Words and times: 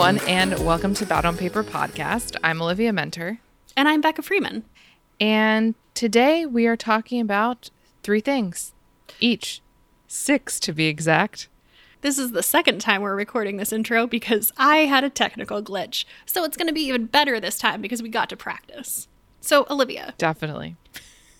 Everyone, 0.00 0.28
and 0.28 0.58
welcome 0.64 0.94
to 0.94 1.04
Bad 1.04 1.26
on 1.26 1.36
Paper 1.36 1.62
podcast. 1.62 2.34
I'm 2.42 2.62
Olivia 2.62 2.90
Muenter. 2.90 3.36
And 3.76 3.86
I'm 3.86 4.00
Becca 4.00 4.22
Freeman. 4.22 4.64
And 5.20 5.74
today 5.92 6.46
we 6.46 6.66
are 6.66 6.74
talking 6.74 7.20
about 7.20 7.68
three 8.02 8.22
things 8.22 8.72
each, 9.20 9.60
six 10.08 10.58
to 10.60 10.72
be 10.72 10.86
exact. 10.86 11.48
This 12.00 12.18
is 12.18 12.32
the 12.32 12.42
second 12.42 12.80
time 12.80 13.02
we're 13.02 13.14
recording 13.14 13.58
this 13.58 13.74
intro 13.74 14.06
because 14.06 14.54
I 14.56 14.78
had 14.86 15.04
a 15.04 15.10
technical 15.10 15.62
glitch. 15.62 16.06
So 16.24 16.44
it's 16.44 16.56
going 16.56 16.68
to 16.68 16.72
be 16.72 16.86
even 16.86 17.04
better 17.04 17.38
this 17.38 17.58
time 17.58 17.82
because 17.82 18.02
we 18.02 18.08
got 18.08 18.30
to 18.30 18.38
practice. 18.38 19.06
So, 19.42 19.66
Olivia. 19.68 20.14
Definitely. 20.16 20.76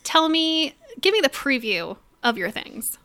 Tell 0.04 0.28
me, 0.28 0.74
give 1.00 1.14
me 1.14 1.22
the 1.22 1.30
preview 1.30 1.96
of 2.22 2.36
your 2.36 2.50
things. 2.50 2.98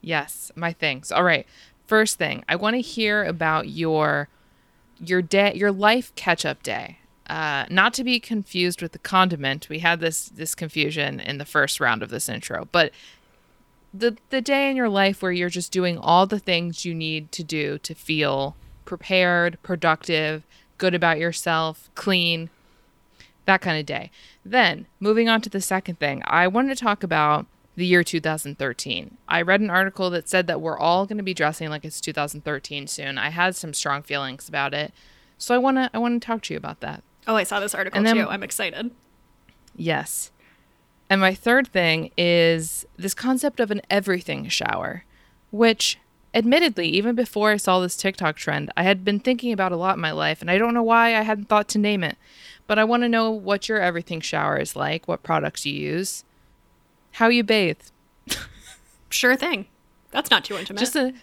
Yes, 0.00 0.52
my 0.54 0.72
things. 0.72 1.10
All 1.10 1.24
right. 1.24 1.44
First 1.88 2.18
thing, 2.18 2.44
I 2.48 2.54
want 2.54 2.74
to 2.74 2.80
hear 2.80 3.24
about 3.24 3.68
your 3.68 4.28
your 4.98 5.22
day 5.22 5.52
your 5.54 5.72
life 5.72 6.14
catch-up 6.14 6.62
day. 6.62 6.98
Uh, 7.28 7.66
not 7.70 7.92
to 7.94 8.04
be 8.04 8.20
confused 8.20 8.80
with 8.80 8.92
the 8.92 8.98
condiment. 9.00 9.68
We 9.68 9.80
had 9.80 10.00
this 10.00 10.28
this 10.28 10.54
confusion 10.54 11.18
in 11.18 11.38
the 11.38 11.44
first 11.44 11.80
round 11.80 12.02
of 12.02 12.10
this 12.10 12.28
intro, 12.28 12.68
but 12.70 12.92
the 13.92 14.16
the 14.30 14.40
day 14.40 14.70
in 14.70 14.76
your 14.76 14.88
life 14.88 15.22
where 15.22 15.32
you're 15.32 15.48
just 15.48 15.72
doing 15.72 15.98
all 15.98 16.26
the 16.26 16.38
things 16.38 16.84
you 16.84 16.94
need 16.94 17.32
to 17.32 17.42
do 17.42 17.78
to 17.78 17.94
feel 17.94 18.56
prepared, 18.84 19.58
productive, 19.62 20.44
good 20.78 20.94
about 20.94 21.18
yourself, 21.18 21.90
clean, 21.94 22.48
that 23.46 23.60
kind 23.60 23.78
of 23.78 23.86
day. 23.86 24.10
Then, 24.44 24.86
moving 25.00 25.28
on 25.28 25.40
to 25.42 25.50
the 25.50 25.60
second 25.60 25.98
thing, 25.98 26.22
I 26.26 26.46
wanted 26.46 26.76
to 26.76 26.84
talk 26.84 27.02
about 27.02 27.46
the 27.76 27.86
year 27.86 28.02
2013. 28.02 29.18
I 29.28 29.42
read 29.42 29.60
an 29.60 29.70
article 29.70 30.10
that 30.10 30.28
said 30.28 30.46
that 30.46 30.60
we're 30.60 30.78
all 30.78 31.06
going 31.06 31.18
to 31.18 31.22
be 31.22 31.34
dressing 31.34 31.68
like 31.68 31.84
it's 31.84 32.00
2013 32.00 32.86
soon. 32.86 33.18
I 33.18 33.28
had 33.28 33.54
some 33.54 33.74
strong 33.74 34.02
feelings 34.02 34.48
about 34.48 34.74
it. 34.74 34.92
So 35.38 35.54
I 35.54 35.58
want 35.58 35.76
to 35.76 35.90
I 35.92 35.98
want 35.98 36.20
to 36.20 36.26
talk 36.26 36.42
to 36.42 36.54
you 36.54 36.58
about 36.58 36.80
that. 36.80 37.02
Oh, 37.26 37.36
I 37.36 37.42
saw 37.42 37.60
this 37.60 37.74
article 37.74 38.02
then, 38.02 38.16
too. 38.16 38.28
I'm 38.28 38.42
excited. 38.42 38.90
Yes. 39.76 40.30
And 41.10 41.20
my 41.20 41.34
third 41.34 41.68
thing 41.68 42.10
is 42.16 42.86
this 42.96 43.14
concept 43.14 43.60
of 43.60 43.70
an 43.70 43.82
everything 43.90 44.48
shower, 44.48 45.04
which 45.50 45.98
admittedly, 46.34 46.88
even 46.88 47.14
before 47.14 47.50
I 47.50 47.56
saw 47.56 47.80
this 47.80 47.96
TikTok 47.96 48.36
trend, 48.36 48.72
I 48.76 48.82
had 48.82 49.04
been 49.04 49.20
thinking 49.20 49.52
about 49.52 49.72
a 49.72 49.76
lot 49.76 49.96
in 49.96 50.00
my 50.00 50.12
life, 50.12 50.40
and 50.40 50.50
I 50.50 50.58
don't 50.58 50.74
know 50.74 50.82
why 50.82 51.14
I 51.14 51.22
hadn't 51.22 51.48
thought 51.48 51.68
to 51.68 51.78
name 51.78 52.02
it. 52.02 52.16
But 52.66 52.78
I 52.78 52.84
want 52.84 53.02
to 53.04 53.08
know 53.08 53.30
what 53.30 53.68
your 53.68 53.80
everything 53.80 54.20
shower 54.20 54.56
is 54.56 54.74
like, 54.74 55.06
what 55.06 55.22
products 55.22 55.64
you 55.64 55.74
use, 55.74 56.24
how 57.16 57.28
you 57.28 57.42
bathe. 57.42 57.80
sure 59.08 59.36
thing. 59.36 59.66
That's 60.10 60.30
not 60.30 60.44
too 60.44 60.56
intimate. 60.56 60.80
Just 60.80 60.96
a 60.96 61.14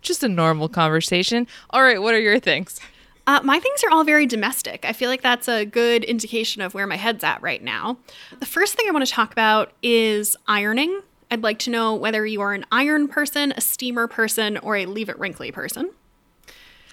just 0.00 0.22
a 0.22 0.28
normal 0.28 0.68
conversation. 0.68 1.48
All 1.70 1.82
right, 1.82 2.00
what 2.00 2.14
are 2.14 2.20
your 2.20 2.38
things? 2.38 2.80
Uh, 3.26 3.40
my 3.42 3.58
things 3.58 3.82
are 3.82 3.90
all 3.90 4.04
very 4.04 4.26
domestic. 4.26 4.84
I 4.84 4.92
feel 4.92 5.08
like 5.08 5.22
that's 5.22 5.48
a 5.48 5.64
good 5.64 6.04
indication 6.04 6.62
of 6.62 6.74
where 6.74 6.86
my 6.86 6.96
head's 6.96 7.24
at 7.24 7.42
right 7.42 7.62
now. 7.62 7.98
The 8.38 8.46
first 8.46 8.74
thing 8.74 8.86
I 8.88 8.92
want 8.92 9.04
to 9.04 9.12
talk 9.12 9.32
about 9.32 9.72
is 9.82 10.36
ironing. 10.46 11.02
I'd 11.30 11.42
like 11.42 11.58
to 11.60 11.70
know 11.70 11.94
whether 11.94 12.24
you 12.24 12.40
are 12.40 12.52
an 12.52 12.64
iron 12.70 13.08
person, 13.08 13.52
a 13.56 13.60
steamer 13.60 14.06
person, 14.06 14.58
or 14.58 14.76
a 14.76 14.86
leave 14.86 15.08
it 15.08 15.18
wrinkly 15.18 15.50
person. 15.50 15.90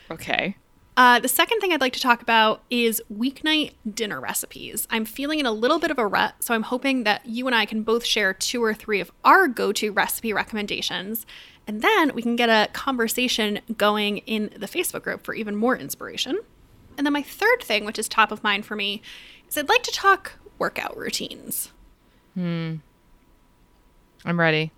Okay. 0.10 0.56
Uh, 1.00 1.18
the 1.18 1.30
second 1.30 1.62
thing 1.62 1.72
I'd 1.72 1.80
like 1.80 1.94
to 1.94 2.00
talk 2.02 2.22
about 2.22 2.62
is 2.70 3.02
weeknight 3.10 3.72
dinner 3.90 4.20
recipes. 4.20 4.86
I'm 4.90 5.06
feeling 5.06 5.40
in 5.40 5.46
a 5.46 5.52
little 5.54 5.80
bit 5.80 5.92
of 5.92 5.98
a 5.98 6.06
rut, 6.06 6.36
so 6.42 6.54
I'm 6.54 6.64
hoping 6.64 7.06
that 7.06 7.26
you 7.26 7.48
and 7.48 7.56
I 7.56 7.66
can 7.66 7.84
both 7.84 8.04
share 8.04 8.34
two 8.34 8.62
or 8.62 8.74
three 8.74 9.00
of 9.00 9.10
our 9.24 9.48
go 9.48 9.72
to 9.72 9.94
recipe 9.94 10.34
recommendations. 10.34 11.26
And 11.66 11.82
then 11.82 12.14
we 12.14 12.22
can 12.22 12.36
get 12.36 12.50
a 12.50 12.70
conversation 12.74 13.62
going 13.78 14.18
in 14.18 14.50
the 14.58 14.68
Facebook 14.68 15.04
group 15.04 15.24
for 15.24 15.34
even 15.34 15.56
more 15.56 15.78
inspiration. 15.78 16.38
And 16.98 17.08
then 17.08 17.14
my 17.14 17.24
third 17.24 17.64
thing, 17.64 17.86
which 17.86 17.98
is 17.98 18.10
top 18.10 18.30
of 18.30 18.44
mind 18.44 18.66
for 18.66 18.76
me, 18.76 19.02
is 19.48 19.58
I'd 19.58 19.70
like 19.70 19.84
to 19.84 19.92
talk 19.94 20.34
workout 20.58 20.98
routines. 20.98 21.72
Hmm. 22.34 22.76
I'm 24.26 24.38
ready. 24.38 24.74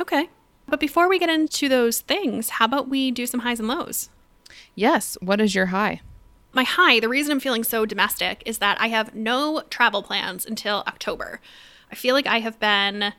Okay. 0.00 0.30
But 0.66 0.80
before 0.80 1.06
we 1.06 1.18
get 1.18 1.28
into 1.28 1.68
those 1.68 2.00
things, 2.00 2.48
how 2.48 2.64
about 2.64 2.88
we 2.88 3.10
do 3.10 3.26
some 3.26 3.40
highs 3.40 3.60
and 3.60 3.68
lows? 3.68 4.08
Yes. 4.76 5.18
What 5.20 5.40
is 5.40 5.54
your 5.54 5.66
high? 5.66 6.02
My 6.52 6.62
high, 6.62 7.00
the 7.00 7.08
reason 7.08 7.32
I'm 7.32 7.40
feeling 7.40 7.64
so 7.64 7.84
domestic 7.84 8.42
is 8.46 8.58
that 8.58 8.80
I 8.80 8.86
have 8.88 9.14
no 9.14 9.62
travel 9.68 10.02
plans 10.02 10.46
until 10.46 10.84
October. 10.86 11.40
I 11.90 11.96
feel 11.96 12.14
like 12.14 12.26
I 12.26 12.38
have 12.40 12.60
been 12.60 13.12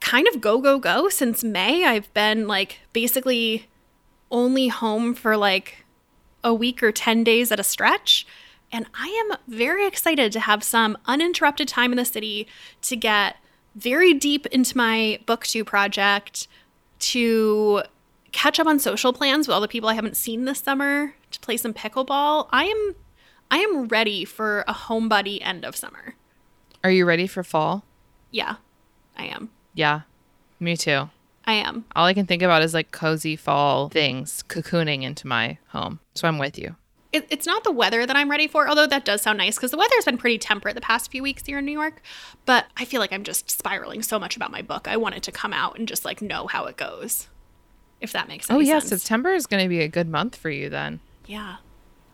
kind 0.00 0.28
of 0.28 0.40
go, 0.40 0.60
go, 0.60 0.78
go 0.78 1.08
since 1.08 1.42
May. 1.42 1.84
I've 1.84 2.12
been 2.14 2.46
like 2.46 2.80
basically 2.92 3.68
only 4.30 4.68
home 4.68 5.14
for 5.14 5.36
like 5.36 5.84
a 6.44 6.52
week 6.52 6.82
or 6.82 6.92
10 6.92 7.24
days 7.24 7.50
at 7.50 7.60
a 7.60 7.64
stretch. 7.64 8.26
And 8.70 8.86
I 8.94 9.08
am 9.30 9.38
very 9.48 9.86
excited 9.86 10.30
to 10.32 10.40
have 10.40 10.62
some 10.62 10.98
uninterrupted 11.06 11.68
time 11.68 11.92
in 11.92 11.96
the 11.96 12.04
city 12.04 12.46
to 12.82 12.96
get 12.96 13.36
very 13.74 14.12
deep 14.14 14.46
into 14.46 14.76
my 14.76 15.20
booktube 15.26 15.66
project, 15.66 16.48
to 16.98 17.82
catch 18.32 18.58
up 18.60 18.66
on 18.66 18.78
social 18.78 19.12
plans 19.12 19.46
with 19.46 19.54
all 19.54 19.60
the 19.60 19.68
people 19.68 19.88
I 19.88 19.94
haven't 19.94 20.16
seen 20.16 20.44
this 20.44 20.60
summer, 20.60 21.14
to 21.30 21.40
play 21.40 21.56
some 21.56 21.74
pickleball. 21.74 22.48
I 22.50 22.64
am 22.64 22.94
I 23.50 23.58
am 23.58 23.88
ready 23.88 24.24
for 24.24 24.64
a 24.68 24.74
homebody 24.74 25.38
end 25.42 25.64
of 25.64 25.74
summer. 25.74 26.14
Are 26.84 26.90
you 26.90 27.06
ready 27.06 27.26
for 27.26 27.42
fall? 27.42 27.84
Yeah, 28.30 28.56
I 29.16 29.26
am. 29.26 29.50
Yeah, 29.74 30.02
me 30.60 30.76
too. 30.76 31.08
I 31.46 31.54
am. 31.54 31.86
All 31.96 32.04
I 32.04 32.12
can 32.12 32.26
think 32.26 32.42
about 32.42 32.62
is 32.62 32.74
like 32.74 32.90
cozy 32.90 33.34
fall 33.34 33.88
things 33.88 34.44
cocooning 34.48 35.02
into 35.02 35.26
my 35.26 35.56
home. 35.68 35.98
So 36.14 36.28
I'm 36.28 36.38
with 36.38 36.58
you. 36.58 36.76
It, 37.10 37.26
it's 37.30 37.46
not 37.46 37.64
the 37.64 37.72
weather 37.72 38.04
that 38.04 38.16
I'm 38.16 38.30
ready 38.30 38.46
for, 38.46 38.68
although 38.68 38.86
that 38.86 39.06
does 39.06 39.22
sound 39.22 39.38
nice 39.38 39.56
because 39.56 39.70
the 39.70 39.78
weather's 39.78 40.04
been 40.04 40.18
pretty 40.18 40.36
temperate 40.36 40.74
the 40.74 40.82
past 40.82 41.10
few 41.10 41.22
weeks 41.22 41.46
here 41.46 41.58
in 41.58 41.64
New 41.64 41.72
York. 41.72 42.02
But 42.44 42.66
I 42.76 42.84
feel 42.84 43.00
like 43.00 43.14
I'm 43.14 43.24
just 43.24 43.50
spiraling 43.50 44.02
so 44.02 44.18
much 44.18 44.36
about 44.36 44.50
my 44.50 44.60
book. 44.60 44.86
I 44.86 44.98
want 44.98 45.14
it 45.14 45.22
to 45.22 45.32
come 45.32 45.54
out 45.54 45.78
and 45.78 45.88
just 45.88 46.04
like 46.04 46.20
know 46.20 46.48
how 46.48 46.66
it 46.66 46.76
goes, 46.76 47.28
if 48.00 48.12
that 48.12 48.28
makes 48.28 48.46
sense. 48.46 48.56
oh, 48.56 48.60
yeah, 48.60 48.78
sense. 48.78 49.02
September 49.02 49.30
is 49.32 49.46
going 49.46 49.62
to 49.62 49.68
be 49.68 49.80
a 49.80 49.88
good 49.88 50.08
month 50.08 50.36
for 50.36 50.50
you 50.50 50.68
then. 50.68 51.00
Yeah. 51.26 51.56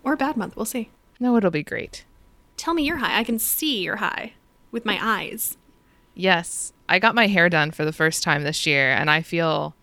Or 0.02 0.14
a 0.14 0.16
bad 0.16 0.36
month. 0.36 0.56
We'll 0.56 0.64
see. 0.64 0.90
No, 1.20 1.36
it'll 1.36 1.50
be 1.50 1.62
great. 1.62 2.04
Tell 2.56 2.74
me 2.74 2.84
your 2.84 2.98
high. 2.98 3.18
I 3.18 3.24
can 3.24 3.38
see 3.38 3.82
your 3.82 3.96
high 3.96 4.32
with 4.70 4.84
my 4.84 4.98
eyes. 5.00 5.56
Yes. 6.14 6.72
I 6.88 6.98
got 6.98 7.14
my 7.14 7.26
hair 7.26 7.48
done 7.48 7.70
for 7.70 7.84
the 7.84 7.92
first 7.92 8.22
time 8.22 8.44
this 8.44 8.66
year 8.66 8.90
and 8.90 9.10
I 9.10 9.22
feel 9.22 9.74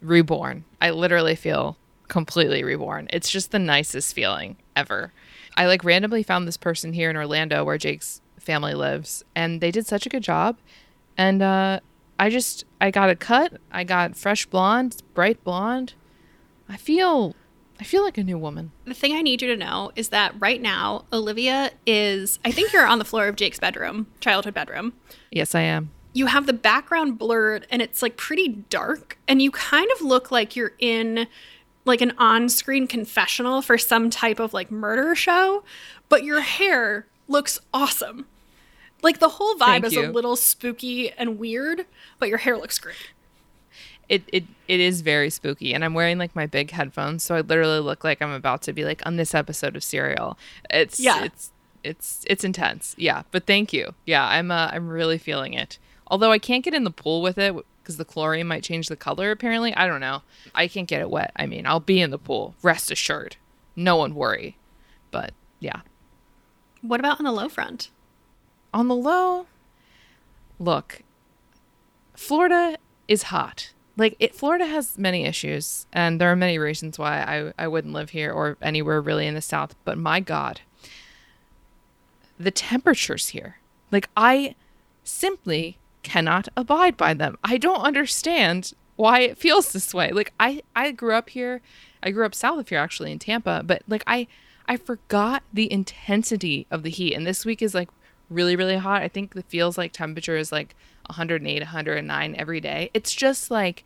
reborn. 0.00 0.64
I 0.80 0.90
literally 0.90 1.34
feel 1.34 1.76
completely 2.08 2.62
reborn. 2.62 3.08
It's 3.12 3.30
just 3.30 3.50
the 3.52 3.58
nicest 3.58 4.14
feeling 4.14 4.56
ever. 4.76 5.12
I 5.56 5.66
like 5.66 5.84
randomly 5.84 6.22
found 6.22 6.46
this 6.46 6.56
person 6.56 6.92
here 6.92 7.10
in 7.10 7.16
Orlando 7.16 7.64
where 7.64 7.78
Jake's 7.78 8.20
family 8.38 8.74
lives 8.74 9.24
and 9.34 9.60
they 9.60 9.70
did 9.70 9.86
such 9.86 10.06
a 10.06 10.10
good 10.10 10.22
job. 10.22 10.56
And 11.16 11.42
uh 11.42 11.80
I 12.22 12.30
just 12.30 12.64
I 12.80 12.92
got 12.92 13.10
a 13.10 13.16
cut. 13.16 13.54
I 13.72 13.82
got 13.82 14.16
fresh 14.16 14.46
blonde, 14.46 15.02
bright 15.12 15.42
blonde. 15.42 15.94
I 16.68 16.76
feel 16.76 17.34
I 17.80 17.82
feel 17.82 18.04
like 18.04 18.16
a 18.16 18.22
new 18.22 18.38
woman. 18.38 18.70
The 18.84 18.94
thing 18.94 19.12
I 19.12 19.22
need 19.22 19.42
you 19.42 19.48
to 19.48 19.56
know 19.56 19.90
is 19.96 20.10
that 20.10 20.32
right 20.38 20.62
now, 20.62 21.04
Olivia 21.12 21.72
is, 21.84 22.38
I 22.44 22.52
think 22.52 22.72
you're 22.72 22.86
on 22.86 23.00
the 23.00 23.04
floor 23.04 23.26
of 23.26 23.34
Jake's 23.34 23.58
bedroom, 23.58 24.06
childhood 24.20 24.54
bedroom. 24.54 24.92
Yes, 25.32 25.52
I 25.56 25.62
am. 25.62 25.90
You 26.12 26.26
have 26.26 26.46
the 26.46 26.52
background 26.52 27.18
blurred 27.18 27.66
and 27.72 27.82
it's 27.82 28.02
like 28.02 28.16
pretty 28.16 28.46
dark, 28.70 29.18
and 29.26 29.42
you 29.42 29.50
kind 29.50 29.90
of 29.96 30.00
look 30.00 30.30
like 30.30 30.54
you're 30.54 30.74
in 30.78 31.26
like 31.84 32.02
an 32.02 32.12
on 32.18 32.48
screen 32.48 32.86
confessional 32.86 33.62
for 33.62 33.76
some 33.76 34.10
type 34.10 34.38
of 34.38 34.54
like 34.54 34.70
murder 34.70 35.16
show, 35.16 35.64
but 36.08 36.22
your 36.22 36.42
hair 36.42 37.08
looks 37.26 37.58
awesome. 37.74 38.26
Like 39.02 39.18
the 39.18 39.28
whole 39.30 39.54
vibe 39.54 39.66
Thank 39.82 39.84
is 39.86 39.92
you. 39.94 40.06
a 40.06 40.10
little 40.10 40.36
spooky 40.36 41.10
and 41.12 41.38
weird, 41.38 41.86
but 42.18 42.28
your 42.28 42.38
hair 42.38 42.56
looks 42.56 42.78
great. 42.78 42.96
It, 44.08 44.22
it 44.28 44.44
it 44.68 44.78
is 44.80 45.00
very 45.00 45.30
spooky 45.30 45.72
and 45.74 45.84
I'm 45.84 45.94
wearing 45.94 46.18
like 46.18 46.36
my 46.36 46.46
big 46.46 46.70
headphones 46.72 47.22
so 47.22 47.34
I 47.34 47.40
literally 47.40 47.78
look 47.80 48.04
like 48.04 48.20
I'm 48.20 48.32
about 48.32 48.60
to 48.62 48.72
be 48.72 48.84
like 48.84 49.00
on 49.06 49.16
this 49.16 49.34
episode 49.34 49.74
of 49.74 49.82
Serial. 49.82 50.36
It's 50.70 51.00
Yeah. 51.00 51.24
it's 51.24 51.50
it's 51.82 52.24
it's 52.28 52.44
intense. 52.44 52.94
Yeah, 52.98 53.22
but 53.30 53.46
thank 53.46 53.72
you. 53.72 53.94
Yeah, 54.06 54.24
I'm 54.24 54.50
uh, 54.50 54.68
I'm 54.72 54.88
really 54.88 55.18
feeling 55.18 55.54
it. 55.54 55.78
Although 56.08 56.30
I 56.30 56.38
can't 56.38 56.62
get 56.64 56.74
in 56.74 56.84
the 56.84 56.90
pool 56.90 57.22
with 57.22 57.38
it 57.38 57.54
because 57.82 57.96
the 57.96 58.04
chlorine 58.04 58.46
might 58.46 58.62
change 58.62 58.88
the 58.88 58.96
color 58.96 59.30
apparently. 59.30 59.74
I 59.74 59.86
don't 59.86 60.00
know. 60.00 60.22
I 60.54 60.68
can't 60.68 60.86
get 60.88 61.00
it 61.00 61.08
wet. 61.10 61.32
I 61.36 61.46
mean, 61.46 61.66
I'll 61.66 61.80
be 61.80 62.00
in 62.00 62.10
the 62.10 62.18
pool. 62.18 62.54
Rest 62.62 62.90
assured. 62.90 63.36
No 63.74 63.96
one 63.96 64.14
worry. 64.14 64.56
But 65.10 65.32
yeah. 65.58 65.80
What 66.82 67.00
about 67.00 67.18
on 67.18 67.24
the 67.24 67.32
low 67.32 67.48
front? 67.48 67.88
On 68.72 68.88
the 68.88 68.96
low, 68.96 69.46
look, 70.58 71.02
Florida 72.14 72.78
is 73.08 73.24
hot. 73.24 73.72
Like 73.96 74.16
it, 74.18 74.34
Florida 74.34 74.66
has 74.66 74.96
many 74.96 75.24
issues, 75.24 75.86
and 75.92 76.20
there 76.20 76.32
are 76.32 76.36
many 76.36 76.58
reasons 76.58 76.98
why 76.98 77.20
I, 77.20 77.64
I 77.64 77.68
wouldn't 77.68 77.92
live 77.92 78.10
here 78.10 78.32
or 78.32 78.56
anywhere 78.62 79.00
really 79.00 79.26
in 79.26 79.34
the 79.34 79.42
South. 79.42 79.74
But 79.84 79.98
my 79.98 80.20
God, 80.20 80.62
the 82.38 82.50
temperatures 82.50 83.28
here, 83.28 83.58
like 83.90 84.08
I 84.16 84.54
simply 85.04 85.78
cannot 86.02 86.48
abide 86.56 86.96
by 86.96 87.14
them. 87.14 87.36
I 87.44 87.58
don't 87.58 87.82
understand 87.82 88.72
why 88.96 89.20
it 89.20 89.38
feels 89.38 89.72
this 89.72 89.92
way. 89.92 90.10
Like 90.10 90.32
I, 90.40 90.62
I 90.74 90.92
grew 90.92 91.14
up 91.14 91.30
here, 91.30 91.60
I 92.02 92.10
grew 92.10 92.24
up 92.24 92.34
south 92.34 92.58
of 92.58 92.68
here 92.68 92.78
actually 92.78 93.12
in 93.12 93.18
Tampa, 93.18 93.62
but 93.64 93.82
like 93.86 94.04
I 94.06 94.26
I 94.66 94.76
forgot 94.76 95.42
the 95.52 95.70
intensity 95.72 96.66
of 96.70 96.82
the 96.82 96.90
heat. 96.90 97.14
And 97.14 97.26
this 97.26 97.44
week 97.44 97.62
is 97.62 97.74
like 97.74 97.88
really 98.32 98.56
really 98.56 98.76
hot. 98.76 99.02
I 99.02 99.08
think 99.08 99.34
the 99.34 99.42
feels 99.42 99.76
like 99.78 99.92
temperature 99.92 100.36
is 100.36 100.50
like 100.52 100.74
108, 101.06 101.62
109 101.62 102.34
every 102.38 102.60
day. 102.60 102.90
It's 102.94 103.12
just 103.14 103.50
like 103.50 103.84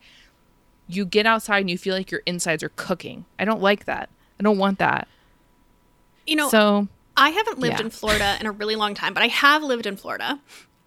you 0.89 1.05
get 1.05 1.27
outside 1.27 1.61
and 1.61 1.71
you 1.71 1.79
feel 1.79 1.95
like 1.95 2.11
your 2.11 2.23
insides 2.27 2.63
are 2.63 2.71
cooking. 2.77 3.25
I 3.39 3.45
don't 3.45 3.61
like 3.61 3.87
that. 3.87 4.09
I 4.39 4.43
don't 4.43 4.59
want 4.59 4.79
that. 4.79 5.09
You 6.27 6.37
know, 6.37 6.49
So, 6.49 6.89
I 7.17 7.31
haven't 7.31 7.59
lived 7.59 7.79
Yeah. 7.79 7.87
in 7.87 7.91
Florida 7.91 8.37
in 8.41 8.47
a 8.47 8.53
really 8.53 8.77
long 8.77 8.95
time, 8.95 9.15
but 9.15 9.23
I 9.23 9.29
have 9.29 9.63
lived 9.63 9.87
in 9.87 9.97
Florida. 9.97 10.41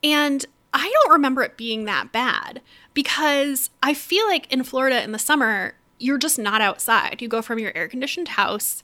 And 0.03 0.45
I 0.73 0.89
don't 0.93 1.11
remember 1.13 1.41
it 1.41 1.57
being 1.57 1.85
that 1.85 2.11
bad 2.11 2.61
because 2.93 3.69
I 3.81 3.93
feel 3.93 4.27
like 4.27 4.51
in 4.51 4.63
Florida 4.63 5.03
in 5.03 5.11
the 5.11 5.19
summer, 5.19 5.73
you're 5.97 6.17
just 6.17 6.37
not 6.37 6.61
outside. 6.61 7.21
You 7.21 7.27
go 7.27 7.41
from 7.41 7.59
your 7.59 7.71
air 7.75 7.87
conditioned 7.87 8.29
house 8.29 8.83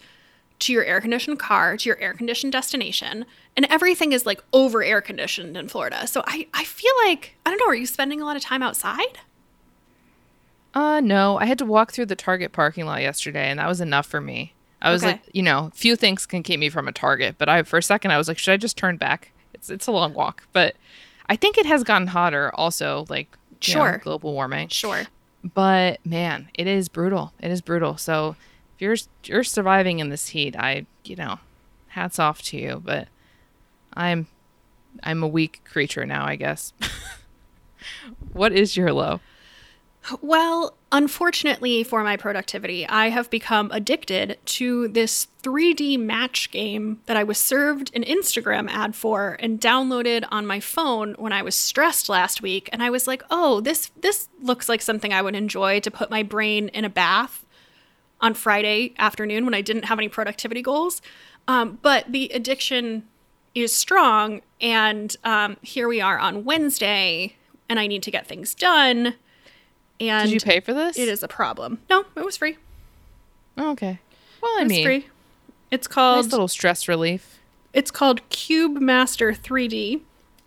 to 0.60 0.72
your 0.74 0.84
air 0.86 1.02
conditioned 1.02 1.38
car 1.40 1.76
to 1.78 1.90
your 1.90 1.98
air 2.00 2.14
conditioned 2.14 2.52
destination, 2.54 3.26
and 3.58 3.66
everything 3.70 4.14
is 4.14 4.26
like 4.26 4.42
over 4.54 4.84
air 4.84 5.02
conditioned 5.02 5.58
in 5.58 5.68
Florida. 5.68 6.08
So 6.08 6.24
I, 6.26 6.48
I 6.54 6.64
feel 6.64 6.94
like, 7.06 7.36
I 7.46 7.50
don't 7.50 7.60
know, 7.60 7.68
are 7.68 7.76
you 7.76 7.86
spending 7.86 8.22
a 8.22 8.26
lot 8.26 8.36
of 8.38 8.42
time 8.42 8.64
outside? 8.64 9.20
uh 10.74 11.00
no, 11.00 11.38
I 11.38 11.46
had 11.46 11.58
to 11.60 11.66
walk 11.66 11.92
through 11.94 12.08
the 12.08 12.16
Target 12.16 12.52
parking 12.52 12.86
lot 12.86 13.02
yesterday 13.02 13.50
and 13.50 13.60
that 13.60 13.68
was 13.68 13.82
enough 13.82 14.06
for 14.06 14.20
me. 14.22 14.54
I 14.82 14.92
was 14.92 15.04
Okay. 15.04 15.14
like, 15.14 15.22
you 15.34 15.42
know, 15.42 15.72
few 15.74 15.96
things 15.96 16.26
can 16.26 16.44
keep 16.44 16.60
me 16.60 16.70
from 16.70 16.88
a 16.88 16.92
Target, 16.92 17.36
but 17.38 17.48
I 17.50 17.64
for 17.64 17.78
a 17.78 17.84
second 17.84 18.12
I 18.12 18.18
was 18.18 18.28
like, 18.28 18.38
should 18.38 18.52
I 18.54 18.58
just 18.58 18.78
turn 18.78 18.98
back? 18.98 19.32
It's 19.54 19.70
it's 19.70 19.88
a 19.88 19.92
long 19.92 20.14
walk, 20.14 20.48
but 20.54 20.76
I 21.30 21.36
think 21.38 21.58
it 21.58 21.66
has 21.66 21.84
gotten 21.84 22.08
hotter 22.08 22.52
also 22.56 23.06
like 23.10 23.38
you 23.64 23.74
know, 23.76 23.80
Sure. 23.82 23.98
global 24.04 24.34
warming. 24.34 24.68
Sure. 24.68 25.04
But 25.54 26.06
man, 26.06 26.50
it 26.54 26.68
is 26.68 26.90
brutal. 26.90 27.34
It 27.40 27.52
is 27.52 27.62
brutal. 27.62 27.96
So 27.98 28.36
if 28.76 28.82
you're 28.82 28.96
you're 29.24 29.44
surviving 29.44 30.00
in 30.00 30.10
this 30.10 30.30
heat, 30.30 30.56
I 30.56 30.86
you 31.04 31.16
know, 31.16 31.40
hats 31.88 32.20
off 32.20 32.42
to 32.44 32.58
you. 32.58 32.82
But 32.84 33.08
I'm 33.94 34.28
I'm 35.04 35.24
a 35.24 35.28
weak 35.28 35.62
creature 35.66 36.06
now, 36.06 36.26
I 36.26 36.36
guess. 36.36 36.74
what 38.34 38.52
is 38.52 38.76
your 38.76 38.92
low? 38.92 39.22
Well, 40.22 40.78
unfortunately 40.92 41.84
for 41.84 42.04
my 42.04 42.16
productivity, 42.16 42.88
I 42.88 43.10
have 43.10 43.28
become 43.32 43.72
addicted 43.72 44.38
to 44.46 44.88
this 44.88 45.28
3D 45.42 45.98
match 45.98 46.52
game 46.52 47.02
that 47.08 47.18
I 47.18 47.24
was 47.24 47.40
served 47.40 47.90
an 47.96 48.04
Instagram 48.04 48.70
ad 48.70 48.96
for 48.96 49.36
and 49.40 49.60
downloaded 49.60 50.26
on 50.30 50.46
my 50.46 50.60
phone 50.60 51.16
when 51.18 51.34
I 51.34 51.42
was 51.42 51.56
stressed 51.56 52.08
last 52.08 52.44
week 52.44 52.70
and 52.72 52.84
I 52.84 52.92
was 52.92 53.08
like, 53.08 53.24
"Oh, 53.32 53.62
this 53.62 53.90
this 54.00 54.28
looks 54.42 54.70
like 54.70 54.82
something 54.82 55.14
I 55.14 55.22
would 55.22 55.36
enjoy 55.36 55.80
to 55.80 55.90
put 55.90 56.12
my 56.12 56.22
brain 56.22 56.68
in 56.70 56.86
a 56.86 56.90
bath 56.90 57.45
on 58.26 58.34
Friday 58.34 58.94
afternoon 58.98 59.46
when 59.46 59.54
I 59.54 59.62
didn't 59.62 59.86
have 59.86 60.00
any 60.00 60.10
productivity 60.10 60.62
goals." 60.62 61.02
Um, 61.48 61.78
but 61.82 62.12
the 62.12 62.30
addiction 62.34 63.04
is 63.54 63.74
strong, 63.74 64.42
and 64.60 65.16
um, 65.24 65.58
here 65.62 65.88
we 65.88 66.02
are 66.02 66.18
on 66.18 66.44
Wednesday, 66.44 67.36
and 67.70 67.80
I 67.80 67.88
need 67.88 68.04
to 68.04 68.12
get 68.12 68.26
things 68.28 68.56
done. 68.56 69.16
And 70.00 70.30
Did 70.30 70.34
you 70.34 70.40
pay 70.42 70.60
for 70.60 70.74
this? 70.74 70.98
it 70.98 71.08
is 71.08 71.24
a 71.24 71.28
problem. 71.28 71.80
No, 71.90 72.04
it 72.18 72.26
was 72.26 72.36
free. 72.38 72.58
Oh, 73.58 73.72
okay. 73.72 74.00
Well, 74.42 74.52
I 74.58 74.64
It's 74.64 74.70
mean, 74.70 74.86
free. 74.86 75.08
It's 75.72 75.88
nice 75.88 75.94
called 75.94 76.32
little 76.32 76.48
stress 76.50 76.88
relief. 76.88 77.40
it's 77.74 77.92
called 77.92 78.28
Cube 78.30 78.82
Master 78.82 79.32
3D. 79.32 80.02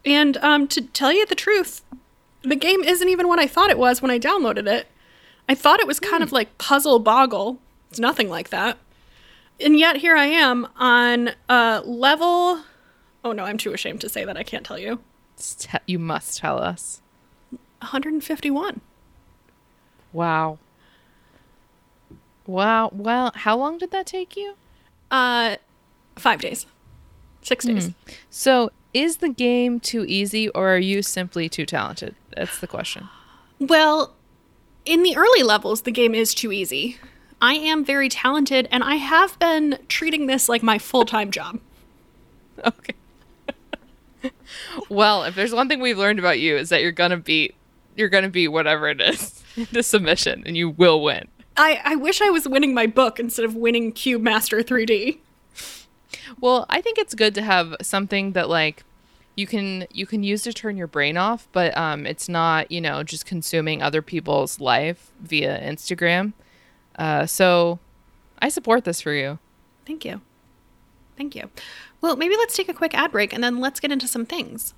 And 0.04 0.36
um, 0.38 0.68
to 0.68 0.82
tell 0.82 1.12
you 1.12 1.24
the 1.26 1.34
truth, 1.34 1.82
the 2.42 2.56
game 2.56 2.82
isn't 2.84 3.08
even 3.08 3.26
what 3.28 3.38
I 3.38 3.46
thought 3.46 3.70
it 3.70 3.78
was 3.78 4.00
when 4.02 4.10
I 4.10 4.18
downloaded 4.18 4.66
it. 4.68 4.86
I 5.48 5.54
thought 5.54 5.80
it 5.80 5.86
was 5.86 5.98
kind 5.98 6.22
of 6.22 6.30
like 6.32 6.58
Puzzle 6.58 6.98
Boggle. 6.98 7.58
It's 7.90 7.98
nothing 7.98 8.28
like 8.28 8.50
that. 8.50 8.78
And 9.60 9.78
yet 9.78 9.96
here 9.96 10.16
I 10.16 10.26
am 10.26 10.68
on 10.76 11.30
a 11.48 11.82
level. 11.84 12.62
Oh 13.24 13.32
no, 13.32 13.44
I'm 13.44 13.58
too 13.58 13.72
ashamed 13.72 14.00
to 14.02 14.08
say 14.08 14.24
that. 14.24 14.36
I 14.36 14.42
can't 14.42 14.64
tell 14.64 14.78
you. 14.78 15.00
You 15.86 15.98
must 15.98 16.38
tell 16.38 16.58
us. 16.58 17.00
151. 17.80 18.80
Wow. 20.12 20.58
Wow. 22.46 22.90
Well, 22.92 23.32
how 23.34 23.56
long 23.56 23.78
did 23.78 23.90
that 23.90 24.06
take 24.06 24.36
you? 24.36 24.54
Uh, 25.10 25.56
five 26.16 26.40
days, 26.40 26.66
six 27.42 27.64
days. 27.64 27.92
So, 28.30 28.70
is 28.94 29.18
the 29.18 29.28
game 29.28 29.80
too 29.80 30.04
easy 30.06 30.48
or 30.50 30.74
are 30.74 30.78
you 30.78 31.02
simply 31.02 31.48
too 31.48 31.66
talented? 31.66 32.14
That's 32.36 32.58
the 32.58 32.66
question. 32.66 33.08
Well, 33.58 34.14
in 34.84 35.02
the 35.02 35.16
early 35.16 35.42
levels, 35.42 35.82
the 35.82 35.90
game 35.90 36.14
is 36.14 36.34
too 36.34 36.52
easy. 36.52 36.98
I 37.40 37.54
am 37.54 37.84
very 37.84 38.08
talented, 38.08 38.68
and 38.70 38.82
I 38.82 38.96
have 38.96 39.38
been 39.38 39.78
treating 39.88 40.26
this 40.26 40.48
like 40.48 40.62
my 40.62 40.78
full 40.78 41.04
time 41.04 41.30
job. 41.30 41.60
Okay. 42.64 42.94
well, 44.88 45.22
if 45.22 45.36
there's 45.36 45.52
one 45.52 45.68
thing 45.68 45.78
we've 45.80 45.96
learned 45.96 46.18
about 46.18 46.40
you 46.40 46.56
is 46.56 46.70
that 46.70 46.82
you're 46.82 46.90
gonna 46.90 47.16
beat 47.16 47.54
you're 47.94 48.08
gonna 48.08 48.28
beat 48.28 48.48
whatever 48.48 48.88
it 48.88 49.00
is 49.00 49.42
the 49.72 49.82
submission 49.82 50.42
and 50.44 50.56
you 50.56 50.70
will 50.70 51.00
win. 51.00 51.28
I, 51.56 51.80
I 51.84 51.94
wish 51.94 52.20
I 52.20 52.30
was 52.30 52.48
winning 52.48 52.74
my 52.74 52.86
book 52.86 53.20
instead 53.20 53.44
of 53.44 53.54
winning 53.54 53.92
Cube 53.92 54.22
Master 54.22 54.58
3D. 54.58 55.18
Well, 56.40 56.66
I 56.68 56.80
think 56.80 56.98
it's 56.98 57.14
good 57.14 57.34
to 57.36 57.42
have 57.42 57.76
something 57.80 58.32
that 58.32 58.48
like 58.48 58.82
you 59.36 59.46
can 59.46 59.86
you 59.92 60.04
can 60.06 60.24
use 60.24 60.42
to 60.42 60.52
turn 60.52 60.76
your 60.76 60.88
brain 60.88 61.16
off, 61.16 61.46
but 61.52 61.76
um 61.76 62.06
it's 62.06 62.28
not, 62.28 62.72
you 62.72 62.80
know, 62.80 63.04
just 63.04 63.24
consuming 63.24 63.82
other 63.82 64.02
people's 64.02 64.58
life 64.58 65.12
via 65.20 65.60
Instagram. 65.60 66.32
Uh 66.98 67.26
so 67.26 67.78
I 68.40 68.48
support 68.48 68.84
this 68.84 69.00
for 69.00 69.12
you. 69.12 69.38
Thank 69.86 70.04
you. 70.04 70.20
Thank 71.16 71.34
you. 71.34 71.50
Well, 72.00 72.16
maybe 72.16 72.36
let's 72.36 72.56
take 72.56 72.68
a 72.68 72.74
quick 72.74 72.94
ad 72.94 73.10
break 73.10 73.32
and 73.32 73.42
then 73.42 73.58
let's 73.58 73.80
get 73.80 73.90
into 73.90 74.06
some 74.06 74.26
things. 74.26 74.74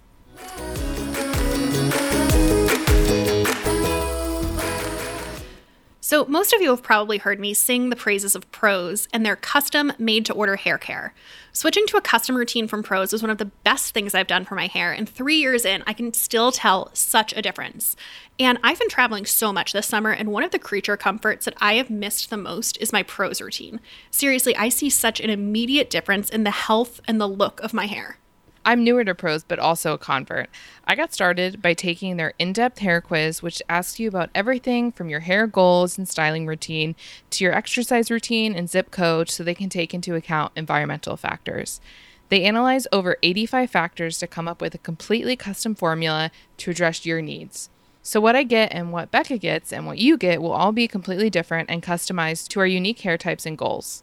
So, 6.10 6.24
most 6.24 6.52
of 6.52 6.60
you 6.60 6.70
have 6.70 6.82
probably 6.82 7.18
heard 7.18 7.38
me 7.38 7.54
sing 7.54 7.88
the 7.88 7.94
praises 7.94 8.34
of 8.34 8.50
Prose 8.50 9.06
and 9.12 9.24
their 9.24 9.36
custom 9.36 9.92
made 9.96 10.26
to 10.26 10.32
order 10.32 10.56
hair 10.56 10.76
care. 10.76 11.14
Switching 11.52 11.86
to 11.86 11.96
a 11.96 12.00
custom 12.00 12.34
routine 12.34 12.66
from 12.66 12.82
Prose 12.82 13.12
was 13.12 13.22
one 13.22 13.30
of 13.30 13.38
the 13.38 13.52
best 13.62 13.94
things 13.94 14.12
I've 14.12 14.26
done 14.26 14.44
for 14.44 14.56
my 14.56 14.66
hair, 14.66 14.90
and 14.90 15.08
three 15.08 15.36
years 15.36 15.64
in, 15.64 15.84
I 15.86 15.92
can 15.92 16.12
still 16.12 16.50
tell 16.50 16.90
such 16.94 17.32
a 17.36 17.42
difference. 17.42 17.94
And 18.40 18.58
I've 18.64 18.80
been 18.80 18.88
traveling 18.88 19.24
so 19.24 19.52
much 19.52 19.72
this 19.72 19.86
summer, 19.86 20.10
and 20.10 20.32
one 20.32 20.42
of 20.42 20.50
the 20.50 20.58
creature 20.58 20.96
comforts 20.96 21.44
that 21.44 21.54
I 21.60 21.74
have 21.74 21.90
missed 21.90 22.28
the 22.28 22.36
most 22.36 22.76
is 22.78 22.92
my 22.92 23.04
Prose 23.04 23.40
routine. 23.40 23.78
Seriously, 24.10 24.56
I 24.56 24.68
see 24.68 24.90
such 24.90 25.20
an 25.20 25.30
immediate 25.30 25.90
difference 25.90 26.28
in 26.28 26.42
the 26.42 26.50
health 26.50 27.00
and 27.06 27.20
the 27.20 27.28
look 27.28 27.60
of 27.60 27.72
my 27.72 27.86
hair. 27.86 28.16
I'm 28.64 28.84
newer 28.84 29.04
to 29.04 29.14
Prose, 29.14 29.42
but 29.42 29.58
also 29.58 29.94
a 29.94 29.98
convert. 29.98 30.50
I 30.84 30.94
got 30.94 31.14
started 31.14 31.62
by 31.62 31.72
taking 31.72 32.16
their 32.16 32.34
in 32.38 32.52
depth 32.52 32.80
hair 32.80 33.00
quiz, 33.00 33.42
which 33.42 33.62
asks 33.68 33.98
you 33.98 34.08
about 34.08 34.30
everything 34.34 34.92
from 34.92 35.08
your 35.08 35.20
hair 35.20 35.46
goals 35.46 35.96
and 35.96 36.06
styling 36.06 36.46
routine 36.46 36.94
to 37.30 37.44
your 37.44 37.54
exercise 37.54 38.10
routine 38.10 38.54
and 38.54 38.68
zip 38.68 38.90
code 38.90 39.30
so 39.30 39.42
they 39.42 39.54
can 39.54 39.70
take 39.70 39.94
into 39.94 40.14
account 40.14 40.52
environmental 40.56 41.16
factors. 41.16 41.80
They 42.28 42.44
analyze 42.44 42.86
over 42.92 43.16
85 43.22 43.70
factors 43.70 44.18
to 44.18 44.26
come 44.26 44.46
up 44.46 44.60
with 44.60 44.74
a 44.74 44.78
completely 44.78 45.36
custom 45.36 45.74
formula 45.74 46.30
to 46.58 46.70
address 46.70 47.06
your 47.06 47.22
needs. 47.22 47.70
So, 48.02 48.20
what 48.20 48.36
I 48.36 48.44
get 48.44 48.72
and 48.72 48.92
what 48.92 49.10
Becca 49.10 49.38
gets 49.38 49.72
and 49.72 49.86
what 49.86 49.98
you 49.98 50.16
get 50.16 50.40
will 50.40 50.52
all 50.52 50.72
be 50.72 50.86
completely 50.86 51.28
different 51.28 51.70
and 51.70 51.82
customized 51.82 52.48
to 52.48 52.60
our 52.60 52.66
unique 52.66 53.00
hair 53.00 53.18
types 53.18 53.46
and 53.46 53.58
goals. 53.58 54.02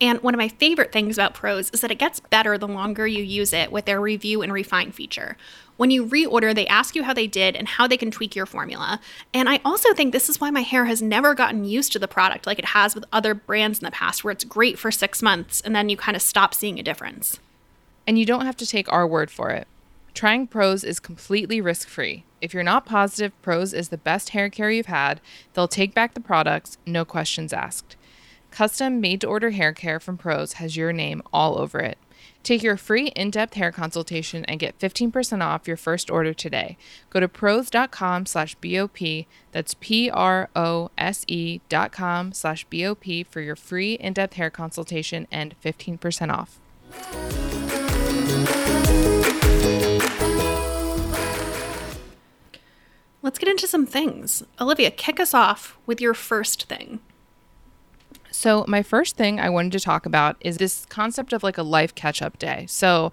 And 0.00 0.20
one 0.22 0.34
of 0.34 0.38
my 0.38 0.48
favorite 0.48 0.92
things 0.92 1.16
about 1.16 1.34
Prose 1.34 1.70
is 1.70 1.80
that 1.80 1.90
it 1.90 1.98
gets 1.98 2.20
better 2.20 2.58
the 2.58 2.68
longer 2.68 3.06
you 3.06 3.22
use 3.22 3.52
it 3.52 3.70
with 3.70 3.84
their 3.84 4.00
review 4.00 4.42
and 4.42 4.52
refine 4.52 4.92
feature. 4.92 5.36
When 5.76 5.90
you 5.90 6.06
reorder, 6.06 6.54
they 6.54 6.66
ask 6.66 6.94
you 6.94 7.02
how 7.02 7.14
they 7.14 7.26
did 7.26 7.56
and 7.56 7.66
how 7.66 7.86
they 7.86 7.96
can 7.96 8.10
tweak 8.10 8.36
your 8.36 8.46
formula. 8.46 9.00
And 9.32 9.48
I 9.48 9.60
also 9.64 9.92
think 9.92 10.12
this 10.12 10.28
is 10.28 10.40
why 10.40 10.50
my 10.50 10.62
hair 10.62 10.84
has 10.84 11.02
never 11.02 11.34
gotten 11.34 11.64
used 11.64 11.92
to 11.92 11.98
the 11.98 12.08
product 12.08 12.46
like 12.46 12.58
it 12.58 12.66
has 12.66 12.94
with 12.94 13.04
other 13.12 13.34
brands 13.34 13.78
in 13.78 13.84
the 13.84 13.90
past, 13.90 14.22
where 14.22 14.32
it's 14.32 14.44
great 14.44 14.78
for 14.78 14.90
six 14.90 15.22
months 15.22 15.60
and 15.60 15.74
then 15.74 15.88
you 15.88 15.96
kind 15.96 16.16
of 16.16 16.22
stop 16.22 16.54
seeing 16.54 16.78
a 16.78 16.84
difference. 16.84 17.40
And 18.06 18.18
you 18.18 18.26
don't 18.26 18.46
have 18.46 18.56
to 18.58 18.66
take 18.66 18.92
our 18.92 19.06
word 19.06 19.30
for 19.30 19.50
it. 19.50 19.66
Trying 20.12 20.46
Prose 20.46 20.84
is 20.84 21.00
completely 21.00 21.60
risk 21.60 21.88
free. 21.88 22.24
If 22.40 22.54
you're 22.54 22.62
not 22.62 22.86
positive 22.86 23.32
Prose 23.42 23.72
is 23.72 23.88
the 23.88 23.98
best 23.98 24.30
hair 24.30 24.48
care 24.48 24.70
you've 24.70 24.86
had, 24.86 25.20
they'll 25.54 25.66
take 25.66 25.92
back 25.92 26.14
the 26.14 26.20
products, 26.20 26.78
no 26.86 27.04
questions 27.04 27.52
asked. 27.52 27.96
Custom 28.54 29.00
made 29.00 29.20
to 29.20 29.26
order 29.26 29.50
hair 29.50 29.72
care 29.72 29.98
from 29.98 30.16
Prose 30.16 30.54
has 30.54 30.76
your 30.76 30.92
name 30.92 31.20
all 31.32 31.58
over 31.58 31.80
it. 31.80 31.98
Take 32.44 32.62
your 32.62 32.76
free 32.76 33.08
in 33.08 33.32
depth 33.32 33.54
hair 33.54 33.72
consultation 33.72 34.44
and 34.44 34.60
get 34.60 34.78
15% 34.78 35.42
off 35.42 35.66
your 35.66 35.76
first 35.76 36.08
order 36.08 36.32
today. 36.32 36.76
Go 37.10 37.18
to 37.18 37.26
prose.com 37.26 38.26
slash 38.26 38.54
BOP, 38.54 39.26
that's 39.50 39.74
P 39.80 40.08
R 40.08 40.48
O 40.54 40.92
S 40.96 41.24
E 41.26 41.62
dot 41.68 41.90
com 41.90 42.32
slash 42.32 42.64
BOP 42.66 43.26
for 43.28 43.40
your 43.40 43.56
free 43.56 43.94
in 43.94 44.12
depth 44.12 44.34
hair 44.34 44.50
consultation 44.50 45.26
and 45.32 45.56
15% 45.60 46.30
off. 46.32 46.60
Let's 53.20 53.40
get 53.40 53.48
into 53.48 53.66
some 53.66 53.84
things. 53.84 54.44
Olivia, 54.60 54.92
kick 54.92 55.18
us 55.18 55.34
off 55.34 55.76
with 55.86 56.00
your 56.00 56.14
first 56.14 56.68
thing. 56.68 57.00
So, 58.34 58.64
my 58.66 58.82
first 58.82 59.16
thing 59.16 59.38
I 59.38 59.48
wanted 59.48 59.72
to 59.72 59.80
talk 59.80 60.06
about 60.06 60.36
is 60.40 60.56
this 60.56 60.86
concept 60.86 61.32
of 61.32 61.44
like 61.44 61.56
a 61.56 61.62
life 61.62 61.94
catch 61.94 62.20
up 62.20 62.36
day. 62.36 62.66
So, 62.68 63.12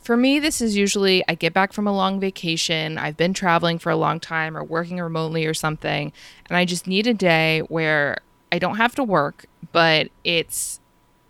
for 0.00 0.16
me, 0.16 0.38
this 0.38 0.60
is 0.60 0.76
usually 0.76 1.24
I 1.26 1.34
get 1.34 1.52
back 1.52 1.72
from 1.72 1.88
a 1.88 1.92
long 1.92 2.20
vacation, 2.20 2.96
I've 2.96 3.16
been 3.16 3.34
traveling 3.34 3.78
for 3.78 3.90
a 3.90 3.96
long 3.96 4.20
time 4.20 4.56
or 4.56 4.62
working 4.62 4.98
remotely 4.98 5.46
or 5.46 5.52
something, 5.52 6.12
and 6.48 6.56
I 6.56 6.64
just 6.64 6.86
need 6.86 7.08
a 7.08 7.12
day 7.12 7.60
where 7.68 8.18
I 8.52 8.60
don't 8.60 8.76
have 8.76 8.94
to 8.94 9.04
work, 9.04 9.46
but 9.72 10.10
it's 10.22 10.78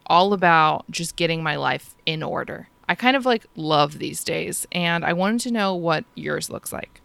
all 0.07 0.35
about 0.35 0.85
just 0.91 1.17
getting 1.17 1.43
my 1.43 1.57
life 1.57 1.95
in 2.05 2.23
order. 2.23 2.69
I 2.87 2.95
kind 2.97 3.17
of 3.17 3.25
like 3.25 3.47
love 3.57 3.99
these 3.99 4.23
days, 4.23 4.67
and 4.73 5.07
I 5.07 5.14
wanted 5.14 5.41
to 5.41 5.50
know 5.50 5.75
what 5.75 6.05
yours 6.14 6.50
looks 6.50 6.71
like. 6.71 7.00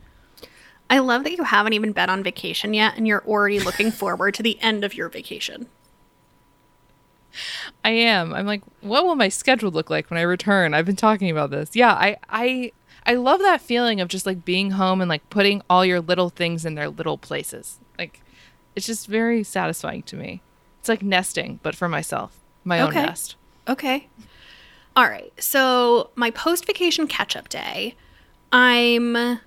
I 0.89 1.00
love 1.00 1.24
that 1.24 1.34
you 1.38 1.43
haven't 1.43 1.74
even 1.74 1.91
been 1.91 2.10
on 2.10 2.24
vacation 2.24 2.74
yet 2.74 2.98
and 2.98 3.08
you're 3.08 3.24
already 3.25 3.60
looking 3.60 3.91
forward 4.01 4.34
to 4.36 4.43
the 4.43 4.60
end 4.62 4.84
of 4.84 4.93
your 4.93 5.10
vacation. 5.10 5.67
I 7.84 7.91
am. 7.91 8.34
I'm 8.34 8.46
like, 8.48 8.63
what 8.81 9.05
will 9.05 9.15
my 9.15 9.29
schedule 9.29 9.72
look 9.72 9.89
like 9.89 10.10
when 10.10 10.17
I 10.17 10.24
return? 10.24 10.74
I've 10.74 10.86
been 10.86 10.96
talking 10.96 11.29
about 11.29 11.51
this. 11.51 11.75
Yeah, 11.75 11.93
I 11.93 12.17
I 12.27 12.72
I 13.05 13.13
love 13.15 13.39
that 13.41 13.62
feeling 13.62 14.01
of 14.01 14.08
just 14.08 14.25
like 14.25 14.43
being 14.43 14.72
home 14.72 15.00
and 15.01 15.10
like 15.10 15.29
putting 15.29 15.62
all 15.69 15.86
your 15.86 16.01
little 16.01 16.29
things 16.29 16.65
in 16.65 16.75
their 16.75 16.89
little 16.89 17.17
places. 17.17 17.79
Like 17.98 18.22
it's 18.75 18.88
just 18.88 19.08
very 19.08 19.43
satisfying 19.43 20.03
to 20.03 20.15
me. 20.15 20.41
It's 20.79 20.89
like 20.89 21.03
nesting, 21.03 21.60
but 21.63 21.75
for 21.75 21.88
myself. 21.88 22.38
My 22.63 22.81
own 22.81 22.89
Okay. 22.89 23.01
nest. 23.01 23.36
Okay. 23.67 24.08
All 24.96 25.08
right. 25.08 25.31
So, 25.41 26.10
my 26.15 26.31
post-vacation 26.31 27.08
catch-up 27.08 27.48
day, 27.48 27.96
I'm 28.51 29.39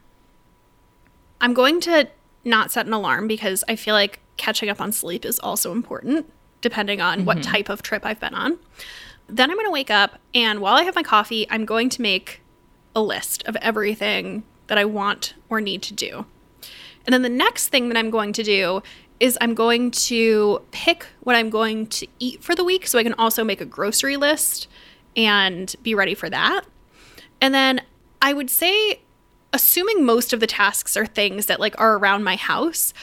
I'm 1.43 1.53
going 1.53 1.81
to 1.83 2.09
not 2.45 2.71
set 2.71 2.87
an 2.87 2.93
alarm 2.93 3.27
because 3.29 3.63
I 3.69 3.77
feel 3.77 3.95
like 3.95 4.21
catching 4.37 4.69
up 4.69 4.81
on 4.81 4.93
sleep 4.93 5.25
is 5.25 5.39
also 5.41 5.73
important 5.73 6.33
depending 6.61 7.01
on 7.01 7.25
what 7.25 7.39
mm-hmm. 7.39 7.51
type 7.51 7.69
of 7.69 7.83
trip 7.83 8.07
I've 8.07 8.21
been 8.21 8.35
on. 8.35 8.59
Then 9.29 9.51
I'm 9.51 9.57
going 9.57 9.67
to 9.67 9.73
wake 9.73 9.91
up 9.91 10.19
and 10.33 10.61
while 10.61 10.75
I 10.75 10.85
have 10.85 10.95
my 10.95 11.03
coffee, 11.03 11.47
I'm 11.51 11.65
going 11.65 11.89
to 11.91 12.01
make 12.01 12.41
a 12.95 13.03
list 13.03 13.43
of 13.47 13.57
everything 13.57 14.45
that 14.69 14.79
I 14.79 14.85
want 14.85 15.35
or 15.49 15.61
need 15.61 15.83
to 15.83 15.95
do. 15.95 16.25
And 17.05 17.13
then 17.13 17.23
the 17.23 17.29
next 17.29 17.69
thing 17.69 17.89
that 17.89 17.99
I'm 17.99 18.11
going 18.11 18.33
to 18.35 18.45
do 18.45 18.83
is 19.19 19.37
I'm 19.41 19.55
going 19.55 19.91
to 19.91 20.63
pick 20.71 21.07
what 21.21 21.35
I'm 21.35 21.51
going 21.51 21.89
to 21.89 22.07
eat 22.21 22.43
for 22.43 22.55
the 22.55 22.65
week 22.65 22.87
so 22.87 22.99
I 22.99 23.03
can 23.03 23.15
also 23.15 23.43
make 23.43 23.61
a 23.61 23.67
grocery 23.67 24.17
list 24.17 24.69
and 25.17 25.75
be 25.83 25.95
ready 25.95 26.15
for 26.15 26.31
that. 26.31 26.63
And 27.41 27.53
then 27.53 27.83
I 28.21 28.33
would 28.33 28.51
say 28.51 29.01
assuming 29.53 30.05
most 30.05 30.33
of 30.33 30.41
the 30.41 30.47
tasks 30.47 30.97
are 30.97 31.07
things 31.07 31.47
that 31.47 31.61
like 31.61 31.79
are 31.81 31.97
around 31.97 32.25
my 32.25 32.37
house, 32.37 32.95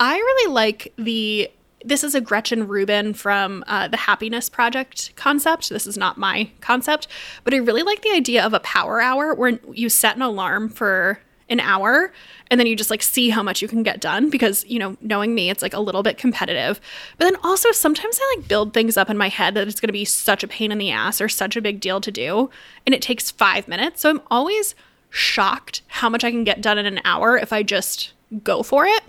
I 0.00 0.16
really 0.16 0.52
like 0.52 0.92
the 0.96 1.50
this 1.84 2.02
is 2.02 2.16
a 2.16 2.20
Gretchen 2.20 2.66
Rubin 2.66 3.14
from 3.14 3.62
uh, 3.68 3.86
the 3.86 3.96
Happiness 3.96 4.48
Project 4.48 5.14
concept. 5.14 5.68
This 5.68 5.86
is 5.86 5.96
not 5.96 6.18
my 6.18 6.50
concept, 6.60 7.06
but 7.44 7.54
I 7.54 7.58
really 7.58 7.82
like 7.82 8.02
the 8.02 8.10
idea 8.10 8.44
of 8.44 8.52
a 8.52 8.60
power 8.60 9.00
hour 9.00 9.34
where 9.34 9.60
you 9.72 9.88
set 9.88 10.16
an 10.16 10.22
alarm 10.22 10.68
for 10.68 11.20
an 11.48 11.60
hour 11.60 12.12
and 12.50 12.58
then 12.58 12.66
you 12.66 12.74
just 12.74 12.90
like 12.90 13.02
see 13.02 13.30
how 13.30 13.42
much 13.42 13.62
you 13.62 13.68
can 13.68 13.84
get 13.84 14.00
done 14.00 14.30
because 14.30 14.64
you 14.66 14.80
know 14.80 14.96
knowing 15.00 15.32
me 15.32 15.48
it's 15.48 15.62
like 15.62 15.74
a 15.74 15.80
little 15.80 16.02
bit 16.02 16.18
competitive 16.18 16.80
but 17.18 17.24
then 17.24 17.36
also 17.44 17.70
sometimes 17.70 18.18
i 18.20 18.36
like 18.36 18.48
build 18.48 18.74
things 18.74 18.96
up 18.96 19.08
in 19.08 19.16
my 19.16 19.28
head 19.28 19.54
that 19.54 19.68
it's 19.68 19.78
going 19.78 19.86
to 19.86 19.92
be 19.92 20.04
such 20.04 20.42
a 20.42 20.48
pain 20.48 20.72
in 20.72 20.78
the 20.78 20.90
ass 20.90 21.20
or 21.20 21.28
such 21.28 21.56
a 21.56 21.62
big 21.62 21.78
deal 21.78 22.00
to 22.00 22.10
do 22.10 22.50
and 22.84 22.96
it 22.96 23.00
takes 23.00 23.30
five 23.30 23.68
minutes 23.68 24.00
so 24.00 24.10
i'm 24.10 24.20
always 24.28 24.74
shocked 25.16 25.82
how 25.88 26.08
much 26.08 26.24
i 26.24 26.30
can 26.30 26.44
get 26.44 26.60
done 26.60 26.78
in 26.78 26.86
an 26.86 27.00
hour 27.04 27.36
if 27.36 27.52
i 27.52 27.62
just 27.62 28.12
go 28.42 28.62
for 28.62 28.84
it 28.86 29.02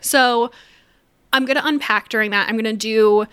so 0.00 0.50
i'm 1.32 1.44
going 1.44 1.56
to 1.56 1.66
unpack 1.66 2.08
during 2.08 2.30
that 2.30 2.48
i'm 2.48 2.56
going 2.56 2.64
to 2.64 2.72
do 2.72 3.26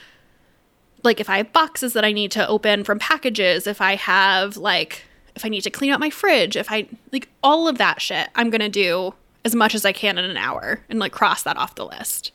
like 1.03 1.19
if 1.19 1.29
I 1.29 1.37
have 1.37 1.53
boxes 1.53 1.93
that 1.93 2.03
I 2.03 2.11
need 2.11 2.31
to 2.31 2.47
open 2.47 2.83
from 2.83 2.99
packages, 2.99 3.67
if 3.67 3.81
I 3.81 3.95
have 3.95 4.57
like 4.57 5.03
if 5.35 5.45
I 5.45 5.49
need 5.49 5.61
to 5.61 5.69
clean 5.69 5.91
out 5.91 5.99
my 5.99 6.09
fridge, 6.09 6.55
if 6.55 6.71
I 6.71 6.87
like 7.11 7.29
all 7.43 7.67
of 7.67 7.77
that 7.77 8.01
shit, 8.01 8.29
I'm 8.35 8.49
going 8.49 8.61
to 8.61 8.69
do 8.69 9.13
as 9.45 9.55
much 9.55 9.73
as 9.73 9.85
I 9.85 9.93
can 9.93 10.17
in 10.17 10.25
an 10.25 10.37
hour 10.37 10.81
and 10.89 10.99
like 10.99 11.11
cross 11.11 11.43
that 11.43 11.57
off 11.57 11.75
the 11.75 11.85
list. 11.85 12.31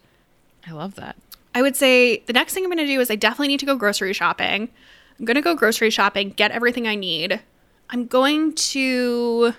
I 0.67 0.73
love 0.73 0.95
that. 0.95 1.17
I 1.55 1.63
would 1.63 1.77
say 1.77 2.19
the 2.21 2.33
next 2.33 2.55
thing 2.55 2.65
I'm 2.65 2.71
going 2.71 2.79
to 2.79 2.87
do 2.87 3.01
is 3.01 3.11
I 3.11 3.17
definitely 3.17 3.49
need 3.49 3.61
to 3.61 3.67
go 3.67 3.77
grocery 3.77 4.13
shopping. 4.13 4.69
I'm 5.19 5.25
going 5.25 5.37
to 5.37 5.43
go 5.43 5.55
grocery 5.55 5.91
shopping, 5.91 6.31
get 6.31 6.51
everything 6.51 6.89
I 6.89 6.95
need. 6.95 7.41
I'm 7.91 8.07
going 8.07 8.55
to 8.55 9.55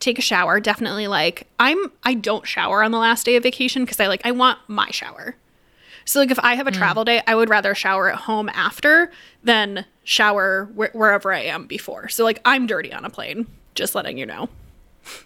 take 0.00 0.18
a 0.18 0.22
shower, 0.22 0.60
definitely 0.60 1.06
like 1.06 1.46
I'm 1.58 1.90
I 2.02 2.14
don't 2.14 2.46
shower 2.46 2.82
on 2.82 2.90
the 2.90 2.98
last 2.98 3.24
day 3.26 3.36
of 3.36 3.42
vacation 3.42 3.84
because 3.84 4.00
I 4.00 4.06
like 4.06 4.22
I 4.24 4.30
want 4.32 4.58
my 4.68 4.90
shower. 4.90 5.36
So 6.04 6.20
like 6.20 6.30
if 6.30 6.38
I 6.38 6.54
have 6.54 6.68
a 6.68 6.70
travel 6.72 7.04
day, 7.04 7.20
I 7.26 7.34
would 7.34 7.48
rather 7.48 7.74
shower 7.74 8.10
at 8.10 8.16
home 8.20 8.48
after 8.50 9.10
than 9.42 9.84
shower 10.04 10.66
wh- 10.74 10.94
wherever 10.94 11.32
I 11.32 11.40
am 11.40 11.66
before. 11.66 12.08
So 12.08 12.22
like 12.22 12.40
I'm 12.44 12.66
dirty 12.66 12.92
on 12.92 13.04
a 13.04 13.10
plane, 13.10 13.46
just 13.74 13.94
letting 13.94 14.16
you 14.16 14.26
know. 14.26 14.48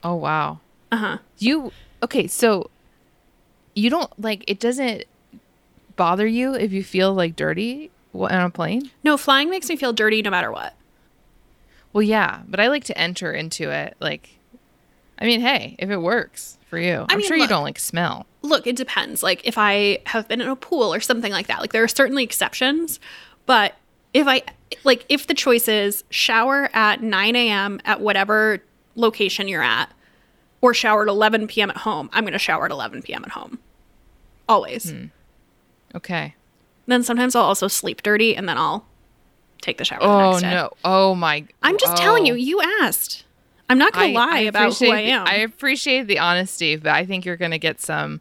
Oh 0.02 0.14
wow. 0.14 0.60
Uh-huh. 0.90 1.18
You 1.38 1.72
okay, 2.02 2.26
so 2.26 2.70
you 3.74 3.90
don't 3.90 4.10
like 4.18 4.44
it 4.48 4.58
doesn't 4.58 5.04
bother 5.96 6.26
you 6.26 6.54
if 6.54 6.72
you 6.72 6.82
feel 6.82 7.12
like 7.12 7.36
dirty 7.36 7.90
on 8.14 8.30
a 8.32 8.50
plane? 8.50 8.90
No, 9.04 9.16
flying 9.16 9.50
makes 9.50 9.68
me 9.68 9.76
feel 9.76 9.92
dirty 9.92 10.22
no 10.22 10.30
matter 10.30 10.50
what. 10.50 10.74
Well, 11.92 12.02
yeah, 12.02 12.40
but 12.48 12.60
I 12.60 12.68
like 12.68 12.84
to 12.84 12.96
enter 12.96 13.32
into 13.32 13.70
it 13.70 13.96
like 14.00 14.30
I 15.20 15.26
mean, 15.26 15.40
hey, 15.40 15.76
if 15.78 15.90
it 15.90 15.98
works 15.98 16.58
for 16.68 16.78
you. 16.78 17.04
I'm 17.08 17.18
mean, 17.18 17.26
sure 17.26 17.36
you 17.36 17.46
don't 17.48 17.64
like 17.64 17.78
smell. 17.78 18.26
Look, 18.42 18.66
it 18.66 18.76
depends. 18.76 19.22
Like 19.22 19.46
if 19.46 19.58
I 19.58 19.98
have 20.06 20.28
been 20.28 20.40
in 20.40 20.48
a 20.48 20.56
pool 20.56 20.94
or 20.94 21.00
something 21.00 21.32
like 21.32 21.48
that. 21.48 21.60
Like 21.60 21.72
there 21.72 21.82
are 21.82 21.88
certainly 21.88 22.24
exceptions, 22.24 23.00
but 23.44 23.74
if 24.14 24.26
I 24.26 24.42
like 24.84 25.04
if 25.08 25.26
the 25.26 25.34
choice 25.34 25.68
is 25.68 26.04
shower 26.10 26.70
at 26.72 27.02
9 27.02 27.36
a.m. 27.36 27.80
at 27.84 28.00
whatever 28.00 28.62
location 28.94 29.48
you're 29.48 29.62
at, 29.62 29.90
or 30.60 30.72
shower 30.74 31.02
at 31.02 31.08
11 31.08 31.48
p.m. 31.48 31.70
at 31.70 31.78
home, 31.78 32.08
I'm 32.12 32.24
going 32.24 32.32
to 32.32 32.38
shower 32.38 32.64
at 32.64 32.70
11 32.70 33.02
p.m. 33.02 33.24
at 33.24 33.32
home. 33.32 33.58
Always. 34.48 34.90
Hmm. 34.90 35.06
Okay. 35.94 36.34
Then 36.86 37.02
sometimes 37.02 37.34
I'll 37.34 37.44
also 37.44 37.68
sleep 37.68 38.02
dirty 38.02 38.36
and 38.36 38.48
then 38.48 38.58
I'll 38.58 38.86
take 39.62 39.78
the 39.78 39.84
shower 39.84 40.00
the 40.00 40.06
Oh 40.06 40.30
next 40.30 40.42
day. 40.42 40.50
no. 40.50 40.70
Oh 40.84 41.14
my 41.14 41.46
I'm 41.62 41.78
just 41.78 41.96
telling 41.96 42.26
you, 42.26 42.32
oh. 42.34 42.36
you 42.36 42.60
asked. 42.80 43.24
I'm 43.70 43.78
not 43.78 43.92
going 43.94 44.12
to 44.12 44.18
lie 44.18 44.40
about 44.40 44.76
who 44.78 44.86
I 44.86 44.98
appreciate 44.98 45.06
the- 45.06 45.12
am. 45.12 45.26
I 45.26 45.34
appreciate 45.36 46.02
the 46.06 46.18
honesty, 46.18 46.76
but 46.76 46.92
I 46.92 47.06
think 47.06 47.24
you're 47.24 47.36
going 47.36 47.50
to 47.52 47.58
get 47.58 47.80
some 47.80 48.20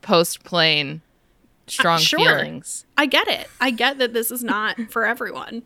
post 0.00 0.44
plane 0.44 1.02
strong 1.66 1.96
Uh, 1.96 2.00
sure. 2.00 2.18
feelings. 2.18 2.86
I 2.96 3.06
get 3.06 3.28
it. 3.28 3.48
I 3.60 3.70
get 3.70 3.98
that 3.98 4.12
this 4.12 4.30
is 4.30 4.42
not 4.44 4.76
for 4.90 5.04
everyone. 5.04 5.62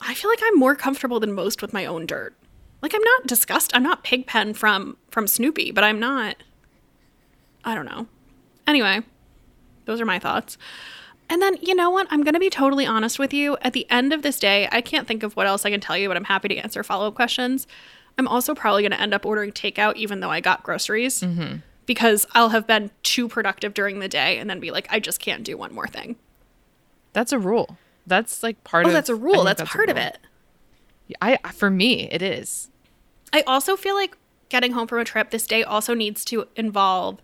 I 0.00 0.14
feel 0.14 0.30
like 0.30 0.40
I'm 0.42 0.58
more 0.58 0.76
comfortable 0.76 1.20
than 1.20 1.32
most 1.32 1.60
with 1.60 1.72
my 1.72 1.84
own 1.84 2.06
dirt. 2.06 2.34
Like 2.82 2.94
I'm 2.94 3.02
not 3.02 3.26
disgust. 3.26 3.72
I'm 3.74 3.82
not 3.82 4.04
Pigpen 4.04 4.54
from 4.54 4.96
from 5.10 5.26
Snoopy, 5.26 5.72
but 5.72 5.82
I'm 5.84 5.98
not. 5.98 6.36
I 7.64 7.74
don't 7.74 7.86
know. 7.86 8.06
Anyway, 8.66 9.00
those 9.84 10.00
are 10.00 10.06
my 10.06 10.18
thoughts. 10.18 10.56
And 11.30 11.42
then 11.42 11.56
you 11.60 11.74
know 11.74 11.90
what? 11.90 12.06
I'm 12.10 12.22
gonna 12.22 12.40
be 12.40 12.50
totally 12.50 12.86
honest 12.86 13.18
with 13.18 13.34
you. 13.34 13.56
At 13.62 13.72
the 13.72 13.88
end 13.90 14.12
of 14.12 14.22
this 14.22 14.38
day, 14.38 14.68
I 14.72 14.80
can't 14.80 15.06
think 15.06 15.22
of 15.22 15.36
what 15.36 15.46
else 15.46 15.64
I 15.64 15.70
can 15.70 15.80
tell 15.80 15.96
you, 15.96 16.08
but 16.08 16.16
I'm 16.16 16.24
happy 16.24 16.48
to 16.48 16.56
answer 16.56 16.82
follow 16.82 17.08
up 17.08 17.14
questions. 17.14 17.66
I'm 18.16 18.26
also 18.26 18.54
probably 18.54 18.82
gonna 18.82 18.96
end 18.96 19.14
up 19.14 19.26
ordering 19.26 19.52
takeout, 19.52 19.96
even 19.96 20.20
though 20.20 20.30
I 20.30 20.40
got 20.40 20.62
groceries, 20.62 21.20
mm-hmm. 21.20 21.58
because 21.86 22.26
I'll 22.32 22.48
have 22.48 22.66
been 22.66 22.90
too 23.02 23.28
productive 23.28 23.74
during 23.74 24.00
the 24.00 24.08
day, 24.08 24.38
and 24.38 24.48
then 24.48 24.58
be 24.60 24.70
like, 24.70 24.88
I 24.90 25.00
just 25.00 25.20
can't 25.20 25.44
do 25.44 25.56
one 25.56 25.74
more 25.74 25.86
thing. 25.86 26.16
That's 27.12 27.32
a 27.32 27.38
rule. 27.38 27.76
That's 28.06 28.42
like 28.42 28.62
part 28.64 28.84
of 28.84 28.88
Oh, 28.88 28.90
of 28.90 28.94
that's 28.94 29.08
a 29.08 29.14
rule. 29.14 29.44
That's, 29.44 29.60
a 29.60 29.66
part 29.66 29.90
of 29.90 29.96
it. 29.96 30.18
I 31.20 31.36
for 31.52 31.70
me 31.70 32.08
it 32.10 32.22
is. 32.22 32.70
I 33.32 33.42
also 33.46 33.76
feel 33.76 33.94
like 33.94 34.16
getting 34.48 34.72
home 34.72 34.86
from 34.86 34.98
a 34.98 35.04
trip 35.04 35.30
this 35.30 35.46
day 35.46 35.62
also 35.62 35.94
needs 35.94 36.24
to 36.26 36.48
involve 36.56 37.20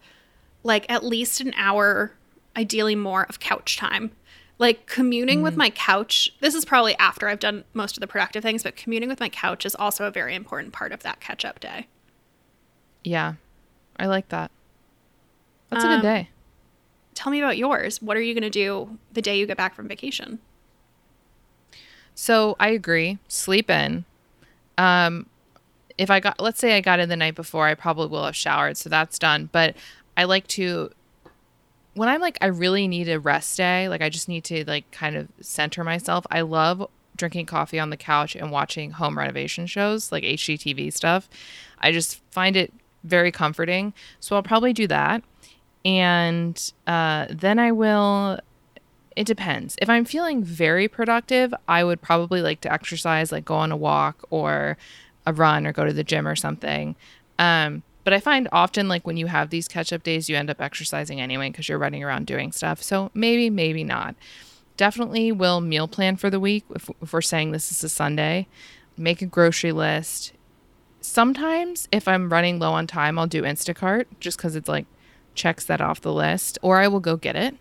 like 0.63 0.91
at 0.91 1.05
least 1.05 1.41
an 1.41 1.53
hour, 1.57 2.13
ideally 2.57 2.95
more, 2.95 3.25
of 3.25 3.41
couch 3.41 3.77
time. 3.77 4.13
Like 4.59 4.87
communing 4.87 5.43
with 5.43 5.57
my 5.57 5.71
couch. 5.71 6.31
This 6.41 6.55
is 6.55 6.65
probably 6.65 6.97
after 6.99 7.29
I've 7.29 7.41
done 7.41 7.65
most 7.75 7.97
of 7.97 8.01
the 8.01 8.07
productive 8.07 8.43
things, 8.43 8.63
but 8.63 8.77
communing 8.77 9.09
with 9.09 9.19
my 9.19 9.29
couch 9.29 9.67
is 9.67 9.75
also 9.75 10.07
a 10.07 10.13
very 10.13 10.35
important 10.35 10.73
part 10.73 10.93
of 10.93 11.03
that 11.03 11.21
catch 11.21 11.45
up 11.45 11.59
day. 11.59 11.89
Yeah. 13.03 13.35
I 13.99 14.07
like 14.07 14.29
that. 14.29 14.53
That's 15.71 15.85
a 15.85 15.89
Um, 15.89 15.97
good 15.97 16.07
day. 16.07 16.29
Tell 17.15 17.33
me 17.33 17.41
about 17.41 17.59
yours. 17.59 18.01
What 18.01 18.17
are 18.17 18.21
you 18.21 18.33
going 18.33 18.43
to 18.43 18.51
do 18.51 18.99
the 19.13 19.23
day 19.23 19.39
you 19.39 19.47
get 19.47 19.57
back 19.57 19.75
from 19.75 19.89
vacation? 19.89 20.39
So 22.15 22.55
I 22.61 22.69
agree. 22.69 23.19
Sleep 23.29 23.69
in. 23.71 24.05
Um, 24.79 25.27
if 25.99 26.11
I 26.11 26.21
got, 26.21 26.41
let's 26.41 26.61
say 26.61 26.77
I 26.77 26.81
got 26.81 27.01
in 27.01 27.09
the 27.09 27.17
night 27.17 27.35
before, 27.35 27.67
I 27.67 27.75
probably 27.75 28.07
will 28.07 28.25
have 28.25 28.37
showered, 28.37 28.77
so 28.77 28.89
that's 28.89 29.19
done. 29.19 29.49
But 29.53 29.77
I 30.17 30.25
like 30.25 30.47
to, 30.49 30.91
when 31.95 32.09
I'm 32.09 32.21
like, 32.21 32.39
I 32.41 32.47
really 32.47 32.87
need 32.89 33.09
a 33.09 33.19
rest 33.21 33.57
day, 33.57 33.89
like 33.89 34.03
I 34.03 34.09
just 34.09 34.29
need 34.29 34.45
to 34.45 34.65
like 34.67 34.91
kind 34.91 35.17
of 35.17 35.29
center 35.41 35.85
myself. 35.85 36.27
I 36.31 36.41
love 36.43 36.89
drinking 37.17 37.47
coffee 37.47 37.79
on 37.79 37.91
the 37.91 37.97
couch 37.97 38.35
and 38.35 38.51
watching 38.51 38.93
home 38.93 39.17
renovation 39.17 39.67
shows, 39.67 40.11
like 40.13 40.25
HGTV 40.25 40.93
stuff. 40.93 41.29
I 41.79 41.93
just 41.93 42.21
find 42.33 42.57
it 42.57 42.73
very 43.05 43.31
comforting. 43.31 43.93
So 44.21 44.35
I'll 44.37 44.43
probably 44.43 44.73
do 44.73 44.87
that. 44.89 45.23
and 45.85 46.73
uh, 46.87 47.27
then 47.31 47.59
I 47.59 47.73
will. 47.73 48.41
It 49.17 49.27
depends. 49.27 49.77
If 49.81 49.89
I'm 49.89 50.05
feeling 50.05 50.43
very 50.43 50.89
productive, 50.89 51.55
I 51.69 51.85
would 51.85 52.03
probably 52.03 52.43
like 52.43 52.61
to 52.63 52.73
exercise, 52.73 53.31
like 53.31 53.45
go 53.45 53.55
on 53.55 53.71
a 53.71 53.77
walk 53.77 54.25
or 54.31 54.77
a 55.25 55.33
run 55.33 55.67
or 55.67 55.73
go 55.73 55.85
to 55.85 55.93
the 55.93 56.03
gym 56.03 56.27
or 56.27 56.35
something. 56.35 56.97
Um, 57.39 57.83
but 58.05 58.13
I 58.13 58.21
find 58.21 58.49
often, 58.53 58.87
like 58.87 59.07
when 59.07 59.17
you 59.17 59.27
have 59.27 59.51
these 59.51 59.67
catch 59.67 59.93
up 59.93 60.03
days, 60.03 60.29
you 60.29 60.37
end 60.37 60.51
up 60.51 60.61
exercising 60.61 61.21
anyway 61.21 61.51
because 61.51 61.69
you're 61.69 61.79
running 61.79 62.05
around 62.05 62.27
doing 62.27 62.53
stuff. 62.53 62.83
So 62.83 63.11
maybe, 63.15 63.51
maybe 63.51 63.83
not. 63.83 64.15
Definitely 64.77 65.33
will 65.33 65.61
meal 65.61 65.89
plan 65.89 66.17
for 66.17 66.31
the 66.31 66.41
week 66.41 66.65
if, 66.75 66.91
if 67.01 67.13
we're 67.13 67.23
saying 67.23 67.51
this 67.51 67.71
is 67.71 67.83
a 67.83 67.89
Sunday. 67.89 68.47
Make 68.97 69.23
a 69.23 69.27
grocery 69.27 69.73
list. 69.73 70.33
Sometimes, 71.01 71.89
if 71.91 72.07
I'm 72.07 72.31
running 72.31 72.59
low 72.59 72.73
on 72.73 72.87
time, 72.87 73.19
I'll 73.19 73.27
do 73.27 73.43
Instacart 73.43 74.07
just 74.21 74.39
because 74.39 74.55
it's 74.57 74.69
like 74.69 74.87
checks 75.35 75.65
that 75.65 75.81
off 75.81 76.01
the 76.01 76.13
list, 76.13 76.59
or 76.63 76.79
I 76.79 76.89
will 76.89 77.01
go 77.01 77.17
get 77.17 77.37
it. 77.37 77.57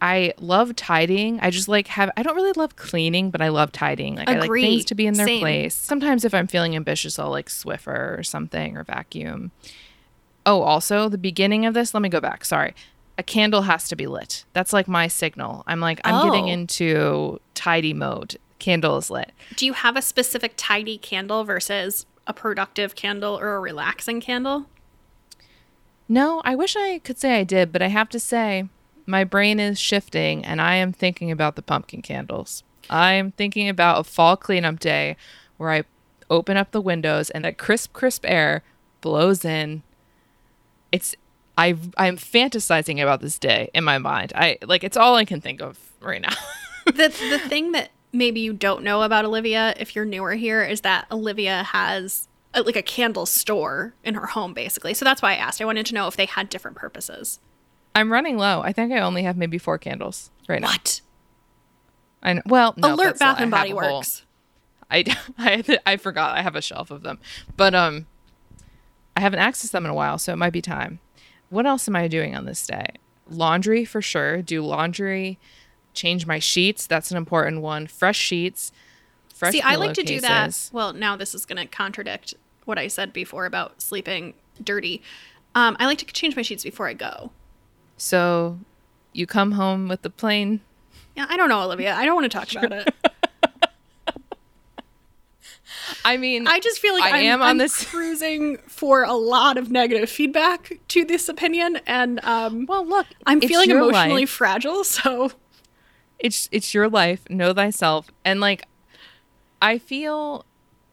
I 0.00 0.32
love 0.38 0.76
tidying. 0.76 1.40
I 1.40 1.50
just 1.50 1.66
like 1.68 1.88
have 1.88 2.10
I 2.16 2.22
don't 2.22 2.36
really 2.36 2.52
love 2.52 2.76
cleaning, 2.76 3.30
but 3.30 3.40
I 3.42 3.48
love 3.48 3.72
tidying. 3.72 4.14
Like 4.16 4.28
I 4.28 4.38
like 4.38 4.50
things 4.50 4.84
to 4.86 4.94
be 4.94 5.06
in 5.06 5.14
their 5.14 5.26
Same. 5.26 5.40
place. 5.40 5.74
Sometimes 5.74 6.24
if 6.24 6.32
I'm 6.34 6.46
feeling 6.46 6.76
ambitious, 6.76 7.18
I'll 7.18 7.30
like 7.30 7.48
Swiffer 7.48 8.16
or 8.18 8.22
something 8.22 8.76
or 8.76 8.84
vacuum. 8.84 9.50
Oh, 10.46 10.62
also 10.62 11.08
the 11.08 11.18
beginning 11.18 11.66
of 11.66 11.74
this, 11.74 11.94
let 11.94 12.02
me 12.02 12.08
go 12.08 12.20
back. 12.20 12.44
Sorry. 12.44 12.74
A 13.18 13.22
candle 13.24 13.62
has 13.62 13.88
to 13.88 13.96
be 13.96 14.06
lit. 14.06 14.44
That's 14.52 14.72
like 14.72 14.86
my 14.86 15.08
signal. 15.08 15.64
I'm 15.66 15.80
like 15.80 16.00
I'm 16.04 16.24
getting 16.24 16.44
Oh. 16.44 16.52
into 16.52 17.40
tidy 17.54 17.92
mode. 17.92 18.36
Candle 18.60 18.96
is 18.98 19.10
lit. 19.10 19.32
Do 19.56 19.66
you 19.66 19.72
have 19.72 19.96
a 19.96 20.02
specific 20.02 20.52
tidy 20.56 20.98
candle 20.98 21.42
versus 21.44 22.06
a 22.26 22.32
productive 22.32 22.94
candle 22.94 23.36
or 23.38 23.56
a 23.56 23.60
relaxing 23.60 24.20
candle? 24.20 24.66
No, 26.08 26.40
I 26.44 26.54
wish 26.54 26.76
I 26.76 26.98
could 27.00 27.18
say 27.18 27.38
I 27.38 27.44
did, 27.44 27.72
but 27.72 27.82
I 27.82 27.88
have 27.88 28.08
to 28.10 28.20
say 28.20 28.68
my 29.08 29.24
brain 29.24 29.58
is 29.58 29.80
shifting 29.80 30.44
and 30.44 30.60
I 30.60 30.74
am 30.74 30.92
thinking 30.92 31.30
about 31.30 31.56
the 31.56 31.62
pumpkin 31.62 32.02
candles. 32.02 32.62
I 32.90 33.14
am 33.14 33.32
thinking 33.32 33.68
about 33.68 34.00
a 34.00 34.04
fall 34.04 34.36
cleanup 34.36 34.80
day 34.80 35.16
where 35.56 35.70
I 35.70 35.84
open 36.28 36.58
up 36.58 36.72
the 36.72 36.80
windows 36.80 37.30
and 37.30 37.42
that 37.44 37.56
crisp, 37.56 37.94
crisp 37.94 38.24
air 38.26 38.62
blows 39.00 39.46
in. 39.46 39.82
It's 40.92 41.16
I 41.56 41.76
I'm 41.96 42.18
fantasizing 42.18 43.02
about 43.02 43.22
this 43.22 43.38
day 43.38 43.70
in 43.72 43.82
my 43.82 43.96
mind. 43.96 44.34
I 44.36 44.58
like 44.62 44.84
it's 44.84 44.96
all 44.96 45.16
I 45.16 45.24
can 45.24 45.40
think 45.40 45.62
of 45.62 45.78
right 46.00 46.20
now. 46.20 46.34
the 46.86 47.08
the 47.08 47.40
thing 47.48 47.72
that 47.72 47.90
maybe 48.12 48.40
you 48.40 48.52
don't 48.52 48.84
know 48.84 49.02
about 49.02 49.24
Olivia 49.24 49.74
if 49.78 49.96
you're 49.96 50.04
newer 50.04 50.34
here 50.34 50.62
is 50.62 50.82
that 50.82 51.06
Olivia 51.10 51.62
has 51.62 52.28
a, 52.52 52.62
like 52.62 52.76
a 52.76 52.82
candle 52.82 53.24
store 53.24 53.94
in 54.04 54.14
her 54.14 54.26
home 54.26 54.52
basically. 54.52 54.92
So 54.92 55.06
that's 55.06 55.22
why 55.22 55.32
I 55.32 55.36
asked. 55.36 55.62
I 55.62 55.64
wanted 55.64 55.86
to 55.86 55.94
know 55.94 56.08
if 56.08 56.16
they 56.16 56.26
had 56.26 56.50
different 56.50 56.76
purposes. 56.76 57.40
I'm 57.98 58.12
running 58.12 58.38
low. 58.38 58.62
I 58.62 58.72
think 58.72 58.92
I 58.92 59.00
only 59.00 59.24
have 59.24 59.36
maybe 59.36 59.58
four 59.58 59.76
candles 59.76 60.30
right 60.48 60.60
now. 60.60 60.68
What? 60.68 61.00
I 62.22 62.34
know. 62.34 62.42
Well, 62.46 62.74
no, 62.76 62.94
Alert. 62.94 63.18
Bath 63.18 63.40
and 63.40 63.50
Body 63.50 63.72
Works. 63.72 64.24
I, 64.90 65.04
I 65.36 65.78
I 65.84 65.96
forgot 65.96 66.38
I 66.38 66.42
have 66.42 66.54
a 66.54 66.62
shelf 66.62 66.92
of 66.92 67.02
them, 67.02 67.18
but 67.56 67.74
um, 67.74 68.06
I 69.16 69.20
haven't 69.20 69.40
accessed 69.40 69.72
them 69.72 69.84
in 69.84 69.90
a 69.90 69.94
while, 69.94 70.16
so 70.16 70.32
it 70.32 70.36
might 70.36 70.52
be 70.52 70.62
time. 70.62 71.00
What 71.50 71.66
else 71.66 71.88
am 71.88 71.96
I 71.96 72.06
doing 72.06 72.36
on 72.36 72.44
this 72.44 72.64
day? 72.64 72.86
Laundry 73.28 73.84
for 73.84 74.00
sure. 74.00 74.42
Do 74.42 74.62
laundry, 74.62 75.40
change 75.92 76.24
my 76.24 76.38
sheets. 76.38 76.86
That's 76.86 77.10
an 77.10 77.16
important 77.16 77.62
one. 77.62 77.88
Fresh 77.88 78.18
sheets. 78.18 78.70
Fresh. 79.34 79.52
See, 79.52 79.60
I 79.60 79.74
like 79.74 79.94
to 79.94 80.04
do 80.04 80.20
that. 80.20 80.70
Well, 80.72 80.92
now 80.92 81.16
this 81.16 81.34
is 81.34 81.44
going 81.44 81.58
to 81.58 81.66
contradict 81.66 82.34
what 82.64 82.78
I 82.78 82.86
said 82.86 83.12
before 83.12 83.44
about 83.44 83.82
sleeping 83.82 84.34
dirty. 84.62 85.02
Um, 85.56 85.76
I 85.80 85.86
like 85.86 85.98
to 85.98 86.06
change 86.06 86.36
my 86.36 86.42
sheets 86.42 86.62
before 86.62 86.86
I 86.86 86.92
go. 86.92 87.32
So, 87.98 88.58
you 89.12 89.26
come 89.26 89.52
home 89.52 89.88
with 89.88 90.02
the 90.02 90.10
plane. 90.10 90.60
Yeah, 91.14 91.26
I 91.28 91.36
don't 91.36 91.48
know, 91.48 91.60
Olivia. 91.62 91.94
I 91.94 92.04
don't 92.06 92.14
want 92.14 92.30
to 92.30 92.38
talk 92.38 92.50
about 92.52 92.72
it. 92.72 92.94
I 96.04 96.16
mean, 96.16 96.46
I 96.46 96.60
just 96.60 96.78
feel 96.78 96.94
like 96.94 97.12
I 97.12 97.18
I'm, 97.18 97.24
am 97.26 97.42
on 97.42 97.48
I'm 97.48 97.58
this- 97.58 97.84
cruising 97.90 98.56
for 98.66 99.02
a 99.02 99.12
lot 99.12 99.58
of 99.58 99.70
negative 99.70 100.08
feedback 100.08 100.78
to 100.88 101.04
this 101.04 101.28
opinion, 101.28 101.80
and 101.86 102.24
um, 102.24 102.66
well, 102.66 102.86
look, 102.86 103.06
I'm 103.26 103.40
feeling 103.40 103.70
emotionally 103.70 104.22
life. 104.22 104.30
fragile. 104.30 104.84
So 104.84 105.32
it's 106.18 106.48
it's 106.50 106.74
your 106.74 106.88
life 106.88 107.28
know 107.30 107.52
thyself 107.52 108.10
and 108.24 108.40
like 108.40 108.66
i 109.62 109.78
feel 109.78 110.44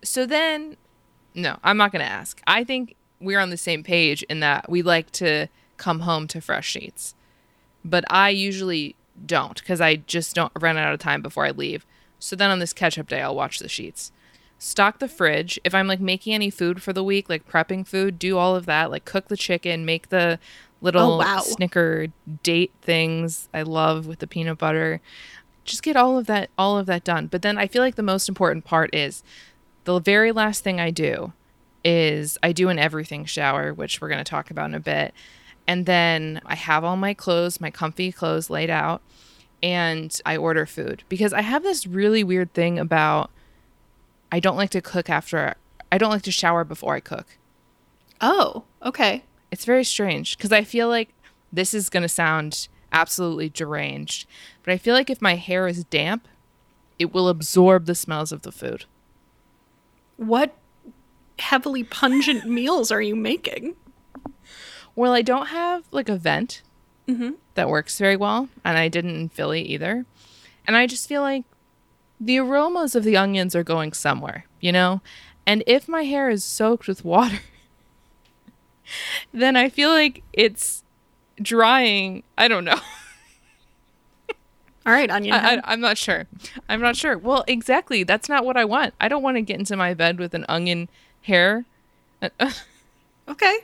so 0.03 0.25
then 0.25 0.77
no 1.33 1.57
i'm 1.63 1.77
not 1.77 1.91
gonna 1.91 2.03
ask 2.03 2.41
i 2.47 2.63
think 2.63 2.95
we're 3.19 3.39
on 3.39 3.49
the 3.49 3.57
same 3.57 3.81
page 3.83 4.21
in 4.23 4.39
that 4.39 4.69
we 4.69 4.81
like 4.81 5.09
to 5.11 5.47
come 5.77 6.01
home 6.01 6.27
to 6.27 6.41
fresh 6.41 6.67
sheets. 6.69 7.15
But 7.83 8.03
i 8.09 8.29
usually 8.29 8.95
don't 9.25 9.59
because 9.59 9.79
i 9.79 9.95
just 9.95 10.35
don't 10.35 10.51
run 10.59 10.75
out 10.77 10.93
of 10.93 10.99
time 10.99 11.21
before 11.21 11.45
i 11.45 11.51
leave. 11.51 11.85
So 12.19 12.35
then 12.35 12.49
on 12.51 12.59
this 12.59 12.73
catch 12.73 12.97
up 12.97 13.07
day 13.07 13.21
i'll 13.21 13.35
watch 13.35 13.59
the 13.59 13.69
sheets. 13.69 14.11
Stock 14.57 14.99
the 14.99 15.07
fridge. 15.07 15.59
If 15.63 15.75
i'm 15.75 15.87
like 15.87 15.99
making 15.99 16.33
any 16.33 16.49
food 16.49 16.81
for 16.81 16.93
the 16.93 17.03
week 17.03 17.29
like 17.29 17.47
prepping 17.47 17.87
food 17.87 18.17
do 18.19 18.37
all 18.37 18.55
of 18.55 18.65
that. 18.65 18.89
Like 18.91 19.05
cook 19.05 19.27
the 19.27 19.37
chicken 19.37 19.85
make 19.85 20.09
the 20.09 20.39
little 20.81 21.13
Oh, 21.13 21.17
wow. 21.19 21.39
snicker 21.39 22.07
date 22.43 22.71
things 22.81 23.47
i 23.53 23.61
love 23.61 24.05
with 24.07 24.19
the 24.19 24.27
peanut 24.27 24.57
butter. 24.57 25.01
Just 25.63 25.81
get 25.83 25.95
all 25.95 26.17
of 26.17 26.25
that 26.27 26.49
all 26.57 26.77
of 26.77 26.85
that 26.87 27.03
done. 27.03 27.27
But 27.27 27.41
then 27.41 27.57
i 27.57 27.67
feel 27.67 27.81
like 27.81 27.95
the 27.95 28.03
most 28.03 28.27
important 28.29 28.65
part 28.65 28.93
is 28.95 29.23
the 29.83 29.99
very 29.99 30.31
last 30.31 30.63
thing 30.63 30.79
i 30.79 30.89
do 30.89 31.31
is 31.83 32.37
i 32.41 32.51
do 32.51 32.69
an 32.69 32.79
everything 32.79 33.25
shower 33.25 33.71
which 33.73 34.01
we're 34.01 34.09
going 34.09 34.17
to 34.23 34.29
talk 34.29 34.49
about 34.49 34.65
in 34.69 34.73
a 34.75 34.79
bit 34.79 35.13
and 35.67 35.85
then 35.85 36.41
i 36.45 36.55
have 36.55 36.83
all 36.83 36.97
my 36.97 37.13
clothes 37.13 37.61
my 37.61 37.71
comfy 37.71 38.11
clothes 38.11 38.49
laid 38.49 38.69
out 38.69 39.01
and 39.63 40.21
i 40.25 40.35
order 40.35 40.65
food 40.65 41.03
because 41.09 41.33
i 41.33 41.41
have 41.41 41.63
this 41.63 41.87
really 41.87 42.23
weird 42.23 42.53
thing 42.53 42.77
about 42.77 43.31
i 44.31 44.39
don't 44.39 44.57
like 44.57 44.69
to 44.69 44.81
cook 44.81 45.09
after 45.09 45.55
i 45.91 45.97
don't 45.97 46.11
like 46.11 46.21
to 46.21 46.31
shower 46.31 46.63
before 46.63 46.95
i 46.95 46.99
cook 46.99 47.37
oh, 48.21 48.63
okay. 48.83 49.23
it's 49.51 49.65
very 49.65 49.83
strange 49.83 50.37
because 50.37 50.51
I 50.51 50.63
feel 50.63 50.87
like 50.87 51.09
this 51.51 51.73
is 51.73 51.89
going 51.89 52.03
to 52.03 52.09
sound 52.09 52.67
absolutely 52.91 53.49
deranged, 53.49 54.27
but 54.63 54.73
I 54.73 54.77
feel 54.77 54.93
like 54.93 55.09
if 55.09 55.21
my 55.21 55.35
hair 55.35 55.67
is 55.67 55.83
damp, 55.85 56.27
it 56.97 57.13
will 57.13 57.29
absorb 57.29 57.85
the 57.85 57.95
smells 57.95 58.31
of 58.31 58.41
the 58.41 58.51
food. 58.51 58.85
What 60.17 60.55
heavily 61.39 61.83
pungent 61.83 62.45
meals 62.45 62.91
are 62.91 63.01
you 63.01 63.15
making? 63.15 63.75
Well, 64.95 65.13
I 65.13 65.21
don't 65.21 65.47
have 65.47 65.83
like 65.91 66.09
a 66.09 66.15
vent 66.15 66.61
mm-hmm. 67.07 67.31
that 67.55 67.69
works 67.69 67.97
very 67.97 68.15
well, 68.15 68.49
and 68.63 68.77
I 68.77 68.87
didn't 68.87 69.15
in 69.15 69.29
Philly 69.29 69.61
either. 69.61 70.05
And 70.67 70.75
I 70.75 70.87
just 70.87 71.07
feel 71.07 71.21
like 71.21 71.43
the 72.19 72.39
aromas 72.39 72.95
of 72.95 73.03
the 73.03 73.17
onions 73.17 73.55
are 73.55 73.63
going 73.63 73.93
somewhere, 73.93 74.45
you 74.59 74.71
know? 74.71 75.01
And 75.45 75.63
if 75.67 75.87
my 75.87 76.03
hair 76.03 76.29
is 76.29 76.43
soaked 76.43 76.87
with 76.87 77.05
water, 77.05 77.39
then 79.33 79.55
I 79.55 79.69
feel 79.69 79.89
like 79.89 80.23
it's 80.33 80.83
drying. 81.41 82.23
I 82.37 82.47
don't 82.47 82.65
know. 82.65 82.79
All 84.85 84.93
right, 84.93 85.09
onion. 85.09 85.33
I, 85.33 85.59
i'm 85.63 85.81
not 85.81 85.97
sure. 85.97 86.25
I'm 86.69 86.79
not 86.79 86.95
sure. 86.95 87.17
Well, 87.17 87.43
exactly. 87.47 88.03
That's 88.03 88.29
not 88.29 88.45
what 88.45 88.55
I 88.55 88.65
want. 88.65 88.93
I 89.01 89.07
don't 89.07 89.23
want 89.23 89.35
to 89.37 89.41
get 89.41 89.57
into 89.57 89.75
my 89.75 89.95
bed 89.95 90.19
with 90.19 90.35
an 90.35 90.45
onion 90.47 90.89
hair. 91.23 91.65
okay. 93.27 93.57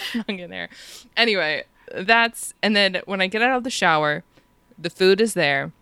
onion 0.28 0.50
there. 0.50 0.68
Anyway, 1.16 1.64
that's 1.94 2.54
and 2.62 2.74
then 2.74 3.00
when 3.06 3.20
I 3.20 3.26
get 3.26 3.42
out 3.42 3.56
of 3.56 3.64
the 3.64 3.70
shower, 3.70 4.24
the 4.78 4.90
food 4.90 5.20
is 5.20 5.34
there. 5.34 5.72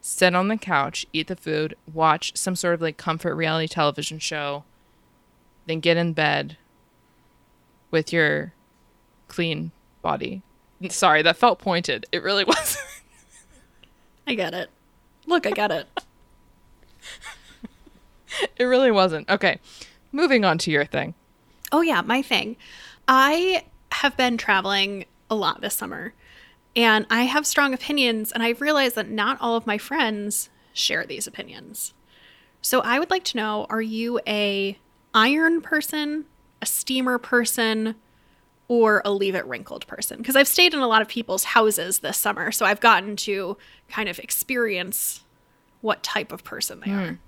Sit 0.00 0.34
on 0.34 0.48
the 0.48 0.58
couch, 0.58 1.06
eat 1.14 1.28
the 1.28 1.36
food, 1.36 1.76
watch 1.92 2.36
some 2.36 2.54
sort 2.56 2.74
of 2.74 2.82
like 2.82 2.98
comfort 2.98 3.34
reality 3.34 3.68
television 3.68 4.18
show, 4.18 4.64
then 5.66 5.80
get 5.80 5.96
in 5.96 6.12
bed 6.12 6.58
with 7.90 8.12
your 8.12 8.52
clean 9.28 9.70
body. 10.02 10.42
Sorry, 10.90 11.22
that 11.22 11.36
felt 11.36 11.58
pointed. 11.58 12.04
It 12.12 12.22
really 12.22 12.44
was. 12.46 12.76
I 14.26 14.34
get 14.34 14.52
it. 14.54 14.70
Look, 15.26 15.46
I 15.46 15.50
get 15.50 15.70
it. 15.70 15.86
it 18.56 18.64
really 18.64 18.90
wasn't. 18.90 19.28
Okay. 19.28 19.58
Moving 20.12 20.44
on 20.44 20.58
to 20.58 20.70
your 20.70 20.84
thing. 20.84 21.14
Oh, 21.72 21.80
yeah, 21.80 22.02
my 22.02 22.22
thing. 22.22 22.56
I 23.06 23.64
have 23.92 24.16
been 24.16 24.36
traveling 24.36 25.04
a 25.30 25.34
lot 25.34 25.60
this 25.60 25.74
summer 25.74 26.14
and 26.76 27.06
I 27.08 27.22
have 27.22 27.46
strong 27.46 27.72
opinions, 27.72 28.32
and 28.32 28.42
I've 28.42 28.60
realized 28.60 28.96
that 28.96 29.08
not 29.08 29.38
all 29.40 29.56
of 29.56 29.66
my 29.66 29.78
friends 29.78 30.50
share 30.72 31.06
these 31.06 31.26
opinions. 31.26 31.94
So 32.62 32.80
I 32.80 32.98
would 32.98 33.10
like 33.10 33.24
to 33.24 33.36
know 33.36 33.66
are 33.70 33.82
you 33.82 34.20
a 34.26 34.78
iron 35.12 35.60
person, 35.60 36.24
a 36.60 36.66
steamer 36.66 37.18
person, 37.18 37.94
or 38.66 39.02
a 39.04 39.12
leave 39.12 39.34
it 39.36 39.46
wrinkled 39.46 39.86
person? 39.86 40.18
Because 40.18 40.34
I've 40.34 40.48
stayed 40.48 40.74
in 40.74 40.80
a 40.80 40.88
lot 40.88 41.02
of 41.02 41.08
people's 41.08 41.44
houses 41.44 42.00
this 42.00 42.18
summer, 42.18 42.50
so 42.50 42.66
I've 42.66 42.80
gotten 42.80 43.14
to 43.16 43.56
kind 43.88 44.08
of 44.08 44.18
experience 44.18 45.22
what 45.80 46.02
type 46.02 46.32
of 46.32 46.42
person 46.42 46.80
they 46.80 46.90
hmm. 46.90 46.98
are. 46.98 47.18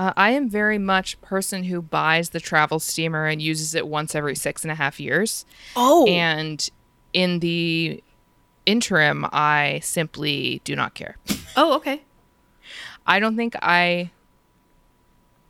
Uh, 0.00 0.14
I 0.16 0.30
am 0.30 0.48
very 0.48 0.78
much 0.78 1.20
person 1.20 1.64
who 1.64 1.82
buys 1.82 2.30
the 2.30 2.40
travel 2.40 2.78
steamer 2.80 3.26
and 3.26 3.42
uses 3.42 3.74
it 3.74 3.86
once 3.86 4.14
every 4.14 4.34
six 4.34 4.62
and 4.64 4.70
a 4.72 4.74
half 4.74 4.98
years. 4.98 5.44
Oh, 5.76 6.06
And 6.06 6.66
in 7.12 7.40
the 7.40 8.02
interim, 8.64 9.26
I 9.30 9.80
simply 9.82 10.62
do 10.64 10.74
not 10.74 10.94
care. 10.94 11.18
Oh, 11.54 11.74
okay. 11.74 12.00
I 13.06 13.20
don't 13.20 13.36
think 13.36 13.54
I. 13.60 14.10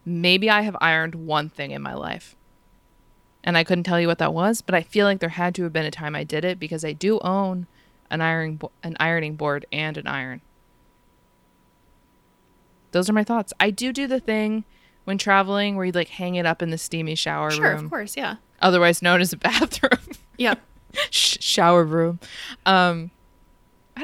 Maybe 0.05 0.51
I 0.51 0.63
have 0.63 0.77
ironed 0.81 1.15
one 1.15 1.49
thing 1.49 1.71
in 1.71 1.81
my 1.81 1.95
life. 1.95 2.35
And 3.45 3.57
I 3.57 3.63
couldn't 3.63 3.85
tell 3.85 4.01
you 4.01 4.09
what 4.09 4.19
that 4.19 4.35
was, 4.35 4.63
but 4.63 4.75
I 4.75 4.83
feel 4.83 5.07
like 5.07 5.21
there 5.21 5.29
had 5.29 5.55
to 5.55 5.63
have 5.63 5.73
been 5.73 5.87
a 5.87 5.93
time 5.93 6.17
I 6.17 6.25
did 6.25 6.45
it 6.45 6.59
because 6.59 6.85
I 6.85 6.93
do 6.93 7.21
own 7.21 7.69
an 8.11 8.21
ironing 8.21 8.57
bo- 8.57 8.73
an 8.83 8.97
ironing 8.99 9.37
board 9.37 9.65
and 9.71 9.97
an 9.97 10.09
iron. 10.09 10.41
Those 12.93 13.09
are 13.09 13.13
my 13.13 13.25
thoughts. 13.25 13.53
I 13.61 13.71
do 13.71 13.93
do 13.93 14.07
the 14.07 14.21
thing 14.21 14.65
when 15.05 15.19
traveling 15.19 15.77
where 15.77 15.85
you 15.87 15.93
like 15.93 16.09
hang 16.09 16.35
it 16.35 16.47
up 16.47 16.63
in 16.63 16.71
the 16.71 16.79
steamy 16.79 17.15
shower 17.15 17.51
Sure, 17.51 17.65
room, 17.71 17.77
Sure, 17.79 17.85
of 17.85 17.91
course, 17.91 18.17
yeah. 18.17 18.37
otherwise 18.61 19.03
known 19.03 19.21
as 19.21 19.33
a 19.33 19.37
bathroom, 19.39 20.01
Yeah. 20.37 20.55
Sh- 21.11 21.39
shower 21.41 21.85
room. 21.85 22.19
Um, 22.67 23.11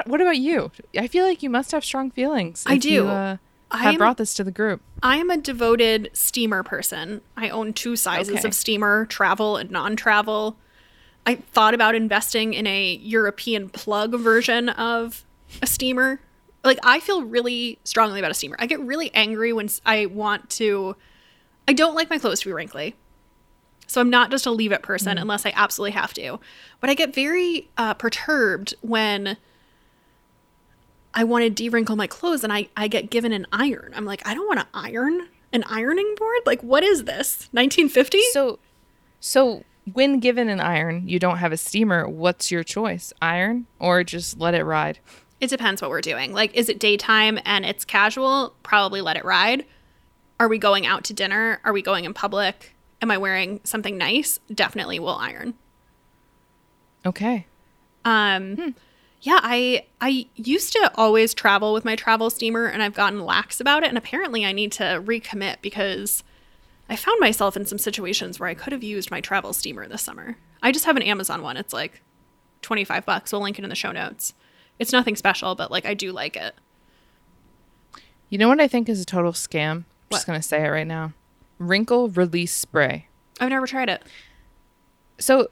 what 0.06 0.20
about 0.20 0.38
you? 0.38 0.70
I 0.98 1.06
feel 1.08 1.24
like 1.26 1.42
you 1.42 1.50
must 1.50 1.72
have 1.72 1.84
strong 1.84 2.10
feelings. 2.10 2.64
I 2.66 2.74
if 2.74 2.84
you, 2.84 3.02
do. 3.02 3.08
uh, 3.08 3.36
I 3.70 3.88
am- 3.90 3.96
brought 3.98 4.16
this 4.18 4.34
to 4.34 4.44
the 4.44 4.50
group. 4.52 4.80
I 5.02 5.16
am 5.16 5.30
a 5.30 5.36
devoted 5.36 6.10
steamer 6.12 6.62
person. 6.62 7.20
I 7.36 7.48
own 7.50 7.72
two 7.72 7.96
sizes 7.96 8.38
Okay. 8.38 8.48
of 8.48 8.54
steamer, 8.54 9.04
travel 9.06 9.56
and 9.56 9.70
non 9.70 9.96
travel. 9.96 10.56
I 11.26 11.34
thought 11.36 11.74
about 11.74 11.94
investing 11.96 12.54
in 12.54 12.66
a 12.66 12.94
European 13.02 13.68
plug 13.68 14.14
version 14.18 14.68
of 14.68 15.24
a 15.60 15.66
steamer. 15.66 16.20
Like, 16.66 16.80
I 16.82 17.00
feel 17.00 17.22
really 17.22 17.78
strongly 17.84 18.18
about 18.18 18.30
a 18.30 18.34
steamer. 18.34 18.56
I 18.58 18.66
get 18.66 18.80
really 18.80 19.12
angry 19.14 19.52
when 19.52 19.68
I 19.84 20.06
want 20.06 20.50
to. 20.50 20.96
I 21.68 21.72
don't 21.72 21.94
like 21.94 22.10
my 22.10 22.18
clothes 22.18 22.40
to 22.40 22.46
be 22.46 22.52
wrinkly. 22.52 22.94
So 23.86 24.00
I'm 24.00 24.10
not 24.10 24.30
just 24.30 24.46
a 24.46 24.50
leave 24.50 24.72
it 24.72 24.82
person 24.82 25.16
unless 25.16 25.46
I 25.46 25.52
absolutely 25.54 25.92
have 25.92 26.12
to. 26.14 26.40
But 26.80 26.90
I 26.90 26.94
get 26.94 27.14
very 27.14 27.70
uh, 27.76 27.94
perturbed 27.94 28.74
when 28.80 29.36
I 31.14 31.24
want 31.24 31.44
to 31.44 31.50
de-wrinkle 31.50 31.96
my 31.96 32.06
clothes 32.06 32.44
and 32.44 32.52
I, 32.52 32.68
I 32.76 32.88
get 32.88 33.10
given 33.10 33.32
an 33.32 33.46
iron. 33.52 33.92
I'm 33.94 34.04
like, 34.04 34.26
I 34.26 34.34
don't 34.34 34.46
want 34.46 34.60
to 34.60 34.66
iron 34.74 35.28
an 35.52 35.64
ironing 35.64 36.14
board. 36.18 36.40
Like, 36.44 36.62
what 36.62 36.82
is 36.82 37.04
this? 37.04 37.48
1950? 37.52 38.20
So, 38.32 38.58
so 39.20 39.64
when 39.92 40.18
given 40.18 40.48
an 40.48 40.60
iron, 40.60 41.08
you 41.08 41.18
don't 41.18 41.38
have 41.38 41.52
a 41.52 41.56
steamer. 41.56 42.08
What's 42.08 42.50
your 42.50 42.64
choice? 42.64 43.12
Iron 43.22 43.66
or 43.78 44.04
just 44.04 44.38
let 44.38 44.54
it 44.54 44.64
ride? 44.64 44.98
It 45.40 45.50
depends 45.50 45.82
what 45.82 45.90
we're 45.90 46.00
doing. 46.00 46.32
Like, 46.32 46.54
is 46.54 46.68
it 46.68 46.78
daytime 46.78 47.38
and 47.44 47.64
it's 47.64 47.84
casual? 47.84 48.54
Probably 48.62 49.00
let 49.00 49.16
it 49.16 49.24
ride. 49.24 49.66
Are 50.40 50.48
we 50.48 50.58
going 50.58 50.86
out 50.86 51.04
to 51.04 51.12
dinner? 51.12 51.60
Are 51.64 51.72
we 51.72 51.82
going 51.82 52.04
in 52.04 52.14
public? 52.14 52.74
Am 53.02 53.10
I 53.10 53.18
wearing 53.18 53.60
something 53.64 53.98
nice? 53.98 54.38
Definitely 54.52 54.98
will 54.98 55.16
iron. 55.16 55.54
Okay. 57.04 57.46
Um, 58.04 58.74
yeah, 59.20 59.40
I 59.42 59.86
I 60.00 60.26
used 60.36 60.72
to 60.72 60.90
always 60.94 61.34
travel 61.34 61.72
with 61.72 61.84
my 61.84 61.96
travel 61.96 62.30
steamer, 62.30 62.66
and 62.66 62.82
I've 62.82 62.94
gotten 62.94 63.24
lax 63.24 63.60
about 63.60 63.82
it. 63.82 63.88
And 63.88 63.98
apparently, 63.98 64.44
I 64.44 64.52
need 64.52 64.72
to 64.72 65.02
recommit 65.04 65.56
because 65.62 66.22
I 66.88 66.96
found 66.96 67.20
myself 67.20 67.56
in 67.56 67.66
some 67.66 67.78
situations 67.78 68.38
where 68.38 68.48
I 68.48 68.54
could 68.54 68.72
have 68.72 68.82
used 68.84 69.10
my 69.10 69.20
travel 69.20 69.52
steamer 69.52 69.88
this 69.88 70.02
summer. 70.02 70.36
I 70.62 70.72
just 70.72 70.84
have 70.84 70.96
an 70.96 71.02
Amazon 71.02 71.42
one. 71.42 71.56
It's 71.56 71.72
like 71.72 72.02
twenty 72.62 72.84
five 72.84 73.04
bucks. 73.04 73.32
We'll 73.32 73.42
link 73.42 73.58
it 73.58 73.64
in 73.64 73.70
the 73.70 73.76
show 73.76 73.92
notes. 73.92 74.34
It's 74.78 74.92
nothing 74.92 75.16
special, 75.16 75.54
but 75.54 75.70
like 75.70 75.86
I 75.86 75.94
do 75.94 76.12
like 76.12 76.36
it. 76.36 76.54
You 78.28 78.38
know 78.38 78.48
what 78.48 78.60
I 78.60 78.68
think 78.68 78.88
is 78.88 79.00
a 79.00 79.04
total 79.04 79.32
scam? 79.32 79.70
I'm 79.70 79.84
What? 80.08 80.16
just 80.18 80.26
gonna 80.26 80.42
say 80.42 80.64
it 80.64 80.68
right 80.68 80.86
now. 80.86 81.12
Wrinkle 81.58 82.08
release 82.10 82.52
spray. 82.52 83.06
I've 83.40 83.50
never 83.50 83.66
tried 83.66 83.88
it. 83.88 84.02
So 85.18 85.48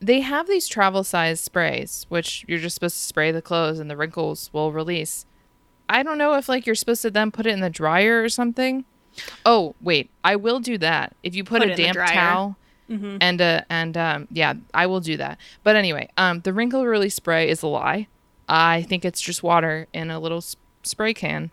they 0.00 0.20
have 0.20 0.46
these 0.46 0.68
travel 0.68 1.04
size 1.04 1.40
sprays, 1.40 2.06
which 2.08 2.44
you're 2.48 2.58
just 2.58 2.74
supposed 2.74 2.96
to 2.96 3.02
spray 3.02 3.30
the 3.32 3.42
clothes 3.42 3.78
and 3.78 3.90
the 3.90 3.96
wrinkles 3.96 4.50
will 4.52 4.72
release. 4.72 5.26
I 5.88 6.02
don't 6.02 6.18
know 6.18 6.34
if 6.34 6.48
like 6.48 6.66
you're 6.66 6.74
supposed 6.74 7.02
to 7.02 7.10
then 7.10 7.30
put 7.30 7.46
it 7.46 7.50
in 7.52 7.60
the 7.60 7.70
dryer 7.70 8.22
or 8.22 8.28
something. 8.28 8.84
Oh, 9.46 9.74
wait, 9.80 10.10
I 10.24 10.36
will 10.36 10.60
do 10.60 10.76
that. 10.78 11.16
If 11.22 11.34
you 11.34 11.42
put, 11.44 11.60
Put 11.62 11.68
a 11.68 11.72
it 11.72 11.78
in 11.78 11.86
the 11.88 11.92
damp 11.94 12.10
towel 12.12 12.56
and 13.20 13.40
uh 13.42 13.62
and 13.68 13.96
um 13.96 14.28
yeah, 14.30 14.54
I 14.72 14.86
will 14.86 15.00
do 15.00 15.16
that. 15.16 15.38
But 15.64 15.76
anyway, 15.76 16.08
um 16.16 16.40
the 16.40 16.52
wrinkle 16.52 16.86
release 16.86 17.14
spray 17.14 17.48
is 17.48 17.62
a 17.62 17.66
lie. 17.66 18.06
I 18.48 18.82
think 18.82 19.04
it's 19.04 19.20
just 19.20 19.42
water 19.42 19.86
in 19.92 20.10
a 20.10 20.20
little 20.20 20.38
s- 20.38 20.56
spray 20.82 21.14
can. 21.14 21.50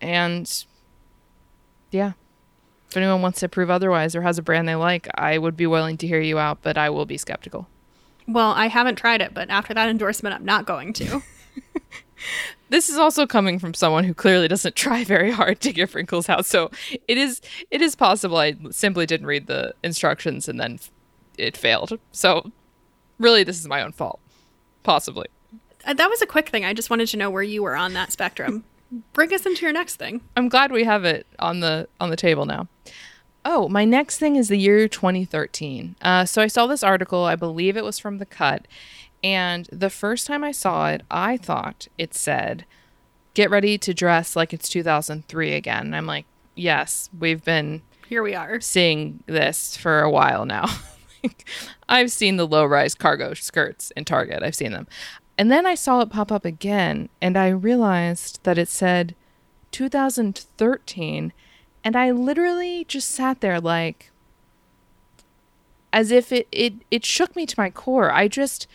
And 0.00 0.64
yeah. 1.90 2.12
If 2.88 2.96
anyone 2.96 3.22
wants 3.22 3.40
to 3.40 3.48
prove 3.48 3.70
otherwise 3.70 4.14
or 4.14 4.22
has 4.22 4.38
a 4.38 4.42
brand 4.42 4.68
they 4.68 4.76
like, 4.76 5.08
I 5.16 5.38
would 5.38 5.56
be 5.56 5.66
willing 5.66 5.96
to 5.98 6.06
hear 6.06 6.20
you 6.20 6.38
out, 6.38 6.58
but 6.62 6.78
I 6.78 6.88
will 6.90 7.06
be 7.06 7.18
skeptical. 7.18 7.68
Well, 8.28 8.52
I 8.52 8.68
haven't 8.68 8.96
tried 8.96 9.20
it, 9.20 9.34
but 9.34 9.50
after 9.50 9.74
that 9.74 9.88
endorsement, 9.88 10.34
I'm 10.34 10.44
not 10.44 10.66
going 10.66 10.92
to. 10.94 11.22
This 12.68 12.88
is 12.88 12.96
also 12.98 13.26
coming 13.26 13.60
from 13.60 13.74
someone 13.74 14.02
who 14.04 14.14
clearly 14.14 14.48
doesn't 14.48 14.74
try 14.76 15.04
very 15.04 15.30
hard 15.30 15.60
to 15.60 15.72
get 15.72 15.94
wrinkles 15.94 16.28
out. 16.28 16.46
So 16.46 16.70
it 17.06 17.16
is 17.16 17.40
it 17.70 17.80
is 17.80 17.94
possible 17.94 18.38
I 18.38 18.56
simply 18.70 19.06
didn't 19.06 19.26
read 19.26 19.46
the 19.46 19.74
instructions 19.84 20.48
and 20.48 20.58
then 20.58 20.80
it 21.38 21.56
failed. 21.56 21.98
So 22.12 22.50
really 23.18 23.44
this 23.44 23.60
is 23.60 23.68
my 23.68 23.82
own 23.82 23.92
fault. 23.92 24.20
Possibly. 24.82 25.26
Uh, 25.86 25.94
that 25.94 26.10
was 26.10 26.20
a 26.20 26.26
quick 26.26 26.48
thing. 26.48 26.64
I 26.64 26.74
just 26.74 26.90
wanted 26.90 27.08
to 27.08 27.16
know 27.16 27.30
where 27.30 27.42
you 27.42 27.62
were 27.62 27.76
on 27.76 27.92
that 27.94 28.12
spectrum. 28.12 28.64
Bring 29.12 29.32
us 29.32 29.46
into 29.46 29.62
your 29.62 29.72
next 29.72 29.96
thing. 29.96 30.20
I'm 30.36 30.48
glad 30.48 30.70
we 30.72 30.84
have 30.84 31.04
it 31.04 31.26
on 31.38 31.60
the 31.60 31.88
on 32.00 32.10
the 32.10 32.16
table 32.16 32.44
now. 32.44 32.68
Oh, 33.44 33.68
my 33.68 33.84
next 33.84 34.18
thing 34.18 34.34
is 34.36 34.48
the 34.48 34.58
year 34.58 34.88
2013. 34.88 35.94
Uh, 36.02 36.24
so 36.24 36.42
I 36.42 36.48
saw 36.48 36.66
this 36.66 36.82
article. 36.82 37.24
I 37.24 37.36
believe 37.36 37.76
it 37.76 37.84
was 37.84 37.98
from 37.98 38.18
The 38.18 38.26
Cut, 38.26 38.66
and 39.22 39.68
the 39.72 39.90
first 39.90 40.26
time 40.26 40.42
I 40.42 40.50
saw 40.52 40.88
it, 40.90 41.02
I 41.10 41.36
thought 41.36 41.86
it 41.98 42.12
said, 42.14 42.64
"Get 43.34 43.50
ready 43.50 43.78
to 43.78 43.94
dress 43.94 44.34
like 44.34 44.52
it's 44.52 44.68
2003 44.68 45.52
again." 45.54 45.86
And 45.86 45.96
I'm 45.96 46.06
like, 46.06 46.26
"Yes, 46.56 47.08
we've 47.16 47.44
been 47.44 47.82
Here 48.08 48.22
we 48.22 48.34
are. 48.34 48.60
seeing 48.60 49.22
this 49.26 49.76
for 49.76 50.00
a 50.00 50.10
while 50.10 50.44
now. 50.44 50.66
I've 51.88 52.12
seen 52.12 52.36
the 52.36 52.46
low-rise 52.46 52.94
cargo 52.94 53.34
skirts 53.34 53.92
in 53.96 54.04
Target. 54.04 54.42
I've 54.42 54.54
seen 54.56 54.72
them." 54.72 54.86
And 55.38 55.50
then 55.50 55.66
I 55.66 55.74
saw 55.74 56.00
it 56.00 56.10
pop 56.10 56.32
up 56.32 56.44
again, 56.44 57.08
and 57.20 57.36
I 57.36 57.48
realized 57.48 58.40
that 58.44 58.58
it 58.58 58.68
said 58.68 59.14
2013 59.72 61.32
and 61.84 61.96
i 61.96 62.10
literally 62.10 62.84
just 62.84 63.10
sat 63.10 63.40
there 63.42 63.60
like 63.60 64.10
as 65.96 66.10
if 66.10 66.30
it 66.30 66.46
it 66.52 66.74
it 66.90 67.04
shook 67.06 67.34
me 67.34 67.46
to 67.46 67.54
my 67.58 67.70
core. 67.70 68.12
I 68.12 68.28
just 68.28 68.66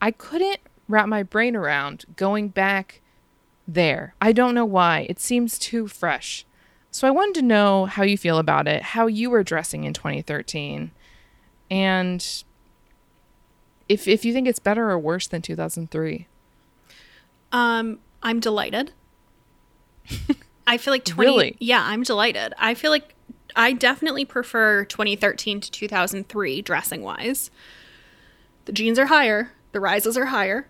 i 0.00 0.12
couldn't 0.12 0.60
wrap 0.88 1.08
my 1.08 1.24
brain 1.24 1.56
around 1.56 2.04
going 2.16 2.48
back 2.48 3.00
there. 3.66 4.14
I 4.20 4.32
don't 4.32 4.54
know 4.54 4.64
why. 4.64 5.06
It 5.08 5.18
seems 5.18 5.58
too 5.58 5.88
fresh. 5.88 6.46
So 6.92 7.08
i 7.08 7.10
wanted 7.10 7.34
to 7.40 7.42
know 7.42 7.86
how 7.86 8.04
you 8.04 8.16
feel 8.16 8.38
about 8.38 8.68
it 8.68 8.82
how 8.82 9.06
you 9.08 9.28
were 9.28 9.42
dressing 9.42 9.84
in 9.84 9.92
2013 9.92 10.92
and 11.70 12.44
if 13.92 14.08
if 14.08 14.24
you 14.24 14.32
think 14.32 14.48
it's 14.48 14.58
better 14.58 14.90
or 14.90 14.98
worse 14.98 15.26
than 15.28 15.42
2003 15.42 16.26
Um, 17.52 17.98
I'm 18.22 18.40
delighted. 18.40 18.92
I 20.66 20.78
feel 20.78 20.92
like 20.92 21.04
20 21.04 21.30
Really? 21.30 21.56
Yeah, 21.58 21.82
I'm 21.84 22.02
delighted. 22.02 22.54
I 22.58 22.74
feel 22.74 22.90
like 22.90 23.14
I 23.54 23.72
definitely 23.72 24.24
prefer 24.24 24.84
2013 24.84 25.60
to 25.60 25.70
2003 25.70 26.62
dressing 26.62 27.02
wise. 27.02 27.50
The 28.64 28.72
jeans 28.72 28.98
are 28.98 29.06
higher, 29.06 29.52
the 29.72 29.80
rises 29.80 30.16
are 30.16 30.26
higher. 30.26 30.68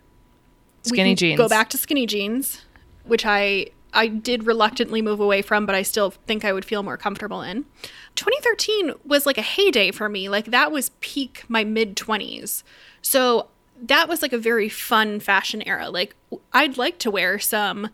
Skinny 0.82 1.14
jeans 1.14 1.38
Go 1.38 1.48
back 1.48 1.68
to 1.70 1.78
skinny 1.78 2.06
jeans, 2.06 2.62
which 3.04 3.24
I 3.24 3.66
I 3.94 4.08
did 4.08 4.46
reluctantly 4.46 5.02
move 5.02 5.20
away 5.20 5.42
from, 5.42 5.66
but 5.66 5.74
I 5.74 5.82
still 5.82 6.10
think 6.10 6.44
I 6.44 6.52
would 6.52 6.64
feel 6.64 6.82
more 6.82 6.96
comfortable 6.96 7.42
in. 7.42 7.66
2013 8.14 8.94
was 9.04 9.26
like 9.26 9.36
a 9.38 9.42
heyday 9.42 9.90
for 9.90 10.08
me. 10.08 10.28
Like 10.28 10.46
that 10.46 10.72
was 10.72 10.90
peak 11.00 11.44
my 11.48 11.62
mid 11.62 11.96
20s. 11.96 12.62
So 13.02 13.48
that 13.82 14.08
was 14.08 14.22
like 14.22 14.32
a 14.32 14.38
very 14.38 14.68
fun 14.68 15.20
fashion 15.20 15.60
era. 15.62 15.90
Like 15.90 16.14
I'd 16.52 16.76
like 16.78 16.98
to 17.00 17.10
wear 17.10 17.38
some 17.38 17.90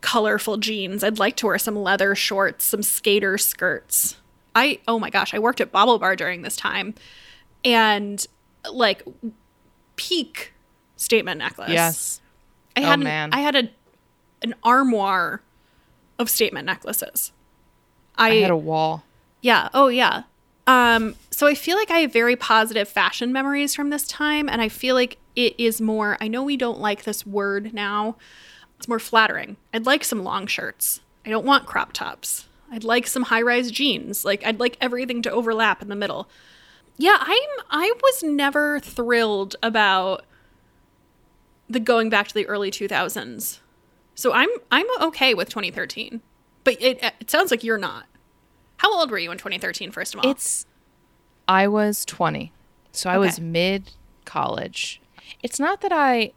colorful 0.00 0.56
jeans. 0.58 1.02
I'd 1.04 1.18
like 1.18 1.36
to 1.36 1.46
wear 1.46 1.58
some 1.58 1.76
leather 1.76 2.14
shorts, 2.14 2.64
some 2.64 2.82
skater 2.82 3.36
skirts. 3.38 4.16
I 4.54 4.78
oh 4.86 4.98
my 4.98 5.10
gosh, 5.10 5.34
I 5.34 5.38
worked 5.38 5.60
at 5.60 5.72
BaubleBar 5.72 6.16
during 6.16 6.42
this 6.42 6.56
time 6.56 6.94
and 7.64 8.24
like 8.72 9.02
peak 9.96 10.52
statement 10.96 11.38
necklace. 11.38 11.70
yes 11.70 12.20
I 12.76 12.82
Oh, 12.82 12.84
had 12.86 12.98
an- 13.00 13.04
man. 13.04 13.30
I 13.32 13.40
had 13.40 13.56
a 13.56 13.70
an 14.42 14.54
armoire 14.62 15.42
of 16.18 16.28
statement 16.28 16.66
necklaces. 16.66 17.32
I, 18.16 18.30
i 18.30 18.34
had 18.36 18.50
a 18.50 18.56
wall 18.56 19.04
yeah, 19.40 19.68
oh 19.74 19.88
yeah. 19.88 20.22
Um 20.66 21.16
so 21.34 21.48
I 21.48 21.54
feel 21.54 21.76
like 21.76 21.90
I 21.90 21.98
have 21.98 22.12
very 22.12 22.36
positive 22.36 22.88
fashion 22.88 23.32
memories 23.32 23.74
from 23.74 23.90
this 23.90 24.06
time 24.06 24.48
and 24.48 24.62
I 24.62 24.68
feel 24.68 24.94
like 24.94 25.18
it 25.34 25.58
is 25.58 25.80
more 25.80 26.16
I 26.20 26.28
know 26.28 26.44
we 26.44 26.56
don't 26.56 26.80
like 26.80 27.02
this 27.02 27.26
word 27.26 27.74
now. 27.74 28.16
It's 28.78 28.86
more 28.86 29.00
flattering. 29.00 29.56
I'd 29.72 29.84
like 29.84 30.04
some 30.04 30.22
long 30.22 30.46
shirts. 30.46 31.00
I 31.26 31.30
don't 31.30 31.44
want 31.44 31.66
crop 31.66 31.92
tops. 31.92 32.46
I'd 32.70 32.84
like 32.84 33.08
some 33.08 33.24
high-rise 33.24 33.72
jeans. 33.72 34.24
Like 34.24 34.46
I'd 34.46 34.60
like 34.60 34.76
everything 34.80 35.22
to 35.22 35.30
overlap 35.30 35.82
in 35.82 35.88
the 35.88 35.96
middle. 35.96 36.28
Yeah, 36.96 37.16
I'm 37.18 37.50
I 37.68 37.92
was 38.00 38.22
never 38.22 38.78
thrilled 38.78 39.56
about 39.60 40.24
the 41.68 41.80
going 41.80 42.10
back 42.10 42.28
to 42.28 42.34
the 42.34 42.46
early 42.46 42.70
2000s. 42.70 43.58
So 44.14 44.32
I'm 44.32 44.50
I'm 44.70 44.86
okay 45.02 45.34
with 45.34 45.48
2013. 45.48 46.20
But 46.62 46.80
it 46.80 47.02
it 47.02 47.28
sounds 47.28 47.50
like 47.50 47.64
you're 47.64 47.76
not. 47.76 48.06
How 48.76 48.96
old 48.96 49.10
were 49.10 49.18
you 49.18 49.32
in 49.32 49.38
2013 49.38 49.90
first 49.90 50.14
of 50.14 50.20
all? 50.20 50.30
It's 50.30 50.66
I 51.48 51.68
was 51.68 52.04
20. 52.04 52.52
So 52.92 53.10
I 53.10 53.18
was 53.18 53.40
mid 53.40 53.90
college. 54.24 55.00
It's 55.42 55.58
not 55.58 55.80
that 55.80 55.92
I 55.92 56.32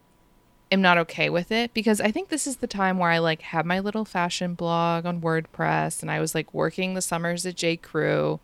am 0.70 0.82
not 0.82 0.98
okay 0.98 1.30
with 1.30 1.50
it 1.50 1.72
because 1.72 2.00
I 2.00 2.10
think 2.10 2.28
this 2.28 2.46
is 2.46 2.56
the 2.56 2.66
time 2.66 2.98
where 2.98 3.10
I 3.10 3.18
like 3.18 3.42
had 3.42 3.64
my 3.64 3.80
little 3.80 4.04
fashion 4.04 4.54
blog 4.54 5.06
on 5.06 5.20
WordPress 5.20 6.02
and 6.02 6.10
I 6.10 6.20
was 6.20 6.34
like 6.34 6.52
working 6.52 6.94
the 6.94 7.02
summers 7.02 7.46
at 7.46 7.56
J 7.56 7.76
Crew 7.76 8.40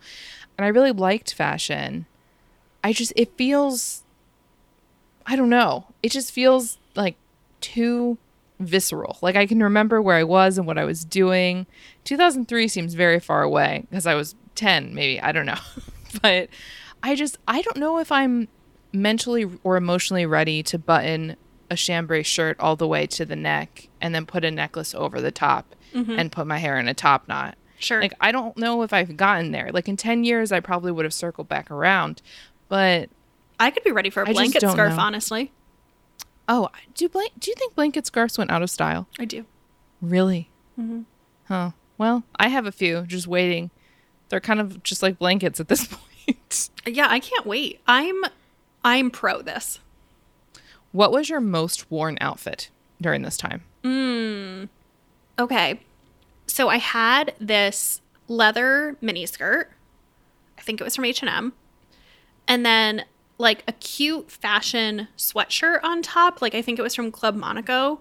and 0.57 0.65
I 0.65 0.69
really 0.69 0.93
liked 0.93 1.35
fashion. 1.35 2.07
I 2.83 2.93
just 2.93 3.13
it 3.17 3.37
feels 3.37 4.03
I 5.27 5.37
don't 5.37 5.51
know. 5.51 5.87
It 6.03 6.13
just 6.13 6.33
feels 6.33 6.79
like 6.95 7.17
too 7.61 8.19
visceral. 8.61 9.19
Like 9.21 9.37
I 9.37 9.47
can 9.47 9.63
remember 9.63 10.01
where 10.01 10.17
I 10.17 10.25
was 10.25 10.59
and 10.59 10.67
what 10.67 10.79
I 10.79 10.85
was 10.85 11.05
doing. 11.05 11.67
2003 12.05 12.69
seems 12.69 12.95
very 12.95 13.21
far 13.21 13.43
away 13.43 13.87
because 13.91 14.07
I 14.07 14.15
was 14.15 14.35
10 14.55 14.95
maybe, 14.95 15.21
I 15.21 15.33
don't 15.33 15.47
know. 15.47 15.59
but 16.23 16.49
I 17.03 17.15
just 17.15 17.39
I 17.47 17.63
don't 17.63 17.77
know 17.77 17.99
if 17.99 18.11
I'm 18.11 18.49
mentally 18.93 19.51
or 19.63 19.77
emotionally 19.77 20.27
ready 20.27 20.63
to 20.63 20.79
button 20.79 21.37
a 21.71 21.77
chambray 21.77 22.23
shirt 22.23 22.59
all 22.61 22.77
the 22.77 22.87
way 22.87 23.07
to 23.07 23.25
the 23.25 23.37
neck 23.37 23.89
and 24.01 24.15
then 24.15 24.27
put 24.27 24.45
a 24.45 24.51
necklace 24.51 24.95
over 24.95 25.21
the 25.21 25.31
top 25.31 25.75
mm-hmm. 25.93 26.19
and 26.19 26.31
put 26.31 26.47
my 26.47 26.59
hair 26.59 26.79
in 26.79 26.89
a 26.89 26.95
top 26.95 27.27
knot. 27.29 27.57
sure. 27.79 28.01
Like 28.01 28.15
I 28.21 28.33
don't 28.33 28.57
know 28.57 28.83
if 28.83 28.93
I've 28.93 29.17
gotten 29.17 29.51
there. 29.53 29.71
Like 29.73 29.89
in 29.89 29.97
10 29.97 30.25
years 30.25 30.53
I 30.53 30.61
probably 30.61 30.93
would 30.93 31.05
have 31.05 31.15
circled 31.15 31.49
back 31.49 31.71
around. 31.71 32.23
But 32.69 33.11
I 33.59 33.71
could 33.71 33.85
be 33.85 33.93
ready 33.93 34.11
for 34.11 34.23
a 34.23 34.27
blanket 34.27 34.63
scarf 34.63 34.97
know. 34.97 35.03
honestly. 35.03 35.53
oh, 36.49 36.69
do 36.95 37.09
blan- 37.09 37.29
do 37.39 37.51
you 37.51 37.55
think 37.57 37.75
blanket 37.75 38.07
scarves 38.07 38.39
went 38.39 38.51
out 38.51 38.63
of 38.63 38.71
style? 38.71 39.09
I 39.19 39.25
do. 39.25 39.45
Really? 40.01 40.51
Mm-hmm. 40.79 41.03
Huh. 41.45 41.71
Well, 41.99 42.25
I 42.37 42.49
have 42.49 42.67
a 42.67 42.73
few 42.73 43.03
just 43.03 43.27
waiting. 43.27 43.71
They're 44.29 44.41
kind 44.41 44.61
of 44.61 44.83
just 44.83 45.03
like 45.03 45.19
blankets 45.19 45.61
at 45.61 45.69
this 45.69 45.87
point. 46.27 46.71
Yeah, 46.87 47.07
I 47.11 47.21
can't 47.21 47.47
wait. 47.47 47.81
I'm 47.87 48.23
I'm 48.85 49.11
pro 49.11 49.43
this. 49.43 49.81
what 50.93 51.13
was 51.13 51.29
your 51.29 51.41
most 51.41 51.91
worn 51.91 52.17
outfit 52.21 52.71
during 53.01 53.23
this 53.23 53.37
time? 53.37 53.63
Hmm. 53.83 54.65
Okay. 55.39 55.81
So 56.47 56.69
I 56.69 56.77
had 56.79 57.35
this 57.41 58.01
leather 58.29 58.97
mini 59.01 59.27
skirt. 59.27 59.71
I 60.59 60.63
think 60.63 60.81
it 60.81 60.85
was 60.85 60.95
from 60.97 61.05
H&M. 61.07 61.53
And 62.47 62.65
then 62.65 63.05
like 63.39 63.65
a 63.67 63.73
cute 63.73 64.31
fashion 64.31 65.09
sweatshirt 65.17 65.83
on 65.83 66.03
top. 66.03 66.41
Like 66.41 66.55
I 66.55 66.63
think 66.63 66.79
it 66.79 66.83
was 66.83 66.95
from 66.95 67.11
Club 67.11 67.35
Monaco. 67.35 68.01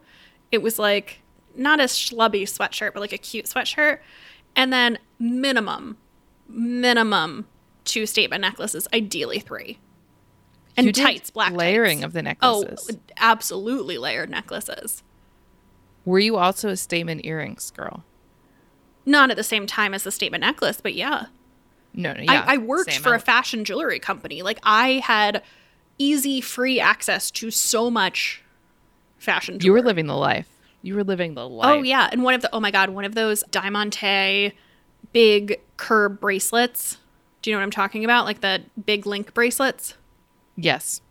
It 0.51 0.61
was 0.61 0.77
like 0.77 1.21
not 1.55 1.79
a 1.79 1.83
schlubby 1.85 2.43
sweatshirt, 2.43 2.93
but 2.93 2.99
like 2.99 3.13
a 3.13 3.17
cute 3.17 3.45
sweatshirt. 3.45 3.99
And 4.55 4.71
then 4.71 4.99
minimum, 5.19 5.97
minimum 6.47 7.47
two 7.85 8.05
statement 8.05 8.41
necklaces, 8.41 8.87
ideally 8.93 9.39
three. 9.39 9.79
And 10.75 10.87
You 10.87 10.93
tights, 10.93 11.29
black 11.29 11.53
layering 11.53 11.99
tights. 11.99 12.05
of 12.05 12.13
the 12.13 12.23
necklaces. 12.23 12.89
Oh, 12.91 12.99
absolutely 13.17 13.97
layered 13.97 14.29
necklaces. 14.29 15.03
Were 16.05 16.19
you 16.19 16.37
also 16.37 16.69
a 16.69 16.77
statement 16.77 17.25
earrings 17.25 17.71
girl? 17.71 18.03
Not 19.05 19.29
at 19.29 19.37
the 19.37 19.43
same 19.43 19.67
time 19.67 19.93
as 19.93 20.03
the 20.03 20.11
statement 20.11 20.41
necklace, 20.41 20.79
but 20.81 20.95
yeah. 20.95 21.27
No, 21.93 22.13
no, 22.13 22.21
yeah. 22.21 22.43
I, 22.47 22.55
I 22.55 22.57
worked 22.57 22.97
for 22.97 23.13
a 23.13 23.19
fashion 23.19 23.65
jewelry 23.65 23.99
company. 23.99 24.41
Like 24.41 24.59
I 24.63 25.01
had 25.05 25.43
easy, 25.97 26.41
free 26.41 26.79
access 26.79 27.29
to 27.31 27.51
so 27.51 27.91
much 27.91 28.43
fashion 29.17 29.59
You 29.61 29.73
were 29.73 29.81
living 29.81 30.07
the 30.07 30.17
life. 30.17 30.47
You 30.81 30.95
were 30.95 31.03
living 31.03 31.35
the 31.35 31.43
oh, 31.43 31.47
life. 31.47 31.79
Oh 31.79 31.83
yeah, 31.83 32.09
and 32.11 32.23
one 32.23 32.33
of 32.33 32.41
the 32.41 32.49
oh 32.51 32.59
my 32.59 32.71
god, 32.71 32.89
one 32.89 33.05
of 33.05 33.15
those 33.15 33.43
diamante 33.51 34.53
big 35.13 35.61
curb 35.83 36.21
bracelets. 36.21 36.97
Do 37.41 37.49
you 37.49 37.55
know 37.55 37.59
what 37.59 37.63
I'm 37.65 37.71
talking 37.71 38.05
about? 38.05 38.23
Like 38.25 38.39
the 38.41 38.63
big 38.85 39.05
link 39.05 39.33
bracelets 39.33 39.95
Yes. 40.55 41.01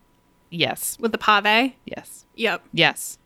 Yes. 0.49 0.97
with 0.99 1.11
the 1.11 1.17
pave. 1.19 1.73
Yes. 1.85 2.25
Yep. 2.35 2.63
Yes. 2.73 3.19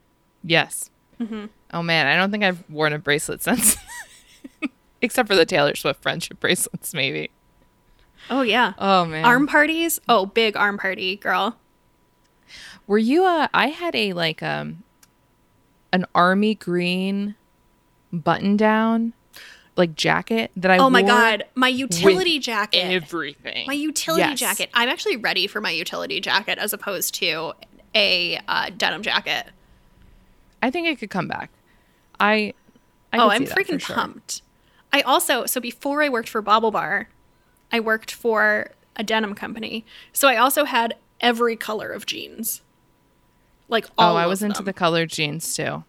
Yes. 0.44 0.90
Mm-hmm. 1.22 1.46
Oh 1.74 1.82
man, 1.84 2.08
I 2.08 2.16
don't 2.18 2.32
think 2.32 2.44
I've 2.44 2.70
worn 2.70 2.92
a 2.94 3.00
bracelet 3.00 3.42
since. 3.42 3.78
Except 5.02 5.30
for 5.30 5.36
the 5.36 5.46
Taylor 5.46 5.76
Swift 5.76 6.02
friendship 6.02 6.40
bracelets, 6.40 6.94
maybe. 6.94 7.30
Oh 8.30 8.42
yeah. 8.42 8.74
Oh 8.78 9.06
man. 9.06 9.24
Arm 9.24 9.48
parties. 9.48 10.02
Oh, 10.10 10.26
big 10.26 10.58
arm 10.58 10.78
party, 10.78 11.16
girl. 11.16 11.58
Were 12.88 12.98
you 12.98 13.24
uh 13.26 13.48
I 13.54 13.68
had 13.68 13.96
a 13.96 14.12
like 14.14 14.44
um 14.44 14.84
an 15.94 16.06
army 16.14 16.56
green 16.56 17.36
button 18.12 18.58
down 18.58 19.14
like 19.78 19.96
jacket 19.96 20.52
that 20.58 20.72
I 20.72 20.78
Oh 20.80 20.90
my 20.90 21.02
god, 21.04 21.46
my 21.56 21.68
utility 21.68 22.40
jacket. 22.40 22.80
everything. 22.80 23.68
My 23.68 23.74
utility 23.74 24.22
Yes. 24.24 24.40
jacket. 24.40 24.70
I'm 24.74 24.90
actually 24.90 25.18
ready 25.18 25.48
for 25.48 25.62
my 25.62 25.70
utility 25.72 26.20
jacket 26.20 26.58
as 26.58 26.74
opposed 26.74 27.14
to 27.16 27.54
a 27.96 28.40
uh, 28.48 28.70
denim 28.76 29.04
jacket. 29.04 29.46
I 30.62 30.72
think 30.72 30.88
it 30.88 31.00
could 31.00 31.10
come 31.12 31.28
back. 31.28 31.52
I, 32.20 32.54
I 33.14 33.20
oh, 33.20 33.30
I'm 33.30 33.46
freaking 33.46 33.80
sure. 33.80 33.96
pumped. 33.96 34.42
I 34.92 35.02
also 35.02 35.46
so 35.46 35.62
before 35.62 36.02
I 36.02 36.10
worked 36.10 36.30
for 36.30 36.42
BaubleBar, 36.42 37.06
I 37.72 37.80
worked 37.80 38.12
for 38.12 38.72
a 38.96 39.04
denim 39.04 39.36
company. 39.36 39.86
So 40.12 40.28
I 40.28 40.38
also 40.38 40.64
had 40.66 40.96
every 41.22 41.56
color 41.56 41.92
of 41.92 42.06
jeans. 42.08 42.62
Like 43.70 43.86
all 43.98 44.14
Oh, 44.14 44.18
I 44.18 44.26
was 44.26 44.42
into 44.42 44.58
them. 44.58 44.66
the 44.66 44.74
colored 44.74 45.10
jeans 45.10 45.56
too. 45.56 45.84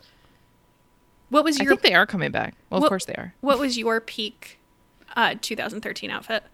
What 1.31 1.45
was 1.45 1.61
I 1.61 1.65
your 1.65 1.73
think 1.73 1.83
they 1.83 1.95
are 1.95 2.07
coming 2.07 2.31
back. 2.31 2.55
Well, 2.71 2.81
What- 2.81 2.87
of 2.87 2.89
course 2.91 3.05
they 3.05 3.15
are. 3.15 3.35
what 3.41 3.59
was 3.59 3.77
your 3.79 4.01
peak 4.01 4.59
uh 5.17 5.35
2013 5.41 6.11
outfit? 6.11 6.45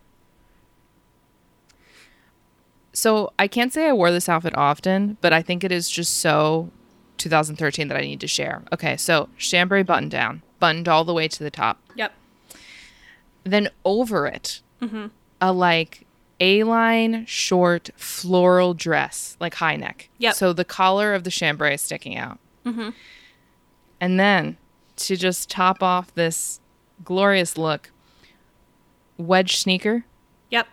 So 2.92 3.32
I 3.38 3.48
can't 3.48 3.72
say 3.72 3.88
I 3.88 3.92
wore 3.92 4.10
this 4.10 4.28
outfit 4.28 4.56
often, 4.56 5.16
but 5.20 5.32
I 5.32 5.42
think 5.42 5.64
it 5.64 5.72
is 5.72 5.90
just 5.90 6.18
so 6.18 6.70
2013 7.18 7.88
that 7.88 7.96
I 7.96 8.02
need 8.02 8.20
to 8.20 8.28
share. 8.28 8.62
Okay, 8.72 8.96
so 8.96 9.28
chambray 9.37 9.82
button 9.82 10.08
down, 10.08 10.42
buttoned 10.60 10.88
all 10.88 11.04
the 11.04 11.12
way 11.14 11.26
to 11.28 11.42
the 11.42 11.50
top. 11.50 11.80
Yep. 11.96 12.12
Then 13.44 13.68
over 13.84 14.26
it, 14.26 14.60
Mm-hmm. 14.80 15.06
a 15.40 15.52
like 15.52 16.06
A-line 16.40 17.24
short 17.26 17.90
floral 17.96 18.74
dress, 18.74 19.37
like 19.40 19.54
high 19.54 19.76
neck. 19.76 20.08
Yep. 20.18 20.34
So 20.34 20.52
the 20.52 20.64
collar 20.64 21.14
of 21.14 21.24
the 21.24 21.30
chambray 21.30 21.74
is 21.74 21.80
sticking 21.80 22.16
out. 22.16 22.38
Mm-hmm. 22.66 22.90
And 24.00 24.20
then 24.20 24.56
to 24.96 25.16
just 25.16 25.50
top 25.50 25.83
off 25.83 26.12
this 26.14 26.61
glorious 27.04 27.57
look, 27.59 27.90
wedge 29.18 29.57
sneaker. 29.57 30.04
Yep. 30.50 30.68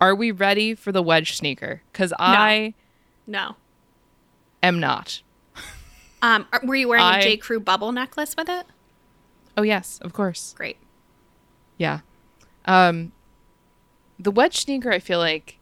Are 0.00 0.14
we 0.14 0.30
ready 0.30 0.74
for 0.74 0.92
the 0.92 1.02
wedge 1.02 1.36
sneaker? 1.36 1.82
Because 1.92 2.12
I 2.18 2.74
No. 3.26 3.56
am 4.62 4.78
not. 4.80 5.22
Um 6.22 6.46
are- 6.52 6.60
were 6.64 6.74
you 6.74 6.86
wearing 6.88 7.02
I- 7.02 7.18
a 7.20 7.22
J 7.22 7.36
Crew 7.38 7.60
bubble 7.60 7.92
necklace 7.92 8.34
with 8.36 8.48
it? 8.50 8.66
Oh 9.56 9.62
yes, 9.62 9.98
of 10.02 10.12
course. 10.12 10.52
Great. 10.56 10.76
Yeah. 11.78 12.00
Um 12.66 13.12
the 14.18 14.30
wedge 14.30 14.58
sneaker 14.58 14.90
I 14.92 14.98
feel 14.98 15.18
like 15.18 15.56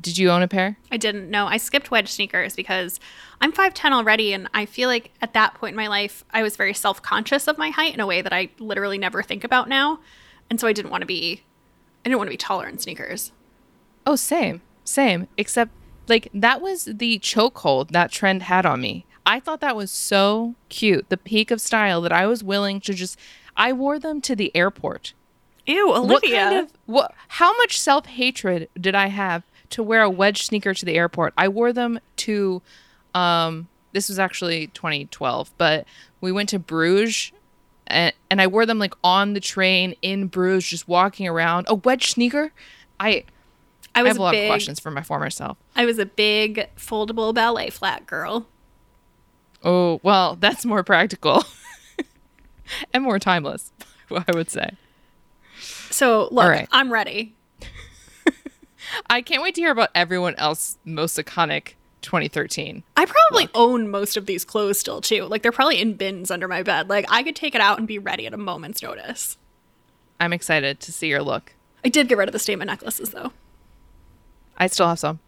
did 0.00 0.18
you 0.18 0.30
own 0.30 0.42
a 0.42 0.48
pair? 0.48 0.76
I 0.90 0.96
didn't 0.96 1.30
know. 1.30 1.46
I 1.46 1.56
skipped 1.56 1.90
wedge 1.90 2.10
sneakers 2.10 2.54
because 2.54 3.00
I'm 3.40 3.52
5'10 3.52 3.92
already. 3.92 4.32
And 4.32 4.48
I 4.52 4.66
feel 4.66 4.88
like 4.88 5.12
at 5.22 5.34
that 5.34 5.54
point 5.54 5.72
in 5.72 5.76
my 5.76 5.88
life, 5.88 6.24
I 6.30 6.42
was 6.42 6.56
very 6.56 6.74
self 6.74 7.02
conscious 7.02 7.48
of 7.48 7.58
my 7.58 7.70
height 7.70 7.94
in 7.94 8.00
a 8.00 8.06
way 8.06 8.22
that 8.22 8.32
I 8.32 8.50
literally 8.58 8.98
never 8.98 9.22
think 9.22 9.44
about 9.44 9.68
now. 9.68 10.00
And 10.50 10.60
so 10.60 10.66
I 10.66 10.72
didn't 10.72 10.90
want 10.90 11.02
to 11.02 11.06
be, 11.06 11.42
I 12.04 12.08
didn't 12.08 12.18
want 12.18 12.28
to 12.28 12.32
be 12.32 12.36
taller 12.36 12.66
in 12.66 12.78
sneakers. 12.78 13.32
Oh, 14.06 14.16
same. 14.16 14.60
Same. 14.84 15.28
Except 15.36 15.72
like 16.08 16.28
that 16.32 16.60
was 16.60 16.84
the 16.84 17.18
chokehold 17.18 17.90
that 17.90 18.12
trend 18.12 18.44
had 18.44 18.66
on 18.66 18.80
me. 18.80 19.06
I 19.24 19.40
thought 19.40 19.60
that 19.60 19.74
was 19.74 19.90
so 19.90 20.54
cute, 20.68 21.08
the 21.08 21.16
peak 21.16 21.50
of 21.50 21.60
style 21.60 22.00
that 22.02 22.12
I 22.12 22.26
was 22.26 22.44
willing 22.44 22.80
to 22.82 22.94
just 22.94 23.18
I 23.56 23.72
wore 23.72 23.98
them 23.98 24.20
to 24.20 24.36
the 24.36 24.54
airport. 24.54 25.14
Ew, 25.66 25.92
Olivia. 25.92 26.10
What 26.12 26.50
kind 26.50 26.56
of 26.58 26.72
what 26.86 27.14
how 27.28 27.56
much 27.56 27.80
self-hatred 27.80 28.68
did 28.80 28.94
I 28.94 29.08
have 29.08 29.42
to 29.70 29.82
wear 29.82 30.02
a 30.02 30.10
wedge 30.10 30.46
sneaker 30.46 30.74
to 30.74 30.84
the 30.84 30.94
airport? 30.94 31.34
I 31.36 31.48
wore 31.48 31.72
them 31.72 32.00
to 32.16 32.62
um 33.14 33.68
this 33.92 34.08
was 34.10 34.18
actually 34.18 34.66
2012, 34.68 35.52
but 35.56 35.86
we 36.20 36.30
went 36.30 36.50
to 36.50 36.58
Bruges 36.58 37.32
and, 37.86 38.12
and 38.30 38.42
I 38.42 38.46
wore 38.46 38.66
them 38.66 38.78
like 38.78 38.94
on 39.02 39.32
the 39.32 39.40
train 39.40 39.94
in 40.02 40.26
Bruges 40.26 40.68
just 40.68 40.88
walking 40.88 41.26
around. 41.26 41.66
A 41.68 41.74
wedge 41.74 42.10
sneaker? 42.10 42.52
I 43.00 43.24
I 43.94 44.02
I 44.02 44.06
have 44.08 44.18
a 44.18 44.22
lot 44.22 44.32
big, 44.32 44.44
of 44.44 44.50
questions 44.50 44.80
for 44.80 44.90
my 44.90 45.02
former 45.02 45.30
self. 45.30 45.56
I 45.74 45.86
was 45.86 45.98
a 45.98 46.06
big 46.06 46.68
foldable 46.76 47.32
ballet 47.34 47.70
flat 47.70 48.06
girl. 48.06 48.46
Oh, 49.64 50.00
well, 50.02 50.36
that's 50.36 50.66
more 50.66 50.84
practical 50.84 51.44
and 52.92 53.02
more 53.02 53.18
timeless, 53.18 53.72
I 54.10 54.32
would 54.32 54.50
say. 54.50 54.70
So 55.90 56.28
look, 56.30 56.48
right. 56.48 56.68
I'm 56.70 56.92
ready. 56.92 57.34
I 59.08 59.22
can't 59.22 59.42
wait 59.42 59.54
to 59.56 59.60
hear 59.60 59.70
about 59.70 59.90
everyone 59.94 60.34
else's 60.36 60.78
most 60.84 61.16
iconic 61.18 61.74
2013. 62.02 62.82
I 62.96 63.04
probably 63.04 63.48
own 63.54 63.90
most 63.90 64.16
of 64.16 64.26
these 64.26 64.44
clothes 64.44 64.78
still 64.78 65.00
too. 65.00 65.24
Like 65.24 65.42
they're 65.42 65.52
probably 65.52 65.80
in 65.80 65.94
bins 65.94 66.30
under 66.30 66.48
my 66.48 66.62
bed. 66.62 66.88
Like 66.88 67.06
I 67.08 67.22
could 67.22 67.36
take 67.36 67.54
it 67.54 67.60
out 67.60 67.78
and 67.78 67.86
be 67.86 67.98
ready 67.98 68.26
at 68.26 68.34
a 68.34 68.38
moment's 68.38 68.82
notice. 68.82 69.36
I'm 70.20 70.32
excited 70.32 70.80
to 70.80 70.92
see 70.92 71.08
your 71.08 71.22
look. 71.22 71.54
I 71.84 71.88
did 71.88 72.08
get 72.08 72.18
rid 72.18 72.28
of 72.28 72.32
the 72.32 72.38
statement 72.38 72.68
necklaces 72.70 73.10
though. 73.10 73.32
I 74.56 74.68
still 74.68 74.88
have 74.88 74.98
some. 74.98 75.20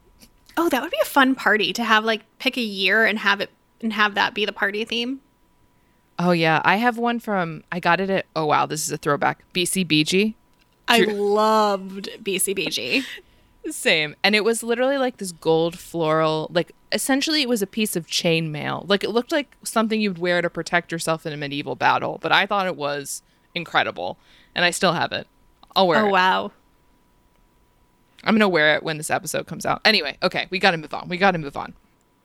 Oh, 0.57 0.69
that 0.69 0.83
would 0.83 0.91
be 0.91 0.99
a 1.03 1.07
fun 1.07 1.35
party 1.35 1.73
to 1.73 1.85
have 1.85 2.05
like 2.05 2.23
pick 2.39 2.57
a 2.57 2.63
year 2.63 3.05
and 3.05 3.19
have 3.19 3.41
it 3.41 3.51
and 3.81 3.93
have 3.93 4.15
that 4.15 4.35
be 4.35 4.45
the 4.45 4.53
party 4.53 4.85
theme. 4.85 5.21
Oh 6.19 6.33
yeah, 6.33 6.61
I 6.65 6.77
have 6.77 6.99
one 6.99 7.21
from 7.21 7.63
I 7.71 7.81
got 7.81 8.01
it 8.01 8.11
at 8.11 8.27
oh 8.35 8.47
wow, 8.47 8.67
this 8.67 8.85
is 8.85 8.93
a 8.93 8.97
throwback. 8.97 9.45
BCBG. 9.53 10.35
I 10.89 11.01
loved 11.01 12.09
BCBG. 12.23 13.05
Same. 13.71 14.15
And 14.23 14.35
it 14.35 14.45
was 14.45 14.63
literally 14.63 14.99
like 14.99 15.19
this 15.19 15.33
gold 15.33 15.79
floral, 15.79 16.49
like 16.53 16.73
essentially 16.93 17.43
it 17.43 17.49
was 17.49 17.63
a 17.63 17.67
piece 17.67 17.97
of 17.97 18.07
chainmail. 18.07 18.89
Like 18.89 19.05
it 19.05 19.11
looked 19.11 19.33
like 19.33 19.55
something 19.63 20.01
you'd 20.01 20.19
wear 20.19 20.41
to 20.43 20.49
protect 20.51 20.91
yourself 20.93 21.27
in 21.27 21.33
a 21.33 21.37
medieval 21.37 21.75
battle, 21.75 22.19
but 22.23 22.33
I 22.33 22.47
thought 22.47 22.67
it 22.67 22.77
was 22.77 23.23
incredible. 23.55 24.17
And 24.55 24.65
I 24.65 24.71
still 24.71 24.93
have 24.95 25.13
it. 25.13 25.27
I'll 25.77 25.87
wear 25.87 25.99
Oh 26.01 26.07
it. 26.07 26.09
Oh, 26.09 26.13
wow. 26.13 26.53
I'm 28.25 28.35
going 28.35 28.41
to 28.41 28.49
wear 28.49 28.75
it 28.75 28.83
when 28.83 28.97
this 28.99 29.11
episode 29.11 29.47
comes 29.47 29.65
out. 29.65 29.81
Anyway, 29.85 30.19
okay, 30.23 30.47
we 30.51 30.59
got 30.59 30.73
to 30.73 30.77
move 30.77 30.93
on. 30.93 31.09
We 31.09 31.17
got 31.19 31.33
to 31.33 31.39
move 31.39 31.57
on. 31.57 31.75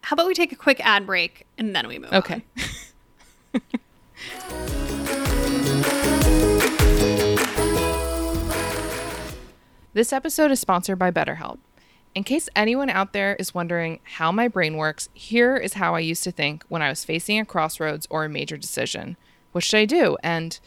How 0.02 0.16
about 0.16 0.26
we 0.28 0.34
take 0.34 0.52
a 0.52 0.56
quick 0.56 0.80
ad 0.86 1.06
break 1.06 1.46
and 1.58 1.76
then 1.76 1.88
we 1.88 2.00
move 2.00 2.12
Okay. 2.14 2.44
on? 3.54 3.62
This 9.96 10.12
episode 10.12 10.50
is 10.50 10.60
sponsored 10.60 10.98
by 10.98 11.12
BetterHelp. 11.12 11.60
In 12.16 12.24
case 12.24 12.50
anyone 12.56 12.90
out 12.90 13.14
there 13.14 13.36
is 13.36 13.54
wondering 13.54 14.00
how 14.04 14.32
my 14.32 14.48
brain 14.48 14.76
works, 14.76 15.08
here 15.14 15.56
is 15.56 15.76
how 15.76 15.94
I 15.94 16.00
used 16.00 16.24
to 16.24 16.32
think 16.32 16.64
when 16.68 16.82
I 16.82 16.90
was 16.90 17.06
facing 17.06 17.40
a 17.40 17.46
crossroads 17.46 18.08
or 18.10 18.26
a 18.26 18.30
major 18.30 18.58
decision. 18.58 19.18
What 19.52 19.64
should 19.64 19.78
I 19.78 19.86
do? 19.86 20.18
And 20.24 20.60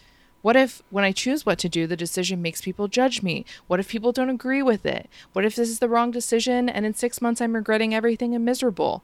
what 0.47 0.55
if, 0.55 0.81
when 0.91 1.03
I 1.03 1.11
choose 1.11 1.45
what 1.45 1.59
to 1.59 1.69
do, 1.69 1.89
the 1.89 1.97
decision 1.97 2.41
makes 2.41 2.61
people 2.61 2.87
judge 2.87 3.21
me? 3.21 3.45
What 3.67 3.81
if 3.81 3.89
people 3.89 4.13
don't 4.13 4.31
agree 4.31 4.63
with 4.63 4.87
it? 4.87 5.11
What 5.33 5.45
if 5.45 5.57
this 5.57 5.69
is 5.69 5.81
the 5.81 5.89
wrong 5.89 6.13
decision 6.13 6.69
and 6.69 6.87
in 6.87 6.95
six 6.95 7.21
months 7.21 7.41
I'm 7.41 7.57
regretting 7.57 7.93
everything 7.93 8.33
and 8.33 8.45
miserable? 8.45 9.03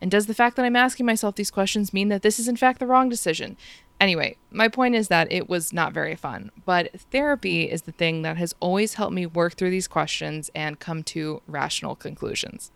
And 0.00 0.08
does 0.08 0.26
the 0.26 0.34
fact 0.34 0.54
that 0.54 0.64
I'm 0.64 0.76
asking 0.76 1.04
myself 1.04 1.34
these 1.34 1.50
questions 1.50 1.92
mean 1.92 2.10
that 2.10 2.22
this 2.22 2.38
is 2.38 2.46
in 2.46 2.54
fact 2.54 2.78
the 2.78 2.86
wrong 2.86 3.08
decision? 3.08 3.56
Anyway, 4.00 4.36
my 4.52 4.68
point 4.68 4.94
is 4.94 5.08
that 5.08 5.32
it 5.32 5.48
was 5.48 5.72
not 5.72 5.92
very 5.92 6.14
fun, 6.14 6.52
but 6.64 6.92
therapy 7.10 7.64
is 7.64 7.82
the 7.82 7.90
thing 7.90 8.22
that 8.22 8.36
has 8.36 8.54
always 8.60 8.94
helped 8.94 9.14
me 9.14 9.26
work 9.26 9.54
through 9.54 9.70
these 9.70 9.88
questions 9.88 10.48
and 10.54 10.78
come 10.78 11.02
to 11.02 11.42
rational 11.48 11.96
conclusions. 11.96 12.70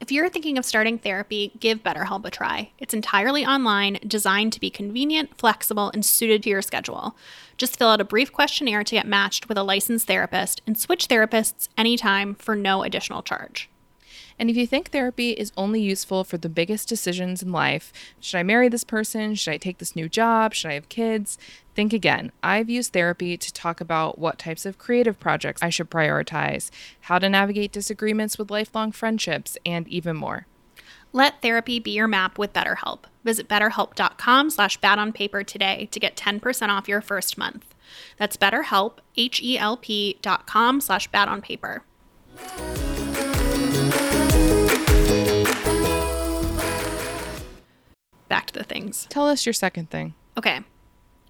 If 0.00 0.12
you're 0.12 0.28
thinking 0.28 0.58
of 0.58 0.64
starting 0.64 0.98
therapy, 0.98 1.52
give 1.58 1.82
BetterHelp 1.82 2.24
a 2.24 2.30
try. 2.30 2.72
It's 2.78 2.92
entirely 2.92 3.46
online, 3.46 3.98
designed 4.06 4.52
to 4.52 4.60
be 4.60 4.68
convenient, 4.68 5.36
flexible, 5.38 5.90
and 5.94 6.04
suited 6.04 6.42
to 6.42 6.50
your 6.50 6.62
schedule. 6.62 7.16
Just 7.56 7.78
fill 7.78 7.88
out 7.88 8.00
a 8.00 8.04
brief 8.04 8.32
questionnaire 8.32 8.84
to 8.84 8.94
get 8.94 9.06
matched 9.06 9.48
with 9.48 9.56
a 9.56 9.62
licensed 9.62 10.06
therapist 10.06 10.60
and 10.66 10.76
switch 10.76 11.08
therapists 11.08 11.68
anytime 11.78 12.34
for 12.34 12.54
no 12.54 12.82
additional 12.82 13.22
charge. 13.22 13.70
And 14.38 14.50
if 14.50 14.56
you 14.56 14.66
think 14.66 14.90
therapy 14.90 15.30
is 15.30 15.52
only 15.56 15.80
useful 15.80 16.24
for 16.24 16.38
the 16.38 16.48
biggest 16.48 16.88
decisions 16.88 17.42
in 17.42 17.52
life, 17.52 17.92
should 18.20 18.38
I 18.38 18.42
marry 18.42 18.68
this 18.68 18.84
person? 18.84 19.34
Should 19.34 19.54
I 19.54 19.58
take 19.58 19.78
this 19.78 19.94
new 19.94 20.08
job? 20.08 20.54
Should 20.54 20.70
I 20.70 20.74
have 20.74 20.88
kids? 20.88 21.38
Think 21.74 21.92
again. 21.92 22.32
I've 22.42 22.70
used 22.70 22.92
therapy 22.92 23.36
to 23.36 23.52
talk 23.52 23.80
about 23.80 24.18
what 24.18 24.38
types 24.38 24.66
of 24.66 24.78
creative 24.78 25.18
projects 25.20 25.62
I 25.62 25.70
should 25.70 25.90
prioritize, 25.90 26.70
how 27.02 27.18
to 27.18 27.28
navigate 27.28 27.72
disagreements 27.72 28.38
with 28.38 28.50
lifelong 28.50 28.92
friendships, 28.92 29.56
and 29.64 29.86
even 29.88 30.16
more. 30.16 30.46
Let 31.12 31.42
therapy 31.42 31.78
be 31.78 31.92
your 31.92 32.08
map 32.08 32.38
with 32.38 32.52
BetterHelp. 32.52 33.04
Visit 33.22 33.48
betterhelp.com 33.48 34.50
slash 34.50 34.78
bad 34.78 34.98
on 34.98 35.12
paper 35.12 35.44
today 35.44 35.88
to 35.92 36.00
get 36.00 36.16
10% 36.16 36.68
off 36.70 36.88
your 36.88 37.00
first 37.00 37.38
month. 37.38 37.72
That's 38.16 38.36
betterhelp, 38.36 38.94
H-E-L-P 39.16 40.18
dot 40.22 40.46
com 40.46 40.80
slash 40.80 41.08
bad 41.12 41.28
Back 48.34 48.46
to 48.46 48.54
the 48.54 48.64
things. 48.64 49.06
Tell 49.10 49.28
us 49.28 49.46
your 49.46 49.52
second 49.52 49.90
thing. 49.90 50.12
Okay. 50.36 50.58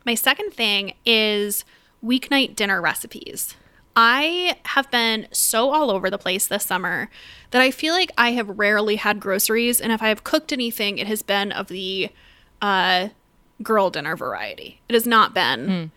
My 0.07 0.15
second 0.15 0.55
thing 0.55 0.95
is 1.05 1.67
weeknight 2.03 2.57
dinner 2.57 2.81
recipes. 2.81 3.57
I 3.95 4.57
have 4.65 4.91
been 4.91 5.29
so 5.31 5.71
all 5.75 5.91
over 5.91 6.09
the 6.09 6.17
place 6.17 6.47
this 6.47 6.65
summer 6.65 7.11
that 7.51 7.61
I 7.61 7.71
feel 7.71 7.93
like 7.93 8.11
I 8.17 8.33
have 8.33 8.59
rarely 8.59 8.97
had 8.97 9.21
groceries. 9.21 9.83
And 9.83 9.93
if 9.93 10.01
I 10.01 10.09
have 10.09 10.25
cooked 10.25 10.51
anything, 10.51 10.97
it 10.97 11.07
has 11.07 11.21
been 11.21 11.53
of 11.53 11.69
the 11.69 12.09
uh, 12.63 13.09
girl 13.63 13.91
dinner 13.91 14.17
variety. 14.17 14.81
It 14.89 14.95
has 14.95 15.07
not 15.07 15.35
been. 15.35 15.91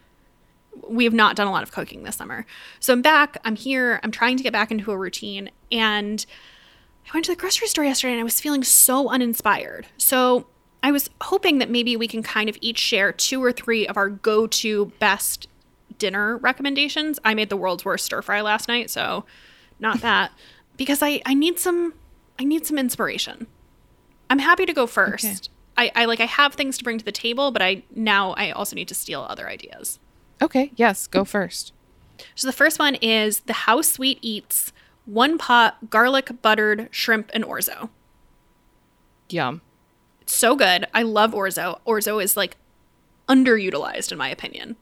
We 0.89 1.05
have 1.05 1.13
not 1.13 1.37
done 1.37 1.47
a 1.47 1.51
lot 1.51 1.63
of 1.63 1.71
cooking 1.71 2.03
this 2.03 2.17
summer. 2.17 2.45
So 2.81 2.91
I'm 2.91 3.01
back. 3.01 3.37
I'm 3.45 3.55
here. 3.55 4.01
I'm 4.03 4.11
trying 4.11 4.35
to 4.35 4.43
get 4.43 4.51
back 4.51 4.71
into 4.71 4.91
a 4.91 4.97
routine. 4.97 5.51
And 5.71 6.25
I 7.07 7.11
went 7.13 7.25
to 7.27 7.31
the 7.31 7.39
grocery 7.39 7.69
store 7.69 7.85
yesterday 7.85 8.11
and 8.11 8.19
I 8.19 8.25
was 8.25 8.41
feeling 8.41 8.65
so 8.65 9.07
uninspired. 9.07 9.87
So 9.97 10.47
I 10.87 10.91
was 10.91 11.09
hoping 11.19 11.57
that 11.57 11.69
maybe 11.69 11.97
we 11.97 12.07
can 12.07 12.23
kind 12.23 12.47
of 12.47 12.57
each 12.61 12.77
share 12.77 13.11
two 13.11 13.43
or 13.43 13.51
three 13.51 13.85
of 13.85 13.97
our 13.97 14.07
go 14.07 14.47
to 14.47 14.85
best 14.99 15.49
dinner 15.97 16.37
recommendations. 16.37 17.19
I 17.25 17.33
made 17.33 17.49
the 17.49 17.57
world's 17.57 17.83
worst 17.83 18.05
stir 18.05 18.21
fry 18.21 18.39
last 18.39 18.69
night, 18.69 18.89
so 18.89 19.25
not 19.81 19.99
that. 19.99 20.31
because 20.77 21.03
I, 21.03 21.21
I 21.25 21.33
need 21.33 21.59
some 21.59 21.93
I 22.39 22.45
need 22.45 22.65
some 22.65 22.77
inspiration. 22.77 23.47
I'm 24.29 24.39
happy 24.39 24.65
to 24.65 24.71
go 24.71 24.87
first. 24.87 25.49
Okay. 25.77 25.91
I, 25.93 26.03
I 26.03 26.05
like 26.05 26.21
I 26.21 26.25
have 26.25 26.53
things 26.53 26.77
to 26.77 26.85
bring 26.85 26.99
to 26.99 27.03
the 27.03 27.11
table, 27.11 27.51
but 27.51 27.61
I 27.61 27.83
now 27.93 28.31
I 28.37 28.51
also 28.51 28.73
need 28.73 28.87
to 28.87 28.95
steal 28.95 29.27
other 29.29 29.49
ideas. 29.49 29.99
Okay, 30.41 30.71
yes, 30.77 31.05
go 31.05 31.25
first. 31.25 31.73
So 32.33 32.47
the 32.47 32.53
first 32.53 32.79
one 32.79 32.95
is 32.95 33.41
the 33.41 33.51
How 33.51 33.81
Sweet 33.81 34.19
Eats 34.21 34.71
one 35.03 35.37
pot 35.37 35.89
garlic 35.89 36.41
buttered 36.41 36.87
shrimp 36.91 37.29
and 37.33 37.43
orzo. 37.43 37.89
Yum. 39.27 39.59
So 40.27 40.55
good. 40.55 40.85
I 40.93 41.03
love 41.03 41.31
orzo. 41.31 41.79
Orzo 41.87 42.23
is 42.23 42.37
like 42.37 42.57
underutilized 43.27 44.11
in 44.11 44.17
my 44.17 44.29
opinion. 44.29 44.75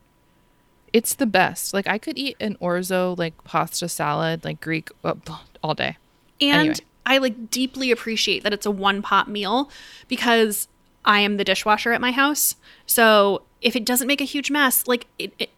It's 0.92 1.14
the 1.14 1.26
best. 1.26 1.72
Like 1.72 1.86
I 1.86 1.98
could 1.98 2.18
eat 2.18 2.36
an 2.40 2.56
orzo 2.60 3.16
like 3.16 3.42
pasta 3.44 3.88
salad, 3.88 4.44
like 4.44 4.60
Greek 4.60 4.90
uh, 5.04 5.14
all 5.62 5.74
day. 5.74 5.96
And 6.40 6.60
Anyway. 6.60 6.74
I 7.06 7.18
like 7.18 7.50
deeply 7.50 7.90
appreciate 7.90 8.42
that 8.42 8.52
it's 8.52 8.66
a 8.66 8.70
one 8.70 9.00
pot 9.00 9.28
meal 9.28 9.70
because 10.08 10.68
I 11.04 11.20
am 11.20 11.36
the 11.36 11.44
dishwasher 11.44 11.92
at 11.92 12.00
my 12.00 12.10
house. 12.10 12.56
So 12.84 13.42
if 13.62 13.76
it 13.76 13.84
doesn't 13.84 14.08
make 14.08 14.20
a 14.20 14.24
huge 14.24 14.50
mess, 14.50 14.86
like 14.86 15.06
it, 15.18 15.32
it 15.38 15.50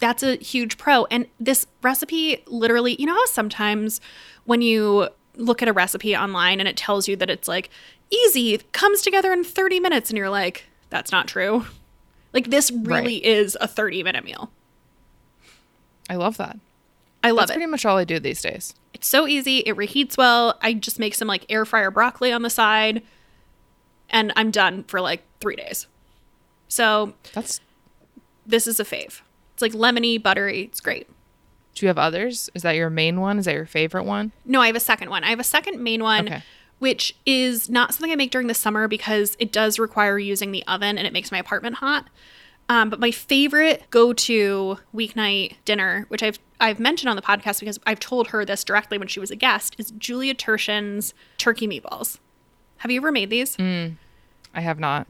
that's 0.00 0.22
a 0.22 0.36
huge 0.36 0.76
pro. 0.76 1.04
And 1.06 1.26
this 1.38 1.66
recipe 1.80 2.42
literally, 2.46 2.96
you 2.98 3.06
know 3.06 3.14
how 3.14 3.26
sometimes 3.26 4.00
when 4.44 4.60
you 4.60 5.08
look 5.36 5.62
at 5.62 5.68
a 5.68 5.72
recipe 5.72 6.16
online 6.16 6.60
and 6.60 6.68
it 6.68 6.76
tells 6.76 7.08
you 7.08 7.16
that 7.16 7.30
it's 7.30 7.48
like 7.48 7.70
easy, 8.14 8.58
comes 8.72 9.02
together 9.02 9.32
in 9.32 9.44
30 9.44 9.80
minutes 9.80 10.10
and 10.10 10.16
you're 10.18 10.30
like, 10.30 10.64
that's 10.90 11.12
not 11.12 11.26
true. 11.28 11.66
Like 12.32 12.50
this 12.50 12.70
really 12.70 13.14
Right. 13.14 13.24
is 13.24 13.56
a 13.60 13.68
30 13.68 14.02
minute 14.02 14.24
meal. 14.24 14.50
I 16.08 16.16
love 16.16 16.36
that. 16.36 16.58
I 17.22 17.30
love 17.30 17.42
That's 17.48 17.52
it. 17.52 17.54
pretty 17.54 17.70
much 17.70 17.86
all 17.86 17.96
I 17.96 18.04
do 18.04 18.18
these 18.18 18.42
days. 18.42 18.74
It's 18.92 19.08
so 19.08 19.26
easy. 19.26 19.58
It 19.60 19.76
reheats 19.76 20.18
well. 20.18 20.58
I 20.60 20.74
just 20.74 20.98
make 20.98 21.14
some 21.14 21.26
like 21.28 21.46
air 21.48 21.64
fryer 21.64 21.90
broccoli 21.90 22.30
on 22.32 22.42
the 22.42 22.50
side, 22.50 23.02
and 24.10 24.32
I'm 24.36 24.50
done 24.50 24.84
for 24.84 25.00
like 25.00 25.22
three 25.40 25.56
days. 25.56 25.86
So 26.68 27.14
That's 27.32 27.60
this 28.46 28.66
is 28.66 28.78
a 28.78 28.84
fave. 28.84 29.22
It's 29.54 29.62
like 29.62 29.72
lemony, 29.72 30.22
buttery. 30.22 30.62
It's 30.64 30.80
great. 30.80 31.08
do 31.74 31.86
you 31.86 31.88
have 31.88 31.98
others? 31.98 32.50
Is 32.54 32.62
that 32.62 32.72
your 32.76 32.90
main 32.90 33.20
one? 33.20 33.38
Is 33.38 33.46
that 33.46 33.54
your 33.54 33.66
favorite 33.66 34.04
one? 34.04 34.32
No, 34.44 34.60
I 34.60 34.66
have 34.66 34.76
a 34.76 34.80
second 34.80 35.08
one. 35.08 35.24
I 35.24 35.30
have 35.30 35.40
a 35.40 35.44
second 35.44 35.80
main 35.82 36.02
one, 36.02 36.26
Okay. 36.28 36.42
Which 36.84 37.16
is 37.24 37.70
not 37.70 37.94
something 37.94 38.12
I 38.12 38.14
make 38.14 38.30
during 38.30 38.46
the 38.46 38.52
summer 38.52 38.88
because 38.88 39.38
it 39.38 39.52
does 39.52 39.78
require 39.78 40.18
using 40.18 40.52
the 40.52 40.62
oven 40.66 40.98
and 40.98 41.06
it 41.06 41.14
makes 41.14 41.32
my 41.32 41.38
apartment 41.38 41.76
hot. 41.76 42.10
Um, 42.68 42.90
but 42.90 43.00
my 43.00 43.10
favorite 43.10 43.84
go-to 43.88 44.76
weeknight 44.94 45.56
dinner, 45.64 46.04
which 46.08 46.22
I've 46.22 46.38
I've 46.60 46.78
mentioned 46.78 47.08
on 47.08 47.16
the 47.16 47.22
podcast 47.22 47.60
because 47.60 47.78
I've 47.86 48.00
told 48.00 48.28
her 48.28 48.44
this 48.44 48.64
directly 48.64 48.98
when 48.98 49.08
she 49.08 49.18
was 49.18 49.30
a 49.30 49.36
guest, 49.36 49.76
is 49.78 49.92
Julia 49.92 50.34
Turshen's 50.34 51.14
turkey 51.38 51.66
meatballs. 51.66 52.18
Have 52.76 52.90
you 52.90 53.00
ever 53.00 53.10
made 53.10 53.30
these? 53.30 53.56
I 54.54 54.60
have 54.60 54.78
not. 54.78 55.06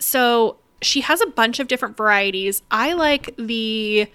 So 0.00 0.58
she 0.82 1.00
has 1.00 1.22
a 1.22 1.26
bunch 1.26 1.58
of 1.58 1.68
different 1.68 1.96
varieties. 1.96 2.60
I 2.70 2.92
like 2.92 3.34
the 3.38 4.08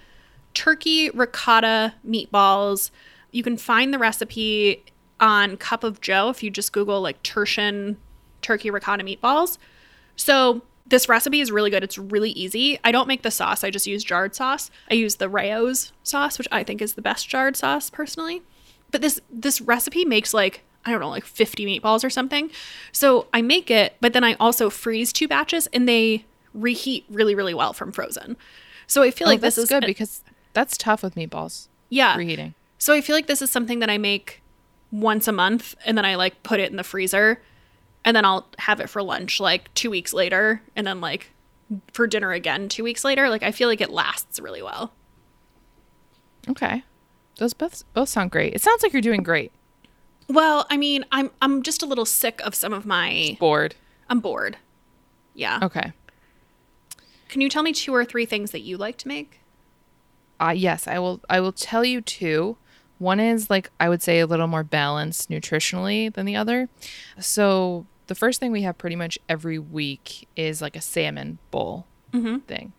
turkey 0.54 1.10
ricotta 1.10 1.94
meatballs. 2.08 2.92
You 3.32 3.42
can 3.42 3.56
find 3.56 3.92
the 3.92 3.98
recipe 3.98 4.84
on 5.20 5.56
Cup 5.56 5.84
of 5.84 6.00
Joe 6.00 6.28
if 6.30 6.42
you 6.42 6.50
just 6.50 6.72
Google 6.72 7.00
like 7.00 7.22
Turshen 7.22 7.96
turkey 8.42 8.70
ricotta 8.70 9.04
meatballs. 9.04 9.58
So 10.16 10.62
this 10.86 11.08
recipe 11.08 11.40
is 11.40 11.52
really 11.52 11.70
good. 11.70 11.84
It's 11.84 11.98
really 11.98 12.30
easy. 12.30 12.78
I 12.82 12.90
don't 12.90 13.06
make 13.06 13.22
the 13.22 13.30
sauce. 13.30 13.62
I 13.62 13.70
just 13.70 13.86
use 13.86 14.02
jarred 14.02 14.34
sauce. 14.34 14.70
I 14.90 14.94
use 14.94 15.16
the 15.16 15.28
Rao's 15.28 15.92
sauce, 16.02 16.36
which 16.38 16.48
I 16.50 16.64
think 16.64 16.82
is 16.82 16.94
the 16.94 17.02
best 17.02 17.28
jarred 17.28 17.56
sauce 17.56 17.90
personally. 17.90 18.42
But 18.90 19.02
this 19.02 19.20
this 19.30 19.60
recipe 19.60 20.04
makes 20.04 20.34
like 20.34 20.62
I 20.84 20.90
don't 20.90 21.00
know, 21.00 21.10
like 21.10 21.26
50 21.26 21.66
meatballs 21.66 22.02
or 22.04 22.08
something. 22.10 22.50
So 22.90 23.26
I 23.34 23.42
make 23.42 23.70
it, 23.70 23.96
but 24.00 24.14
then 24.14 24.24
I 24.24 24.34
also 24.40 24.70
freeze 24.70 25.12
two 25.12 25.28
batches 25.28 25.66
and 25.74 25.86
they 25.86 26.24
reheat 26.54 27.04
really, 27.10 27.34
really 27.34 27.52
well 27.52 27.74
from 27.74 27.92
frozen. 27.92 28.36
So 28.86 29.02
I 29.02 29.10
feel 29.10 29.28
Oh, 29.28 29.30
like 29.32 29.40
this 29.42 29.58
is 29.58 29.68
good 29.68 29.84
a- 29.84 29.86
because 29.86 30.24
that's 30.54 30.78
tough 30.78 31.02
with 31.02 31.14
meatballs. 31.16 31.68
yeah. 31.90 32.16
Reheating. 32.16 32.54
So 32.78 32.94
I 32.94 33.02
feel 33.02 33.14
like 33.14 33.26
this 33.26 33.42
is 33.42 33.50
something 33.50 33.80
that 33.80 33.90
I 33.90 33.98
make 33.98 34.40
once 34.92 35.28
a 35.28 35.32
month 35.32 35.74
and 35.84 35.96
then 35.96 36.04
I 36.04 36.16
like 36.16 36.42
put 36.42 36.60
it 36.60 36.70
in 36.70 36.76
the 36.76 36.84
freezer 36.84 37.40
and 38.04 38.16
then 38.16 38.24
I'll 38.24 38.48
have 38.58 38.80
it 38.80 38.88
for 38.88 39.02
lunch 39.02 39.40
like 39.40 39.72
2 39.74 39.90
weeks 39.90 40.12
later 40.12 40.62
and 40.74 40.86
then 40.86 41.00
like 41.00 41.30
for 41.92 42.06
dinner 42.06 42.32
again 42.32 42.68
2 42.68 42.82
weeks 42.82 43.04
later. 43.04 43.28
Like 43.28 43.42
I 43.42 43.52
feel 43.52 43.68
like 43.68 43.80
it 43.80 43.90
lasts 43.90 44.40
really 44.40 44.62
well. 44.62 44.92
Okay. 46.48 46.82
Those 47.38 47.54
both 47.54 47.84
both 47.94 48.08
sound 48.08 48.30
great. 48.30 48.54
It 48.54 48.60
sounds 48.62 48.82
like 48.82 48.92
you're 48.92 49.02
doing 49.02 49.22
great. 49.22 49.52
Well, 50.28 50.66
I 50.70 50.76
mean, 50.76 51.04
I'm 51.10 51.30
I'm 51.40 51.62
just 51.62 51.82
a 51.82 51.86
little 51.86 52.04
sick 52.04 52.40
of 52.44 52.54
some 52.54 52.72
of 52.72 52.86
my 52.86 53.36
Bored. 53.40 53.74
I'm 54.08 54.20
bored. 54.20 54.56
Yeah. 55.34 55.60
Okay. 55.62 55.92
Can 57.28 57.40
you 57.40 57.48
tell 57.48 57.62
me 57.62 57.72
two 57.72 57.94
or 57.94 58.04
three 58.04 58.26
things 58.26 58.50
that 58.50 58.60
you 58.60 58.76
like 58.76 58.96
to 58.98 59.08
make? 59.08 59.40
Uh 60.40 60.54
yes, 60.56 60.88
I 60.88 60.98
will 60.98 61.20
I 61.30 61.40
will 61.40 61.52
tell 61.52 61.84
you 61.84 62.00
two. 62.00 62.56
One 63.00 63.18
is 63.18 63.48
like 63.48 63.70
I 63.80 63.88
would 63.88 64.02
say 64.02 64.20
a 64.20 64.26
little 64.26 64.46
more 64.46 64.62
balanced 64.62 65.30
nutritionally 65.30 66.12
than 66.12 66.26
the 66.26 66.36
other. 66.36 66.68
So 67.18 67.86
the 68.08 68.14
first 68.14 68.40
thing 68.40 68.52
we 68.52 68.60
have 68.62 68.76
pretty 68.76 68.94
much 68.96 69.18
every 69.26 69.58
week 69.58 70.28
is 70.36 70.60
like 70.60 70.76
a 70.76 70.80
salmon 70.82 71.38
bowl 71.50 71.86
thing. 72.46 72.74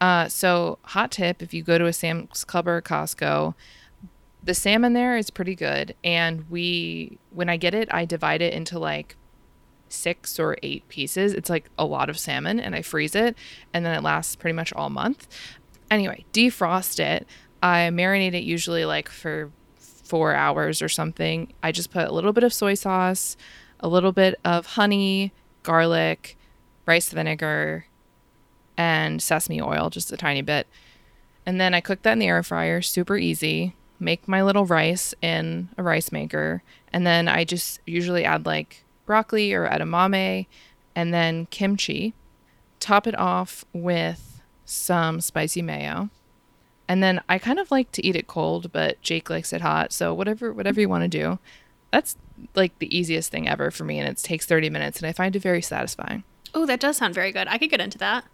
Uh, 0.00 0.28
so 0.28 0.78
hot 0.82 1.10
tip: 1.10 1.42
if 1.42 1.52
you 1.52 1.62
go 1.62 1.76
to 1.76 1.84
a 1.84 1.92
Sam's 1.92 2.42
Club 2.44 2.66
or 2.66 2.80
Costco, 2.80 3.54
the 4.42 4.54
salmon 4.54 4.94
there 4.94 5.18
is 5.18 5.28
pretty 5.30 5.54
good. 5.54 5.94
And 6.02 6.48
we, 6.50 7.18
when 7.30 7.50
I 7.50 7.58
get 7.58 7.74
it, 7.74 7.92
I 7.92 8.06
divide 8.06 8.40
it 8.40 8.54
into 8.54 8.78
like 8.78 9.16
six 9.90 10.38
or 10.38 10.56
eight 10.62 10.88
pieces. 10.88 11.34
It's 11.34 11.50
like 11.50 11.68
a 11.78 11.84
lot 11.84 12.08
of 12.08 12.18
salmon, 12.18 12.58
and 12.58 12.74
I 12.74 12.80
freeze 12.80 13.14
it, 13.14 13.36
and 13.74 13.84
then 13.84 13.94
it 13.94 14.02
lasts 14.02 14.36
pretty 14.36 14.54
much 14.54 14.72
all 14.72 14.88
month. 14.88 15.28
Anyway, 15.90 16.24
defrost 16.32 16.98
it. 16.98 17.26
I 17.62 17.90
marinate 17.92 18.34
it 18.34 18.42
usually 18.42 18.84
like 18.84 19.08
for 19.08 19.50
four 19.76 20.34
hours 20.34 20.82
or 20.82 20.88
something. 20.88 21.52
I 21.62 21.72
just 21.72 21.90
put 21.90 22.08
a 22.08 22.12
little 22.12 22.32
bit 22.32 22.44
of 22.44 22.52
soy 22.52 22.74
sauce, 22.74 23.36
a 23.78 23.88
little 23.88 24.12
bit 24.12 24.38
of 24.44 24.66
honey, 24.66 25.32
garlic, 25.62 26.36
rice 26.86 27.10
vinegar, 27.12 27.86
and 28.76 29.22
sesame 29.22 29.60
oil, 29.60 29.90
just 29.90 30.12
a 30.12 30.16
tiny 30.16 30.42
bit. 30.42 30.66
And 31.46 31.60
then 31.60 31.74
I 31.74 31.80
cook 31.80 32.02
that 32.02 32.12
in 32.12 32.18
the 32.18 32.26
air 32.26 32.42
fryer, 32.42 32.82
super 32.82 33.16
easy. 33.16 33.74
Make 33.98 34.26
my 34.26 34.42
little 34.42 34.64
rice 34.64 35.14
in 35.20 35.68
a 35.76 35.82
rice 35.82 36.10
maker. 36.10 36.62
And 36.92 37.06
then 37.06 37.28
I 37.28 37.44
just 37.44 37.80
usually 37.86 38.24
add 38.24 38.46
like 38.46 38.84
broccoli 39.06 39.52
or 39.52 39.68
edamame 39.68 40.46
and 40.94 41.12
then 41.12 41.46
kimchi. 41.46 42.14
Top 42.78 43.06
it 43.06 43.18
off 43.18 43.64
with 43.72 44.40
some 44.64 45.20
spicy 45.20 45.60
mayo. 45.60 46.08
And 46.90 47.04
then 47.04 47.20
I 47.28 47.38
kind 47.38 47.60
of 47.60 47.70
like 47.70 47.92
to 47.92 48.04
eat 48.04 48.16
it 48.16 48.26
cold, 48.26 48.72
but 48.72 49.00
Jake 49.00 49.30
likes 49.30 49.52
it 49.52 49.60
hot. 49.60 49.92
So 49.92 50.12
whatever 50.12 50.52
whatever 50.52 50.80
you 50.80 50.88
want 50.88 51.04
to 51.04 51.08
do. 51.08 51.38
That's 51.92 52.16
like 52.56 52.76
the 52.80 52.96
easiest 52.96 53.30
thing 53.30 53.48
ever 53.48 53.70
for 53.70 53.84
me 53.84 54.00
and 54.00 54.08
it 54.08 54.16
takes 54.16 54.44
30 54.44 54.70
minutes 54.70 54.98
and 54.98 55.06
I 55.06 55.12
find 55.12 55.36
it 55.36 55.38
very 55.38 55.62
satisfying. 55.62 56.24
Oh, 56.52 56.66
that 56.66 56.80
does 56.80 56.96
sound 56.96 57.14
very 57.14 57.30
good. 57.30 57.46
I 57.46 57.58
could 57.58 57.70
get 57.70 57.80
into 57.80 57.96
that. 57.98 58.24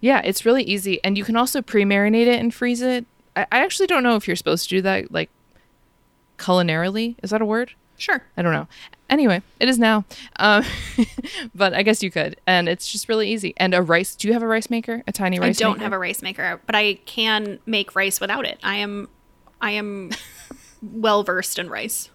Yeah, 0.00 0.22
it's 0.24 0.46
really 0.46 0.62
easy. 0.62 0.98
And 1.04 1.18
you 1.18 1.24
can 1.24 1.36
also 1.36 1.60
pre 1.60 1.84
marinate 1.84 2.26
it 2.26 2.40
and 2.40 2.54
freeze 2.54 2.80
it. 2.80 3.04
I, 3.36 3.42
I 3.52 3.62
actually 3.62 3.86
don't 3.86 4.02
know 4.02 4.16
if 4.16 4.26
you're 4.26 4.36
supposed 4.36 4.64
to 4.70 4.76
do 4.76 4.80
that, 4.80 5.12
like 5.12 5.28
culinarily. 6.38 7.16
Is 7.22 7.28
that 7.30 7.42
a 7.42 7.46
word? 7.46 7.74
Sure. 7.98 8.22
I 8.36 8.42
don't 8.42 8.52
know. 8.52 8.66
Anyway, 9.10 9.42
it 9.60 9.68
is 9.68 9.78
now. 9.78 10.04
Um, 10.36 10.64
but 11.54 11.74
I 11.74 11.82
guess 11.82 12.02
you 12.02 12.10
could. 12.10 12.36
And 12.46 12.68
it's 12.68 12.90
just 12.90 13.08
really 13.08 13.28
easy. 13.30 13.52
And 13.56 13.74
a 13.74 13.82
rice. 13.82 14.14
Do 14.14 14.28
you 14.28 14.34
have 14.34 14.42
a 14.42 14.46
rice 14.46 14.70
maker? 14.70 15.02
A 15.06 15.12
tiny 15.12 15.38
rice 15.38 15.60
I 15.60 15.64
don't 15.64 15.72
maker? 15.74 15.82
have 15.84 15.92
a 15.92 15.98
rice 15.98 16.22
maker, 16.22 16.60
but 16.64 16.74
I 16.74 16.94
can 17.06 17.58
make 17.66 17.94
rice 17.96 18.20
without 18.20 18.46
it. 18.46 18.58
I 18.62 18.76
am 18.76 19.08
I 19.60 19.72
am 19.72 20.10
well 20.82 21.22
versed 21.24 21.58
in 21.58 21.68
rice. 21.68 22.08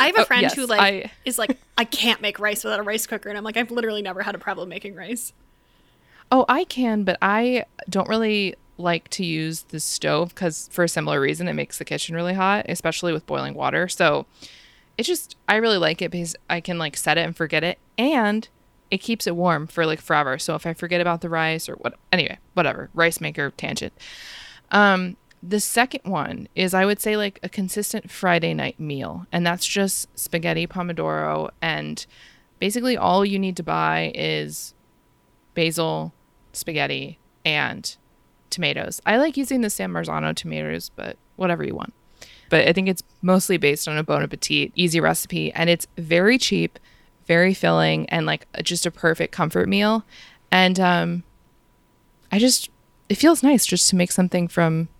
I 0.00 0.06
have 0.06 0.16
a 0.16 0.20
Oh, 0.20 0.24
friend 0.24 0.42
yes, 0.42 0.54
who 0.54 0.66
like 0.66 0.80
I- 0.80 1.10
is 1.24 1.38
like 1.38 1.58
I 1.76 1.84
can't 1.84 2.20
make 2.22 2.38
rice 2.38 2.64
without 2.64 2.80
a 2.80 2.84
rice 2.84 3.06
cooker 3.06 3.28
and 3.28 3.36
I'm 3.36 3.44
like 3.44 3.56
I've 3.56 3.70
literally 3.70 4.02
never 4.02 4.22
had 4.22 4.34
a 4.34 4.38
problem 4.38 4.68
making 4.68 4.94
rice. 4.94 5.32
Oh, 6.30 6.46
I 6.48 6.64
can, 6.64 7.04
but 7.04 7.18
I 7.20 7.66
don't 7.90 8.08
really 8.08 8.54
like 8.78 9.08
to 9.10 9.24
use 9.24 9.62
the 9.64 9.78
stove 9.80 10.30
because 10.30 10.68
for 10.72 10.82
a 10.84 10.88
similar 10.88 11.20
reason, 11.20 11.46
it 11.46 11.52
makes 11.52 11.76
the 11.76 11.84
kitchen 11.84 12.14
really 12.14 12.32
hot, 12.32 12.64
especially 12.70 13.12
with 13.12 13.26
boiling 13.26 13.52
water. 13.52 13.86
So 13.86 14.24
it 14.98 15.04
just, 15.04 15.36
I 15.48 15.56
really 15.56 15.78
like 15.78 16.02
it 16.02 16.10
because 16.10 16.36
I 16.50 16.60
can 16.60 16.78
like 16.78 16.96
set 16.96 17.18
it 17.18 17.22
and 17.22 17.36
forget 17.36 17.64
it, 17.64 17.78
and 17.96 18.48
it 18.90 18.98
keeps 18.98 19.26
it 19.26 19.34
warm 19.34 19.66
for 19.66 19.86
like 19.86 20.00
forever. 20.00 20.38
So 20.38 20.54
if 20.54 20.66
I 20.66 20.74
forget 20.74 21.00
about 21.00 21.22
the 21.22 21.30
rice 21.30 21.68
or 21.68 21.76
what, 21.76 21.94
anyway, 22.12 22.38
whatever, 22.54 22.90
rice 22.92 23.20
maker 23.20 23.50
tangent. 23.50 23.92
Um, 24.70 25.16
the 25.42 25.60
second 25.60 26.02
one 26.04 26.46
is 26.54 26.74
I 26.74 26.84
would 26.84 27.00
say 27.00 27.16
like 27.16 27.40
a 27.42 27.48
consistent 27.48 28.10
Friday 28.10 28.54
night 28.54 28.78
meal, 28.78 29.26
and 29.32 29.46
that's 29.46 29.66
just 29.66 30.08
spaghetti 30.18 30.66
pomodoro, 30.66 31.50
and 31.60 32.04
basically 32.58 32.96
all 32.96 33.24
you 33.24 33.38
need 33.38 33.56
to 33.56 33.62
buy 33.62 34.12
is 34.14 34.74
basil, 35.54 36.12
spaghetti, 36.52 37.18
and 37.44 37.96
tomatoes. 38.50 39.00
I 39.04 39.16
like 39.16 39.36
using 39.36 39.62
the 39.62 39.70
San 39.70 39.90
Marzano 39.90 40.34
tomatoes, 40.36 40.90
but 40.94 41.16
whatever 41.36 41.64
you 41.64 41.74
want. 41.74 41.92
But 42.52 42.68
I 42.68 42.74
think 42.74 42.86
it's 42.86 43.02
mostly 43.22 43.56
based 43.56 43.88
on 43.88 43.96
a 43.96 44.02
Bon 44.02 44.22
Appetit, 44.22 44.72
easy 44.74 45.00
recipe, 45.00 45.50
and 45.54 45.70
it's 45.70 45.86
very 45.96 46.36
cheap, 46.36 46.78
very 47.26 47.54
filling, 47.54 48.06
and 48.10 48.26
like 48.26 48.46
just 48.62 48.84
a 48.84 48.90
perfect 48.90 49.32
comfort 49.32 49.70
meal. 49.70 50.04
And 50.50 50.78
um, 50.78 51.22
I 52.30 52.38
just, 52.38 52.68
it 53.08 53.14
feels 53.14 53.42
nice 53.42 53.64
just 53.64 53.88
to 53.88 53.96
make 53.96 54.12
something 54.12 54.48
from 54.48 54.90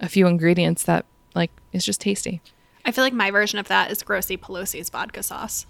a 0.00 0.08
few 0.08 0.26
ingredients 0.26 0.82
that 0.82 1.06
like 1.32 1.52
is 1.72 1.84
just 1.84 2.00
tasty. 2.00 2.42
I 2.84 2.90
feel 2.90 3.04
like 3.04 3.12
my 3.12 3.30
version 3.30 3.60
of 3.60 3.68
that 3.68 3.92
is 3.92 4.02
Grossy 4.02 4.36
Pelosi's 4.36 4.90
vodka 4.90 5.22
sauce. 5.22 5.66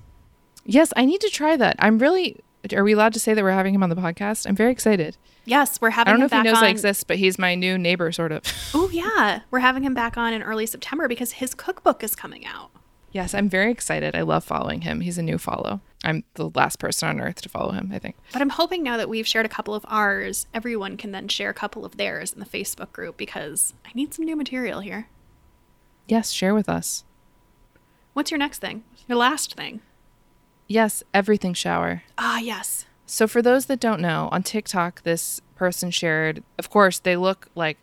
Yes, 0.64 0.90
I 0.96 1.04
need 1.04 1.20
to 1.20 1.28
try 1.28 1.54
that. 1.54 1.76
I'm 1.80 1.98
really. 1.98 2.40
Are 2.74 2.84
we 2.84 2.92
allowed 2.92 3.14
to 3.14 3.20
say 3.20 3.32
that 3.34 3.42
we're 3.42 3.50
having 3.52 3.74
him 3.74 3.82
on 3.82 3.88
the 3.90 3.96
podcast? 3.96 4.46
I'm 4.46 4.54
very 4.56 4.70
excited. 4.72 5.16
Yes, 5.46 5.80
we're 5.80 5.90
having. 5.90 6.08
I 6.10 6.12
don't 6.12 6.20
know 6.20 6.26
if 6.26 6.32
he 6.32 6.42
knows 6.42 6.58
on. 6.58 6.64
I 6.64 6.68
exist, 6.68 7.06
but 7.06 7.16
he's 7.16 7.38
my 7.38 7.54
new 7.54 7.78
neighbor, 7.78 8.12
sort 8.12 8.32
of. 8.32 8.42
Oh 8.74 8.88
yeah, 8.90 9.40
we're 9.50 9.60
having 9.60 9.82
him 9.82 9.94
back 9.94 10.16
on 10.16 10.32
in 10.32 10.42
early 10.42 10.66
September 10.66 11.08
because 11.08 11.32
his 11.32 11.54
cookbook 11.54 12.02
is 12.04 12.14
coming 12.14 12.44
out. 12.46 12.70
yes, 13.12 13.34
I'm 13.34 13.48
very 13.48 13.70
excited. 13.72 14.14
I 14.14 14.22
love 14.22 14.44
following 14.44 14.82
him. 14.82 15.00
He's 15.00 15.18
a 15.18 15.22
new 15.22 15.38
follow. 15.38 15.80
I'm 16.04 16.22
the 16.34 16.50
last 16.50 16.78
person 16.78 17.08
on 17.08 17.20
earth 17.20 17.40
to 17.42 17.48
follow 17.48 17.72
him, 17.72 17.90
I 17.92 17.98
think. 17.98 18.16
But 18.32 18.42
I'm 18.42 18.50
hoping 18.50 18.82
now 18.82 18.96
that 18.96 19.08
we've 19.08 19.26
shared 19.26 19.46
a 19.46 19.50
couple 19.50 19.74
of 19.74 19.84
ours, 19.88 20.46
everyone 20.54 20.96
can 20.96 21.10
then 21.12 21.28
share 21.28 21.50
a 21.50 21.54
couple 21.54 21.84
of 21.84 21.96
theirs 21.96 22.32
in 22.32 22.40
the 22.40 22.46
Facebook 22.46 22.92
group 22.92 23.16
because 23.16 23.74
I 23.84 23.90
need 23.94 24.14
some 24.14 24.24
new 24.24 24.36
material 24.36 24.80
here. 24.80 25.08
Yes, 26.06 26.30
share 26.30 26.54
with 26.54 26.68
us. 26.68 27.04
What's 28.12 28.30
your 28.30 28.38
next 28.38 28.58
thing? 28.60 28.84
Your 29.08 29.18
last 29.18 29.54
thing? 29.54 29.80
Yes, 30.70 31.02
everything 31.12 31.52
shower. 31.52 32.04
Ah, 32.16 32.38
yes. 32.38 32.86
So, 33.04 33.26
for 33.26 33.42
those 33.42 33.66
that 33.66 33.80
don't 33.80 34.00
know, 34.00 34.28
on 34.30 34.44
TikTok, 34.44 35.02
this 35.02 35.40
person 35.56 35.90
shared, 35.90 36.44
of 36.60 36.70
course, 36.70 37.00
they 37.00 37.16
look 37.16 37.48
like 37.56 37.76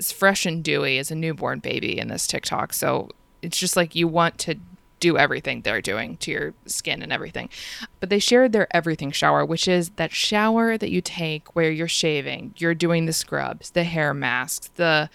as 0.00 0.12
fresh 0.12 0.46
and 0.46 0.64
dewy 0.64 0.96
as 0.96 1.10
a 1.10 1.14
newborn 1.14 1.58
baby 1.58 1.98
in 1.98 2.08
this 2.08 2.26
TikTok. 2.26 2.72
So, 2.72 3.10
it's 3.42 3.58
just 3.58 3.76
like 3.76 3.94
you 3.94 4.08
want 4.08 4.38
to 4.38 4.54
do 4.98 5.18
everything 5.18 5.60
they're 5.60 5.82
doing 5.82 6.16
to 6.18 6.30
your 6.30 6.54
skin 6.64 7.02
and 7.02 7.12
everything. 7.12 7.50
But 8.00 8.08
they 8.08 8.18
shared 8.18 8.52
their 8.52 8.74
everything 8.74 9.10
shower, 9.10 9.44
which 9.44 9.68
is 9.68 9.90
that 9.96 10.12
shower 10.12 10.78
that 10.78 10.90
you 10.90 11.02
take 11.02 11.54
where 11.54 11.70
you're 11.70 11.86
shaving, 11.86 12.54
you're 12.56 12.74
doing 12.74 13.04
the 13.04 13.12
scrubs, 13.12 13.72
the 13.72 13.84
hair 13.84 14.14
masks, 14.14 14.70
the 14.76 15.10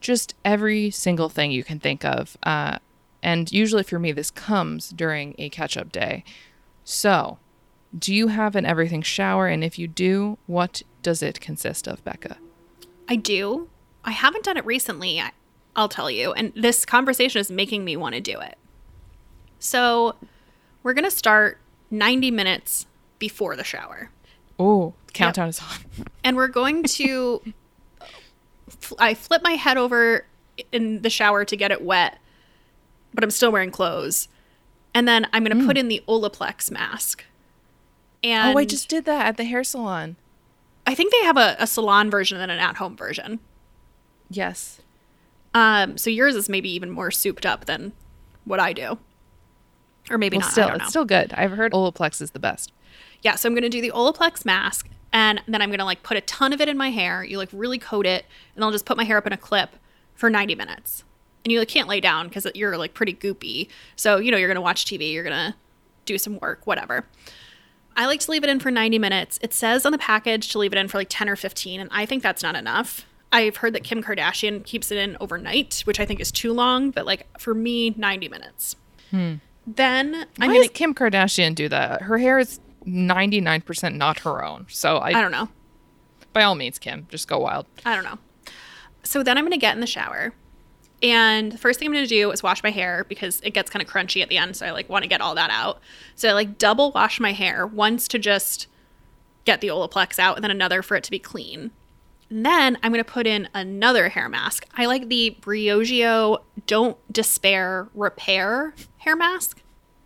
just 0.00 0.34
every 0.46 0.90
single 0.90 1.28
thing 1.28 1.50
you 1.50 1.62
can 1.62 1.78
think 1.78 2.06
of. 2.06 2.38
Uh, 2.42 2.78
and 3.22 3.50
usually 3.52 3.82
for 3.82 3.98
me, 3.98 4.12
this 4.12 4.30
comes 4.30 4.88
during 4.88 5.34
a 5.36 5.50
catch 5.50 5.76
up 5.76 5.92
day. 5.92 6.24
So, 6.84 7.38
do 7.98 8.14
you 8.14 8.28
have 8.28 8.54
an 8.56 8.66
everything 8.66 9.02
shower? 9.02 9.48
And 9.48 9.64
if 9.64 9.78
you 9.78 9.88
do, 9.88 10.38
what 10.46 10.82
does 11.02 11.22
it 11.22 11.40
consist 11.40 11.88
of, 11.88 12.04
Becca? 12.04 12.36
I 13.08 13.16
do. 13.16 13.68
I 14.04 14.10
haven't 14.10 14.44
done 14.44 14.56
it 14.56 14.66
recently, 14.66 15.22
I'll 15.74 15.88
tell 15.88 16.10
you. 16.10 16.32
And 16.32 16.52
this 16.54 16.84
conversation 16.84 17.40
is 17.40 17.50
making 17.50 17.84
me 17.84 17.96
want 17.96 18.14
to 18.14 18.20
do 18.20 18.38
it. 18.40 18.58
So, 19.58 20.16
we're 20.82 20.92
going 20.92 21.04
to 21.04 21.10
start 21.10 21.58
90 21.90 22.30
minutes 22.30 22.86
before 23.18 23.56
the 23.56 23.64
shower. 23.64 24.10
Oh, 24.58 24.94
countdown 25.12 25.48
is 25.48 25.60
on. 25.60 26.06
And 26.24 26.36
we're 26.36 26.48
going 26.48 26.82
to. 26.84 27.42
I 28.98 29.12
flip 29.14 29.42
my 29.44 29.52
head 29.52 29.76
over 29.76 30.26
in 30.72 31.02
the 31.02 31.10
shower 31.10 31.44
to 31.44 31.56
get 31.56 31.70
it 31.70 31.82
wet, 31.82 32.18
but 33.12 33.22
I'm 33.22 33.30
still 33.30 33.52
wearing 33.52 33.70
clothes. 33.70 34.28
And 34.94 35.08
then 35.08 35.26
I'm 35.32 35.44
going 35.44 35.58
to 35.58 35.66
put 35.66 35.76
in 35.76 35.88
the 35.88 36.02
Olaplex 36.08 36.70
mask. 36.70 37.24
And 38.22 38.54
oh, 38.56 38.58
I 38.58 38.64
just 38.64 38.88
did 38.88 39.04
that 39.06 39.26
at 39.26 39.36
the 39.36 39.44
hair 39.44 39.64
salon. 39.64 40.16
I 40.86 40.94
think 40.94 41.12
they 41.12 41.22
have 41.24 41.36
a, 41.36 41.56
a 41.58 41.66
salon 41.66 42.10
version 42.10 42.40
and 42.40 42.50
an 42.52 42.58
at 42.58 42.76
home 42.76 42.96
version. 42.96 43.40
Yes. 44.30 44.80
Um, 45.52 45.98
so 45.98 46.10
yours 46.10 46.36
is 46.36 46.48
maybe 46.48 46.70
even 46.70 46.90
more 46.90 47.10
souped 47.10 47.44
up 47.46 47.64
than 47.66 47.92
what 48.44 48.60
I 48.60 48.72
do. 48.72 48.98
Or 50.10 50.18
maybe 50.18 50.36
Well, 50.36 50.46
not. 50.46 50.52
still, 50.52 50.64
I 50.64 50.68
don't 50.68 50.78
know. 50.78 50.82
it's 50.84 50.90
still 50.90 51.04
good. 51.04 51.32
I've 51.34 51.52
heard 51.52 51.72
Olaplex 51.72 52.20
is 52.20 52.32
the 52.32 52.38
best. 52.38 52.72
Yeah, 53.22 53.36
so 53.36 53.48
I'm 53.48 53.54
gonna 53.54 53.70
do 53.70 53.80
the 53.80 53.90
Olaplex 53.92 54.44
mask, 54.44 54.88
and 55.12 55.42
then 55.48 55.62
I'm 55.62 55.70
gonna 55.70 55.84
like 55.86 56.02
put 56.02 56.16
a 56.18 56.20
ton 56.22 56.52
of 56.52 56.60
it 56.60 56.68
in 56.68 56.76
my 56.76 56.90
hair. 56.90 57.24
You 57.24 57.38
like 57.38 57.48
really 57.52 57.78
coat 57.78 58.04
it, 58.04 58.26
and 58.54 58.62
I'll 58.64 58.70
just 58.72 58.84
put 58.84 58.96
my 58.98 59.04
hair 59.04 59.16
up 59.16 59.26
in 59.26 59.32
a 59.32 59.38
clip 59.38 59.70
for 60.14 60.28
90 60.28 60.54
minutes. 60.56 61.04
And 61.44 61.52
you 61.52 61.58
like 61.58 61.68
can't 61.68 61.88
lay 61.88 62.00
down 62.00 62.28
because 62.28 62.46
you're 62.54 62.76
like 62.78 62.94
pretty 62.94 63.14
goopy. 63.14 63.68
So 63.96 64.16
you 64.16 64.30
know 64.30 64.36
you're 64.36 64.48
gonna 64.48 64.60
watch 64.60 64.84
TV, 64.84 65.12
you're 65.12 65.24
gonna 65.24 65.56
do 66.04 66.18
some 66.18 66.38
work, 66.38 66.66
whatever. 66.66 67.06
I 67.96 68.06
like 68.06 68.20
to 68.20 68.30
leave 68.30 68.42
it 68.42 68.50
in 68.50 68.58
for 68.58 68.70
90 68.70 68.98
minutes. 68.98 69.38
It 69.40 69.52
says 69.54 69.86
on 69.86 69.92
the 69.92 69.98
package 69.98 70.48
to 70.48 70.58
leave 70.58 70.72
it 70.72 70.78
in 70.78 70.88
for 70.88 70.98
like 70.98 71.06
10 71.10 71.28
or 71.28 71.36
15, 71.36 71.80
and 71.80 71.88
I 71.92 72.06
think 72.06 72.22
that's 72.22 72.42
not 72.42 72.56
enough. 72.56 73.06
I've 73.30 73.58
heard 73.58 73.72
that 73.74 73.84
Kim 73.84 74.02
Kardashian 74.02 74.64
keeps 74.64 74.90
it 74.90 74.98
in 74.98 75.16
overnight, 75.20 75.82
which 75.84 76.00
I 76.00 76.06
think 76.06 76.20
is 76.20 76.32
too 76.32 76.52
long, 76.52 76.90
but 76.90 77.04
like 77.06 77.26
for 77.38 77.54
me, 77.54 77.90
90 77.90 78.28
minutes. 78.28 78.76
Hmm. 79.10 79.34
Then 79.66 80.14
I'm 80.14 80.26
Why 80.36 80.46
gonna 80.46 80.58
does 80.60 80.70
Kim 80.70 80.94
Kardashian 80.94 81.54
do 81.54 81.68
that? 81.68 82.02
Her 82.02 82.18
hair 82.18 82.38
is 82.38 82.60
99% 82.86 83.94
not 83.94 84.20
her 84.20 84.44
own. 84.44 84.66
So 84.68 84.98
I, 84.98 85.08
I 85.08 85.20
don't 85.20 85.32
know. 85.32 85.48
by 86.32 86.42
all 86.42 86.54
means, 86.54 86.78
Kim, 86.78 87.06
just 87.10 87.28
go 87.28 87.38
wild. 87.38 87.66
I 87.84 87.94
don't 87.94 88.04
know. 88.04 88.18
So 89.02 89.22
then 89.22 89.36
I'm 89.38 89.44
going 89.44 89.52
to 89.52 89.58
get 89.58 89.74
in 89.74 89.80
the 89.80 89.86
shower. 89.86 90.32
And 91.02 91.52
the 91.52 91.58
first 91.58 91.78
thing 91.78 91.88
I'm 91.88 91.92
going 91.92 92.04
to 92.04 92.08
do 92.08 92.30
is 92.30 92.42
wash 92.42 92.62
my 92.62 92.70
hair 92.70 93.04
because 93.08 93.40
it 93.42 93.50
gets 93.50 93.70
kind 93.70 93.82
of 93.82 93.88
crunchy 93.88 94.22
at 94.22 94.28
the 94.28 94.38
end. 94.38 94.56
So 94.56 94.66
I 94.66 94.70
like 94.70 94.88
want 94.88 95.02
to 95.02 95.08
get 95.08 95.20
all 95.20 95.34
that 95.34 95.50
out. 95.50 95.80
So 96.14 96.30
I 96.30 96.32
like 96.32 96.56
double 96.58 96.92
wash 96.92 97.20
my 97.20 97.32
hair 97.32 97.66
once 97.66 98.08
to 98.08 98.18
just 98.18 98.68
get 99.44 99.60
the 99.60 99.68
Olaplex 99.68 100.18
out 100.18 100.36
and 100.36 100.44
then 100.44 100.50
another 100.50 100.82
for 100.82 100.96
it 100.96 101.04
to 101.04 101.10
be 101.10 101.18
clean. 101.18 101.70
And 102.30 102.46
then 102.46 102.78
I'm 102.82 102.90
going 102.90 103.04
to 103.04 103.10
put 103.10 103.26
in 103.26 103.48
another 103.52 104.08
hair 104.08 104.28
mask. 104.28 104.66
I 104.74 104.86
like 104.86 105.08
the 105.08 105.36
Briogeo 105.40 106.38
Don't 106.66 106.96
Despair 107.12 107.88
Repair 107.94 108.74
hair 108.98 109.16
mask. 109.16 109.60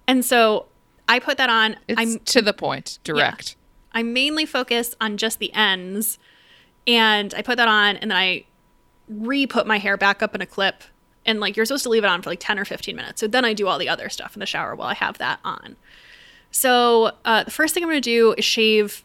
And 0.07 0.25
so 0.25 0.67
I 1.09 1.21
put 1.21 1.39
that 1.39 1.49
on. 1.49 1.77
It's 1.87 2.01
I'm 2.01 2.19
to 2.19 2.43
the 2.43 2.53
point, 2.53 2.99
direct. 3.05 3.57
I 3.93 4.03
mainly 4.03 4.45
focus 4.45 4.95
on 5.01 5.17
just 5.17 5.39
the 5.39 5.53
ends 5.55 6.19
and 6.87 7.33
I 7.35 7.43
put 7.43 7.57
that 7.57 7.69
on 7.69 7.97
and 7.97 8.11
then 8.11 8.19
I 8.19 8.45
re 9.09 9.47
put 9.47 9.67
my 9.67 9.79
hair 9.79 9.97
back 9.97 10.23
up 10.23 10.35
in 10.35 10.41
a 10.41 10.47
clip. 10.47 10.83
And 11.27 11.41
like 11.41 11.57
you're 11.57 11.67
supposed 11.67 11.83
to 11.85 11.91
leave 11.91 12.05
it 12.05 12.09
on 12.09 12.23
for 12.23 12.31
like 12.31 12.41
10 12.41 12.59
or 12.59 12.65
15 12.65 12.97
minutes. 12.97 13.21
So 13.21 13.27
then 13.27 13.45
I 13.45 13.53
do 13.53 13.69
all 13.69 13.79
the 13.79 13.89
other 13.89 14.09
stuff 14.09 14.35
in 14.35 14.41
the 14.41 14.47
shower 14.47 14.75
while 14.75 14.89
I 14.89 14.95
have 14.95 15.19
that 15.19 15.41
on. 15.45 15.77
So 16.51 17.13
uh, 17.25 17.45
the 17.45 17.51
first 17.51 17.75
thing 17.75 17.83
I'm 17.83 17.91
going 17.91 18.01
to 18.01 18.11
do 18.11 18.35
is 18.39 18.45
shave 18.45 19.05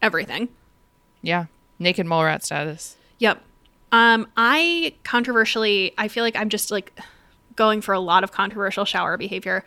everything. 0.00 0.48
Yeah. 1.20 1.46
Naked 1.78 2.06
mole 2.06 2.24
rat 2.24 2.44
status. 2.44 2.96
Yep. 3.18 3.42
Um, 3.92 4.26
I 4.36 4.94
controversially, 5.04 5.92
I 5.98 6.08
feel 6.08 6.24
like 6.24 6.36
I'm 6.36 6.48
just 6.48 6.70
like 6.70 6.98
going 7.56 7.82
for 7.82 7.92
a 7.92 8.00
lot 8.00 8.24
of 8.24 8.32
controversial 8.32 8.84
shower 8.84 9.16
behavior. 9.18 9.64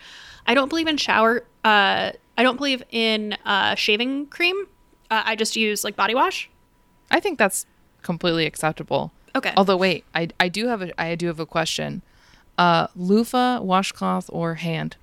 I 0.47 0.55
don't 0.55 0.69
believe 0.69 0.87
in 0.87 0.97
shower. 0.97 1.45
Uh, 1.63 2.11
I 2.37 2.43
don't 2.43 2.57
believe 2.57 2.83
in 2.89 3.37
uh, 3.45 3.75
shaving 3.75 4.27
cream. 4.27 4.65
Uh, 5.11 5.21
I 5.25 5.35
just 5.35 5.55
use 5.55 5.83
like 5.83 5.95
body 5.95 6.15
wash. 6.15 6.49
I 7.11 7.19
think 7.19 7.37
that's 7.37 7.65
completely 8.01 8.45
acceptable. 8.45 9.11
Okay. 9.35 9.53
Although 9.57 9.77
wait, 9.77 10.05
I 10.15 10.29
I 10.39 10.49
do 10.49 10.67
have 10.67 10.81
a 10.81 11.01
I 11.01 11.15
do 11.15 11.27
have 11.27 11.39
a 11.39 11.45
question. 11.45 12.01
Uh 12.57 12.87
loofah, 12.95 13.59
washcloth, 13.61 14.29
or 14.31 14.55
hand? 14.55 14.95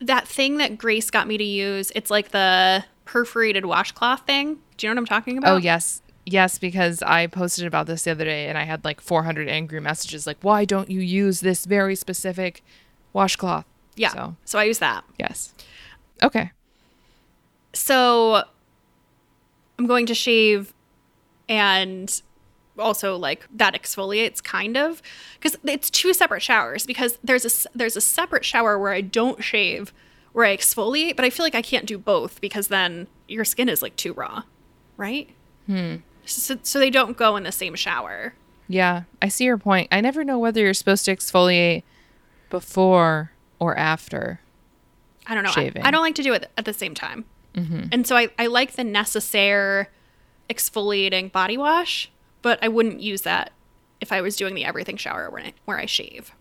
that 0.00 0.26
thing 0.28 0.58
that 0.58 0.76
Grace 0.76 1.08
got 1.10 1.26
me 1.26 1.38
to 1.38 1.44
use, 1.44 1.90
it's 1.94 2.10
like 2.10 2.30
the 2.30 2.84
perforated 3.04 3.64
washcloth 3.64 4.26
thing. 4.26 4.58
Do 4.76 4.86
you 4.86 4.90
know 4.92 5.00
what 5.00 5.02
I'm 5.02 5.06
talking 5.06 5.38
about? 5.38 5.54
Oh 5.54 5.56
yes. 5.56 6.02
Yes, 6.26 6.58
because 6.58 7.02
I 7.02 7.26
posted 7.26 7.64
about 7.64 7.86
this 7.86 8.02
the 8.02 8.10
other 8.10 8.24
day 8.24 8.48
and 8.48 8.58
I 8.58 8.64
had 8.64 8.84
like 8.84 9.00
400 9.00 9.48
angry 9.48 9.80
messages 9.80 10.26
like, 10.26 10.36
why 10.42 10.66
don't 10.66 10.90
you 10.90 11.00
use 11.00 11.40
this 11.40 11.64
very 11.64 11.94
specific 11.94 12.62
washcloth? 13.14 13.64
Yeah. 13.96 14.12
So, 14.12 14.36
so 14.44 14.58
I 14.58 14.64
use 14.64 14.78
that. 14.80 15.04
yes. 15.18 15.54
Okay. 16.22 16.50
So 17.72 18.42
I'm 19.78 19.86
going 19.86 20.04
to 20.06 20.14
shave 20.14 20.74
and 21.48 22.20
also 22.78 23.16
like 23.16 23.46
that 23.54 23.74
exfoliates 23.74 24.42
kind 24.42 24.76
of 24.76 25.02
because 25.38 25.56
it's 25.64 25.90
two 25.90 26.12
separate 26.14 26.42
showers 26.42 26.86
because 26.86 27.18
there's 27.24 27.44
a 27.44 27.68
there's 27.76 27.96
a 27.96 28.00
separate 28.00 28.44
shower 28.44 28.78
where 28.78 28.92
I 28.92 29.00
don't 29.00 29.42
shave 29.42 29.92
where 30.32 30.44
I 30.46 30.56
exfoliate 30.56 31.16
but 31.16 31.24
I 31.24 31.30
feel 31.30 31.44
like 31.44 31.54
I 31.54 31.62
can't 31.62 31.86
do 31.86 31.98
both 31.98 32.40
because 32.40 32.68
then 32.68 33.06
your 33.26 33.44
skin 33.44 33.68
is 33.68 33.82
like 33.82 33.96
too 33.96 34.12
raw 34.12 34.42
right 34.96 35.28
hmm 35.66 35.96
so, 36.24 36.56
so 36.62 36.78
they 36.78 36.90
don't 36.90 37.16
go 37.16 37.36
in 37.36 37.42
the 37.44 37.52
same 37.52 37.74
shower 37.74 38.34
Yeah, 38.68 39.04
I 39.22 39.28
see 39.28 39.44
your 39.44 39.56
point. 39.56 39.88
I 39.90 40.02
never 40.02 40.24
know 40.24 40.38
whether 40.38 40.60
you're 40.60 40.74
supposed 40.74 41.06
to 41.06 41.16
exfoliate 41.16 41.84
before 42.50 43.32
or 43.58 43.76
after. 43.78 44.40
I 45.26 45.34
don't 45.34 45.42
know. 45.44 45.48
I- 45.50 45.54
Shaving. 45.54 45.82
I, 45.82 45.90
don't 45.90 46.02
like 46.02 46.14
to 46.16 46.22
do 46.22 46.34
it 46.34 46.50
at 46.58 46.64
the 46.66 46.72
same 46.74 46.94
time. 46.94 47.24
And 47.54 48.06
so 48.06 48.14
I, 48.16 48.28
I 48.38 48.46
like 48.46 48.72
the 48.72 48.84
Necessaire 48.84 49.88
exfoliating 50.48 51.32
body 51.32 51.56
wash, 51.56 52.10
but 52.42 52.58
I 52.62 52.68
wouldn't 52.68 53.00
use 53.00 53.22
that 53.22 53.52
if 54.00 54.12
I 54.12 54.20
was 54.20 54.36
doing 54.36 54.54
the 54.54 54.64
everything 54.64 54.96
shower 54.96 55.30
where 55.30 55.42
I, 55.42 55.52
where 55.64 55.78
I 55.78 55.86
shave. 55.86 56.32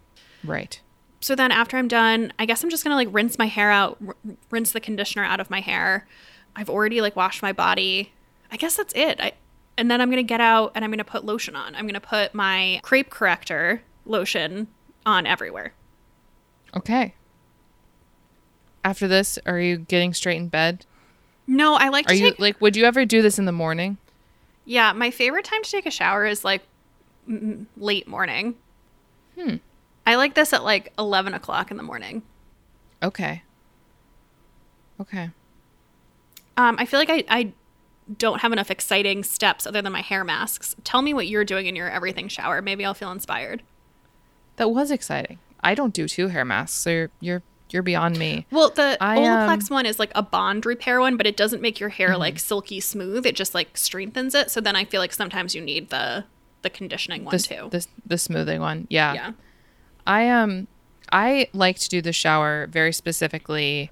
Right. 0.43 0.79
So 1.19 1.35
then 1.35 1.51
after 1.51 1.77
I'm 1.77 1.87
done, 1.87 2.31
I 2.37 2.45
guess 2.45 2.63
I'm 2.63 2.69
just 2.69 2.83
going 2.83 2.91
to 2.91 2.95
like 2.95 3.13
rinse 3.13 3.37
my 3.37 3.47
hair 3.47 3.71
out, 3.71 3.97
r- 4.05 4.15
rinse 4.51 4.71
the 4.71 4.79
conditioner 4.79 5.23
out 5.23 5.39
of 5.39 5.49
my 5.49 5.61
hair. 5.61 6.07
I've 6.55 6.69
already 6.69 7.01
like 7.01 7.15
washed 7.15 7.41
my 7.41 7.53
body. 7.53 8.13
I 8.51 8.57
guess 8.57 8.77
that's 8.77 8.93
it. 8.95 9.19
I, 9.19 9.33
and 9.77 9.89
then 9.89 10.01
I'm 10.01 10.09
going 10.09 10.23
to 10.23 10.27
get 10.27 10.41
out 10.41 10.71
and 10.75 10.83
I'm 10.85 10.91
going 10.91 10.99
to 10.99 11.03
put 11.03 11.25
lotion 11.25 11.55
on. 11.55 11.75
I'm 11.75 11.85
going 11.85 11.93
to 11.93 11.99
put 11.99 12.33
my 12.33 12.79
crepe 12.83 13.09
corrector 13.09 13.81
lotion 14.05 14.67
on 15.05 15.25
everywhere. 15.25 15.73
Okay. 16.75 17.15
After 18.83 19.07
this, 19.07 19.37
are 19.45 19.59
you 19.59 19.77
getting 19.77 20.13
straight 20.13 20.37
in 20.37 20.47
bed? 20.49 20.85
No, 21.47 21.75
I 21.75 21.89
like 21.89 22.07
to 22.07 22.13
Are 22.13 22.15
you 22.15 22.31
take 22.31 22.39
like 22.39 22.61
would 22.61 22.75
you 22.75 22.85
ever 22.85 23.05
do 23.05 23.21
this 23.21 23.39
in 23.39 23.45
the 23.45 23.51
morning? 23.51 23.97
Yeah, 24.67 24.91
my 24.91 25.11
favorite 25.11 25.45
time 25.45 25.63
to 25.63 25.71
take 25.71 25.85
a 25.85 25.91
shower 25.91 26.25
is 26.25 26.43
like 26.43 26.61
m- 27.27 27.67
late 27.77 28.05
morning. 28.05 28.55
Hmm. 29.39 29.55
I 30.05 30.15
like 30.15 30.35
this 30.35 30.51
at 30.51 30.63
like 30.63 30.91
11 30.99 31.33
o'clock 31.33 31.71
in 31.71 31.77
the 31.77 31.83
morning. 31.83 32.21
Okay. 33.01 33.43
Okay. 34.99 35.29
Um, 36.57 36.75
I 36.77 36.85
feel 36.85 36.99
like 36.99 37.09
I, 37.09 37.23
I 37.29 37.53
don't 38.17 38.41
have 38.41 38.51
enough 38.51 38.69
exciting 38.69 39.23
steps 39.23 39.65
other 39.65 39.81
than 39.81 39.93
my 39.93 40.01
hair 40.01 40.25
masks. 40.25 40.75
Tell 40.83 41.01
me 41.01 41.13
what 41.13 41.27
you're 41.27 41.45
doing 41.45 41.67
in 41.67 41.75
your 41.75 41.89
everything 41.89 42.27
shower. 42.27 42.61
Maybe 42.61 42.83
I'll 42.83 42.93
feel 42.93 43.11
inspired. 43.11 43.63
That 44.57 44.69
was 44.71 44.91
exciting. 44.91 45.39
I 45.63 45.75
don't 45.75 45.93
do 45.93 46.09
two 46.09 46.27
hair 46.27 46.43
masks, 46.43 46.77
so 46.77 46.89
you're 46.89 47.11
you're, 47.21 47.43
you're 47.69 47.83
beyond 47.83 48.17
me. 48.17 48.45
Well, 48.51 48.69
the 48.69 48.97
I, 49.01 49.17
um, 49.25 49.49
Olaplex 49.49 49.69
one 49.69 49.85
is 49.85 49.99
like 49.99 50.11
a 50.15 50.23
bond 50.23 50.65
repair 50.65 50.99
one, 50.99 51.17
but 51.17 51.27
it 51.27 51.35
doesn't 51.37 51.61
make 51.61 51.79
your 51.79 51.89
hair 51.89 52.17
like 52.17 52.39
silky 52.39 52.79
smooth. 52.79 53.25
It 53.25 53.35
just 53.35 53.53
like 53.53 53.77
strengthens 53.77 54.33
it. 54.35 54.49
So 54.51 54.61
then 54.61 54.75
I 54.75 54.85
feel 54.85 55.01
like 55.01 55.13
sometimes 55.13 55.53
you 55.55 55.61
need 55.61 55.89
the 55.89 56.25
the 56.63 56.69
conditioning 56.69 57.23
one 57.23 57.33
The, 57.35 57.39
too. 57.43 57.67
the 57.71 57.85
the 58.05 58.17
smoothing 58.17 58.59
one. 58.61 58.87
Yeah. 58.89 59.13
yeah. 59.13 59.31
I 60.05 60.29
um 60.29 60.67
I 61.11 61.49
like 61.53 61.77
to 61.79 61.89
do 61.89 62.01
the 62.01 62.13
shower 62.13 62.67
very 62.67 62.91
specifically 62.93 63.91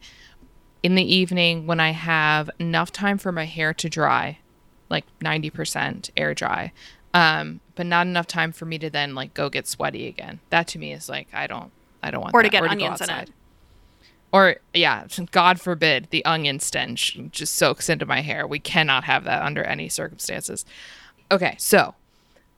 in 0.83 0.95
the 0.95 1.03
evening 1.15 1.65
when 1.67 1.79
I 1.79 1.91
have 1.91 2.49
enough 2.59 2.91
time 2.91 3.17
for 3.17 3.31
my 3.31 3.45
hair 3.45 3.73
to 3.73 3.89
dry, 3.89 4.37
like 4.89 5.05
90% 5.19 6.09
air 6.15 6.33
dry. 6.33 6.71
Um, 7.13 7.61
but 7.75 7.85
not 7.85 8.05
enough 8.07 8.27
time 8.27 8.51
for 8.51 8.65
me 8.65 8.77
to 8.79 8.89
then 8.89 9.15
like 9.15 9.33
go 9.33 9.49
get 9.49 9.67
sweaty 9.67 10.07
again. 10.07 10.39
That 10.49 10.67
to 10.69 10.79
me 10.79 10.91
is 10.93 11.07
like 11.09 11.27
I 11.33 11.47
don't 11.47 11.71
I 12.03 12.11
don't 12.11 12.21
want 12.21 12.33
Or 12.35 12.41
to 12.43 12.47
that. 12.47 12.51
get 12.51 12.63
go 12.63 12.69
onions 12.69 13.01
in 13.01 13.09
it. 13.09 13.29
Or 14.35 14.57
yeah, 14.73 15.07
God 15.31 15.61
forbid 15.61 16.09
the 16.09 16.25
onion 16.25 16.59
stench 16.59 17.17
just 17.31 17.55
soaks 17.55 17.87
into 17.87 18.05
my 18.05 18.19
hair. 18.19 18.45
We 18.45 18.59
cannot 18.59 19.05
have 19.05 19.23
that 19.23 19.41
under 19.41 19.63
any 19.63 19.87
circumstances. 19.87 20.65
Okay, 21.31 21.55
so 21.57 21.95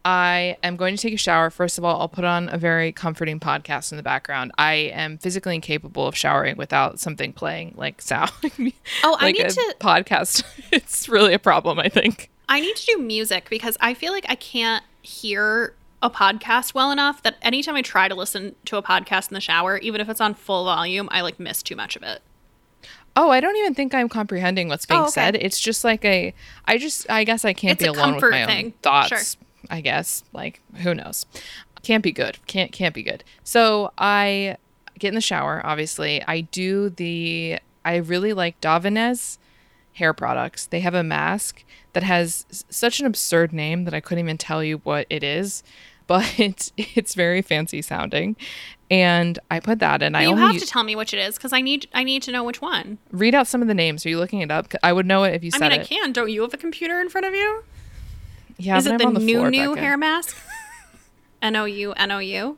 I 0.03 0.57
am 0.63 0.75
going 0.75 0.95
to 0.95 0.99
take 0.99 1.13
a 1.13 1.17
shower. 1.17 1.51
First 1.51 1.77
of 1.77 1.85
all, 1.85 2.01
I'll 2.01 2.09
put 2.09 2.23
on 2.23 2.49
a 2.49 2.57
very 2.57 2.91
comforting 2.91 3.39
podcast 3.39 3.91
in 3.91 3.97
the 3.97 4.03
background. 4.03 4.53
I 4.57 4.73
am 4.73 5.19
physically 5.19 5.53
incapable 5.53 6.07
of 6.07 6.17
showering 6.17 6.57
without 6.57 6.99
something 6.99 7.31
playing 7.31 7.75
like 7.77 8.01
sound. 8.01 8.31
Oh, 9.03 9.15
I 9.19 9.31
need 9.31 9.47
to- 9.47 9.75
podcast. 9.79 10.43
it's 10.71 11.07
really 11.07 11.35
a 11.35 11.39
problem, 11.39 11.77
I 11.77 11.89
think. 11.89 12.31
I 12.49 12.59
need 12.59 12.75
to 12.75 12.85
do 12.95 13.03
music 13.03 13.51
because 13.51 13.77
I 13.81 13.93
feel 13.93 14.13
like 14.13 14.25
I 14.27 14.35
can't 14.35 14.83
hear 15.03 15.75
a 16.01 16.09
podcast 16.09 16.73
well 16.73 16.91
enough 16.91 17.23
that 17.23 17.37
anytime 17.41 17.75
I 17.75 17.81
try 17.81 18.07
to 18.07 18.15
listen 18.15 18.55
to 18.65 18.77
a 18.77 18.83
podcast 18.83 19.29
in 19.31 19.33
the 19.35 19.41
shower, 19.41 19.77
even 19.77 19.99
if 20.01 20.09
it's 20.09 20.21
on 20.21 20.33
full 20.33 20.65
volume, 20.65 21.07
I 21.11 21.21
like 21.21 21.39
miss 21.39 21.63
too 21.63 21.75
much 21.75 21.95
of 21.95 22.03
it. 22.03 22.21
Oh, 23.15 23.31
I 23.31 23.39
don't 23.39 23.55
even 23.57 23.73
think 23.73 23.95
I'm 23.95 24.09
comprehending 24.09 24.67
what's 24.67 24.85
being 24.85 24.99
Oh, 24.99 25.03
okay. 25.05 25.11
said. 25.11 25.35
It's 25.35 25.59
just 25.59 25.83
like 25.83 26.05
a 26.05 26.33
I 26.65 26.77
just 26.77 27.09
I 27.09 27.23
guess 27.23 27.43
I 27.45 27.53
can't 27.53 27.73
It's 27.73 27.81
be 27.83 27.87
a 27.87 27.91
alone 27.91 28.13
with 28.13 28.21
comfort 28.21 28.31
my 28.31 28.41
own 28.43 28.47
thing. 28.47 28.73
thoughts. 28.83 29.07
Sure. 29.09 29.41
I 29.71 29.81
guess. 29.81 30.23
Like 30.33 30.61
who 30.83 30.93
knows. 30.93 31.25
Can't 31.81 32.03
be 32.03 32.11
good. 32.11 32.37
Can't 32.45 32.71
can't 32.71 32.93
be 32.93 33.01
good. 33.01 33.23
So 33.43 33.91
I 33.97 34.57
get 34.99 35.09
in 35.09 35.15
the 35.15 35.21
shower, 35.21 35.61
obviously. 35.65 36.23
I 36.27 36.41
do 36.41 36.89
the 36.89 37.57
I 37.83 37.95
really 37.95 38.33
like 38.33 38.61
Davines 38.61 39.39
hair 39.97 40.13
products. 40.13 40.65
They 40.65 40.79
have 40.81 40.93
a 40.93 41.03
mask 41.03 41.63
that 41.93 42.03
has 42.03 42.45
such 42.69 42.99
an 42.99 43.05
absurd 43.05 43.53
name 43.53 43.83
that 43.85 43.93
I 43.93 43.99
couldn't 43.99 44.23
even 44.23 44.37
tell 44.37 44.63
you 44.63 44.77
what 44.79 45.07
it 45.09 45.23
is, 45.23 45.63
but 46.07 46.39
it's, 46.39 46.71
it's 46.77 47.13
very 47.15 47.41
fancy 47.41 47.81
sounding. 47.81 48.35
And 48.89 49.37
I 49.51 49.59
put 49.59 49.79
that 49.79 50.01
in. 50.01 50.15
I 50.15 50.23
you 50.23 50.29
only 50.29 50.41
have 50.43 50.61
to 50.61 50.65
tell 50.65 50.83
me 50.83 50.95
which 50.95 51.13
it 51.13 51.17
is 51.19 51.35
because 51.35 51.51
I 51.51 51.59
need 51.59 51.87
I 51.93 52.05
need 52.05 52.23
to 52.23 52.31
know 52.31 52.43
which 52.45 52.61
one. 52.61 52.99
read 53.11 53.35
out 53.35 53.45
some 53.45 53.61
of 53.61 53.67
the 53.67 53.73
names. 53.73 54.05
Are 54.05 54.09
you 54.09 54.17
looking 54.17 54.39
it 54.39 54.49
up? 54.49 54.71
I 54.81 54.93
would 54.93 55.05
know 55.05 55.25
it 55.25 55.33
if 55.33 55.43
you 55.43 55.51
said. 55.51 55.57
It. 55.57 55.65
I 55.65 55.67
said 55.67 55.71
mean, 55.71 55.79
I 55.79 55.83
it. 55.83 55.87
can. 55.89 56.13
Don't 56.13 56.29
you 56.31 56.41
have 56.43 56.53
a 56.53 56.57
computer 56.57 57.01
in 57.01 57.09
front 57.09 57.27
of 57.27 57.33
you? 57.33 57.63
Yeah, 58.57 58.77
is 58.77 58.85
it 58.87 58.97
the 58.97 59.09
the 59.11 59.19
new 59.19 59.39
floor, 59.39 59.51
new 59.51 59.69
Becca. 59.75 59.81
hair 59.81 59.97
mask? 59.97 60.37
N 61.41 61.57
O 61.57 61.65
U 61.65 61.91
N 61.93 62.11
O 62.11 62.19
U. 62.19 62.57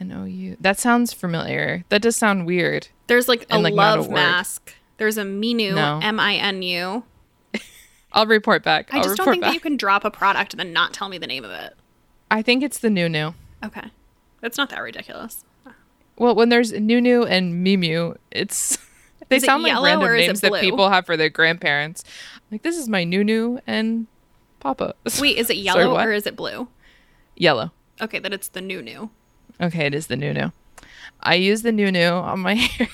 N 0.00 0.12
O 0.12 0.24
U. 0.24 0.56
That 0.60 0.78
sounds 0.78 1.12
familiar. 1.12 1.84
That 1.90 2.00
does 2.02 2.16
sound 2.16 2.46
weird. 2.46 2.88
There's 3.06 3.28
like 3.28 3.42
a 3.42 3.52
And, 3.54 3.62
like, 3.62 3.74
not 3.74 3.98
a 3.98 4.00
love 4.00 4.10
mask. 4.10 4.73
There's 4.96 5.18
a 5.18 5.22
Minu 5.22 5.74
No. 5.74 6.00
M 6.02 6.20
I 6.20 6.36
N 6.36 6.62
U. 6.62 7.04
I'll 8.12 8.26
report 8.26 8.62
back. 8.62 8.92
I 8.92 8.98
I'll 8.98 9.04
just 9.04 9.16
don't 9.16 9.26
think 9.26 9.42
back. 9.42 9.50
that 9.50 9.54
you 9.54 9.60
can 9.60 9.76
drop 9.76 10.04
a 10.04 10.10
product 10.10 10.52
and 10.52 10.60
then 10.60 10.72
not 10.72 10.92
tell 10.92 11.08
me 11.08 11.18
the 11.18 11.26
name 11.26 11.44
of 11.44 11.50
it. 11.50 11.74
I 12.30 12.42
think 12.42 12.62
it's 12.62 12.78
the 12.78 12.90
new 12.90 13.08
new. 13.08 13.34
Okay, 13.64 13.90
it's 14.42 14.56
not 14.58 14.70
that 14.70 14.80
ridiculous. 14.80 15.44
Well, 16.16 16.34
when 16.34 16.48
there's 16.48 16.72
Nounou 16.72 17.28
and 17.28 17.66
Mimu, 17.66 18.16
it's 18.30 18.78
they 19.28 19.36
Is 19.36 19.42
it 19.42 19.46
sound 19.46 19.62
like 19.62 19.72
random 19.82 20.08
or 20.08 20.14
is 20.14 20.24
it 20.24 20.26
names 20.28 20.40
that 20.42 20.60
people 20.60 20.88
have 20.90 21.06
for 21.06 21.16
their 21.16 21.28
grandparents. 21.28 22.04
Like 22.50 22.62
this 22.62 22.76
is 22.76 22.88
my 22.88 23.04
Nunu 23.04 23.58
and 23.66 24.06
Papa. 24.60 24.94
Wait, 25.20 25.36
is 25.36 25.50
it 25.50 25.56
yellow 25.56 25.94
what? 25.94 26.06
or 26.06 26.12
is 26.12 26.26
it 26.26 26.36
blue? 26.36 26.68
Yellow. 27.36 27.72
Okay, 28.00 28.18
then 28.18 28.32
it's 28.32 28.48
the 28.48 28.60
new 28.60 28.80
new. 28.80 29.10
Okay, 29.60 29.86
it 29.86 29.94
is 29.94 30.06
the 30.06 30.16
Nounou. 30.16 30.52
I 31.20 31.34
use 31.34 31.62
the 31.62 31.70
Nounou 31.70 32.22
on 32.22 32.40
my 32.40 32.54
hair. 32.54 32.88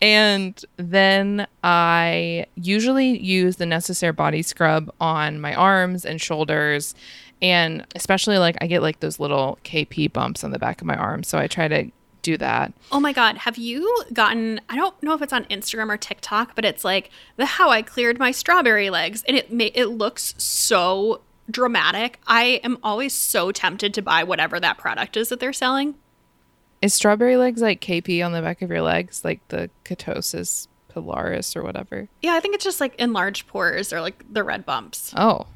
And 0.00 0.64
then 0.76 1.46
I 1.64 2.46
usually 2.54 3.18
use 3.18 3.56
the 3.56 3.66
Necessaire 3.66 4.12
body 4.12 4.42
scrub 4.42 4.92
on 5.00 5.40
my 5.40 5.54
arms 5.54 6.04
and 6.04 6.20
shoulders. 6.20 6.94
And 7.42 7.84
especially 7.94 8.38
like 8.38 8.56
I 8.60 8.66
get 8.66 8.82
like 8.82 9.00
those 9.00 9.18
little 9.18 9.58
KP 9.64 10.12
bumps 10.12 10.44
on 10.44 10.50
the 10.50 10.58
back 10.58 10.80
of 10.80 10.86
my 10.86 10.96
arm. 10.96 11.22
So 11.22 11.38
I 11.38 11.46
try 11.46 11.68
to 11.68 11.90
do 12.22 12.36
that. 12.36 12.72
Oh 12.92 13.00
my 13.00 13.12
god, 13.12 13.38
have 13.38 13.58
you 13.58 14.04
gotten 14.12 14.60
I 14.68 14.76
don't 14.76 15.00
know 15.02 15.14
if 15.14 15.22
it's 15.22 15.32
on 15.32 15.44
Instagram 15.44 15.88
or 15.88 15.96
TikTok, 15.96 16.54
but 16.54 16.64
it's 16.64 16.84
like 16.84 17.10
the 17.36 17.46
how 17.46 17.70
I 17.70 17.82
cleared 17.82 18.18
my 18.18 18.32
strawberry 18.32 18.90
legs 18.90 19.24
and 19.26 19.36
it 19.36 19.52
ma- 19.52 19.70
it 19.74 19.86
looks 19.86 20.34
so 20.36 21.22
dramatic. 21.50 22.20
I 22.26 22.60
am 22.64 22.78
always 22.82 23.14
so 23.14 23.52
tempted 23.52 23.94
to 23.94 24.02
buy 24.02 24.24
whatever 24.24 24.60
that 24.60 24.78
product 24.78 25.16
is 25.16 25.28
that 25.30 25.40
they're 25.40 25.52
selling. 25.52 25.94
Is 26.80 26.94
strawberry 26.94 27.36
legs 27.36 27.60
like 27.60 27.80
KP 27.80 28.24
on 28.24 28.32
the 28.32 28.40
back 28.40 28.62
of 28.62 28.70
your 28.70 28.82
legs? 28.82 29.24
Like 29.24 29.40
the 29.48 29.68
keratosis 29.84 30.68
pilaris 30.94 31.56
or 31.56 31.62
whatever? 31.62 32.08
Yeah, 32.22 32.34
I 32.34 32.40
think 32.40 32.54
it's 32.54 32.64
just 32.64 32.80
like 32.80 32.94
enlarged 32.96 33.46
pores 33.48 33.92
or 33.92 34.00
like 34.00 34.24
the 34.32 34.44
red 34.44 34.64
bumps. 34.64 35.12
Oh. 35.16 35.46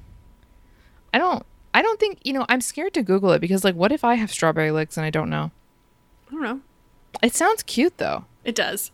I 1.15 1.19
don't 1.19 1.45
I 1.75 1.81
don't 1.83 1.99
think, 2.01 2.19
you 2.23 2.33
know, 2.33 2.45
I'm 2.49 2.61
scared 2.61 2.93
to 2.95 3.03
Google 3.03 3.33
it 3.33 3.41
because 3.41 3.65
like 3.65 3.75
what 3.75 3.93
if 3.93 4.05
I 4.05 4.15
have 4.17 4.31
strawberry 4.33 4.71
legs 4.71 4.97
and 4.97 5.07
I 5.07 5.11
don't 5.11 5.31
know? 5.31 5.51
I 6.29 6.31
don't 6.33 6.43
know. 6.43 6.61
It 7.23 7.35
sounds 7.35 7.63
cute 7.63 7.99
though. 7.99 8.25
It 8.45 8.55
does. 8.55 8.91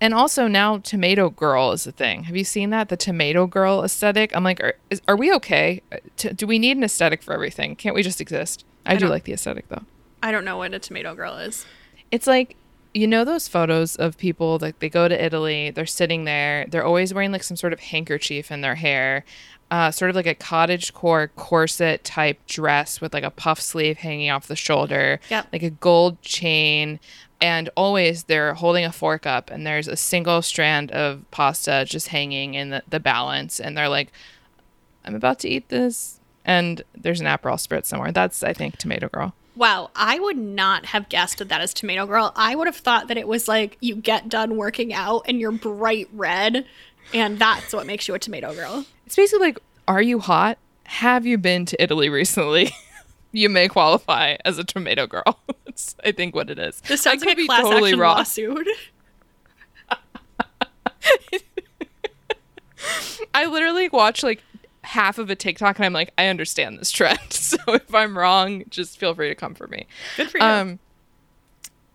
And 0.00 0.12
also 0.14 0.48
now 0.48 0.78
tomato 0.78 1.30
girl 1.30 1.72
is 1.72 1.86
a 1.86 1.92
thing. 1.92 2.24
Have 2.24 2.36
you 2.36 2.44
seen 2.44 2.70
that? 2.70 2.88
The 2.88 2.96
tomato 2.96 3.46
girl 3.46 3.84
aesthetic? 3.84 4.34
I'm 4.34 4.42
like, 4.44 4.60
are, 4.60 4.74
is, 4.90 5.00
are 5.06 5.16
we 5.16 5.32
okay? 5.34 5.82
Uh, 5.92 5.98
T- 6.16 6.30
do 6.30 6.46
we 6.46 6.58
need 6.58 6.76
an 6.76 6.82
aesthetic 6.84 7.22
for 7.22 7.32
everything? 7.32 7.76
Can't 7.76 7.94
we 7.94 8.02
just 8.02 8.20
exist? 8.20 8.64
I, 8.84 8.94
do 8.94 9.00
don't- 9.00 9.10
like 9.10 9.24
the 9.24 9.32
aesthetic 9.32 9.68
though. 9.68 9.82
I 10.24 10.32
don't 10.32 10.44
know 10.44 10.56
what 10.56 10.72
a 10.74 10.78
tomato 10.78 11.14
girl 11.14 11.36
is. 11.36 11.64
It's 12.10 12.26
like 12.26 12.56
you 12.94 13.06
know 13.06 13.24
those 13.24 13.46
photos 13.48 13.96
of 13.96 14.16
people 14.16 14.58
like 14.62 14.78
they 14.78 14.88
go 14.88 15.06
to 15.08 15.24
Italy, 15.24 15.70
they're 15.70 15.84
sitting 15.84 16.24
there, 16.24 16.64
they're 16.68 16.84
always 16.84 17.12
wearing 17.12 17.30
like 17.32 17.42
some 17.42 17.56
sort 17.56 17.72
of 17.72 17.80
handkerchief 17.80 18.50
in 18.52 18.60
their 18.60 18.76
hair, 18.76 19.24
uh, 19.70 19.90
sort 19.90 20.10
of 20.10 20.14
like 20.16 20.26
a 20.28 20.34
cottage 20.34 20.94
core 20.94 21.28
corset 21.36 22.04
type 22.04 22.38
dress 22.46 23.00
with 23.00 23.12
like 23.12 23.24
a 23.24 23.30
puff 23.30 23.60
sleeve 23.60 23.98
hanging 23.98 24.30
off 24.30 24.46
the 24.46 24.54
shoulder, 24.56 25.18
Yep. 25.28 25.48
like 25.52 25.62
a 25.64 25.70
gold 25.70 26.22
chain, 26.22 27.00
and 27.40 27.68
always 27.76 28.24
they're 28.24 28.54
holding 28.54 28.84
a 28.84 28.92
fork 28.92 29.26
up 29.26 29.50
and 29.50 29.66
there's 29.66 29.88
a 29.88 29.96
single 29.96 30.40
strand 30.40 30.92
of 30.92 31.28
pasta 31.32 31.84
just 31.88 32.08
hanging 32.08 32.54
in 32.54 32.70
the, 32.70 32.82
the 32.88 33.00
balance, 33.00 33.58
and 33.58 33.76
they're 33.76 33.88
like, 33.88 34.12
I'm 35.04 35.16
about 35.16 35.40
to 35.40 35.48
eat 35.48 35.68
this. 35.68 36.20
And 36.44 36.82
there's 36.94 37.20
an 37.20 37.26
Aperol 37.26 37.56
spritz 37.56 37.86
somewhere. 37.86 38.12
That's, 38.12 38.42
I 38.44 38.52
think, 38.52 38.76
Tomato 38.76 39.08
Girl. 39.08 39.34
Wow, 39.56 39.90
I 39.94 40.18
would 40.18 40.36
not 40.36 40.86
have 40.86 41.08
guessed 41.08 41.38
that 41.38 41.48
that 41.48 41.60
is 41.60 41.72
tomato 41.72 42.06
girl. 42.06 42.32
I 42.34 42.56
would 42.56 42.66
have 42.66 42.76
thought 42.76 43.08
that 43.08 43.16
it 43.16 43.28
was 43.28 43.46
like 43.46 43.76
you 43.80 43.94
get 43.94 44.28
done 44.28 44.56
working 44.56 44.92
out 44.92 45.22
and 45.26 45.38
you're 45.40 45.52
bright 45.52 46.08
red, 46.12 46.66
and 47.12 47.38
that's 47.38 47.72
what 47.72 47.86
makes 47.86 48.08
you 48.08 48.14
a 48.14 48.18
tomato 48.18 48.52
girl. 48.52 48.84
It's 49.06 49.14
basically 49.14 49.46
like, 49.46 49.58
are 49.86 50.02
you 50.02 50.18
hot? 50.18 50.58
Have 50.84 51.24
you 51.24 51.38
been 51.38 51.66
to 51.66 51.82
Italy 51.82 52.08
recently? 52.08 52.72
you 53.32 53.48
may 53.48 53.68
qualify 53.68 54.36
as 54.44 54.58
a 54.58 54.64
tomato 54.64 55.06
girl. 55.06 55.38
That's, 55.64 55.94
I 56.04 56.12
think, 56.12 56.34
what 56.34 56.50
it 56.50 56.58
is. 56.58 56.80
This 56.82 57.02
sounds 57.02 57.22
I 57.22 57.26
like 57.26 57.38
a 57.38 57.46
class 57.46 57.66
action 57.66 57.98
lawsuit. 57.98 58.68
I 63.34 63.46
literally 63.46 63.88
watch 63.88 64.22
like 64.22 64.42
half 64.94 65.18
of 65.18 65.28
a 65.28 65.34
TikTok 65.36 65.76
and 65.78 65.84
I'm 65.84 65.92
like, 65.92 66.12
I 66.16 66.26
understand 66.28 66.78
this 66.78 66.90
trend. 66.90 67.18
So 67.30 67.58
if 67.74 67.94
I'm 67.94 68.16
wrong, 68.16 68.64
just 68.70 68.98
feel 68.98 69.14
free 69.14 69.28
to 69.28 69.34
come 69.34 69.54
for 69.54 69.66
me. 69.66 69.86
Good 70.16 70.30
for 70.30 70.38
you. 70.38 70.44
Um. 70.44 70.78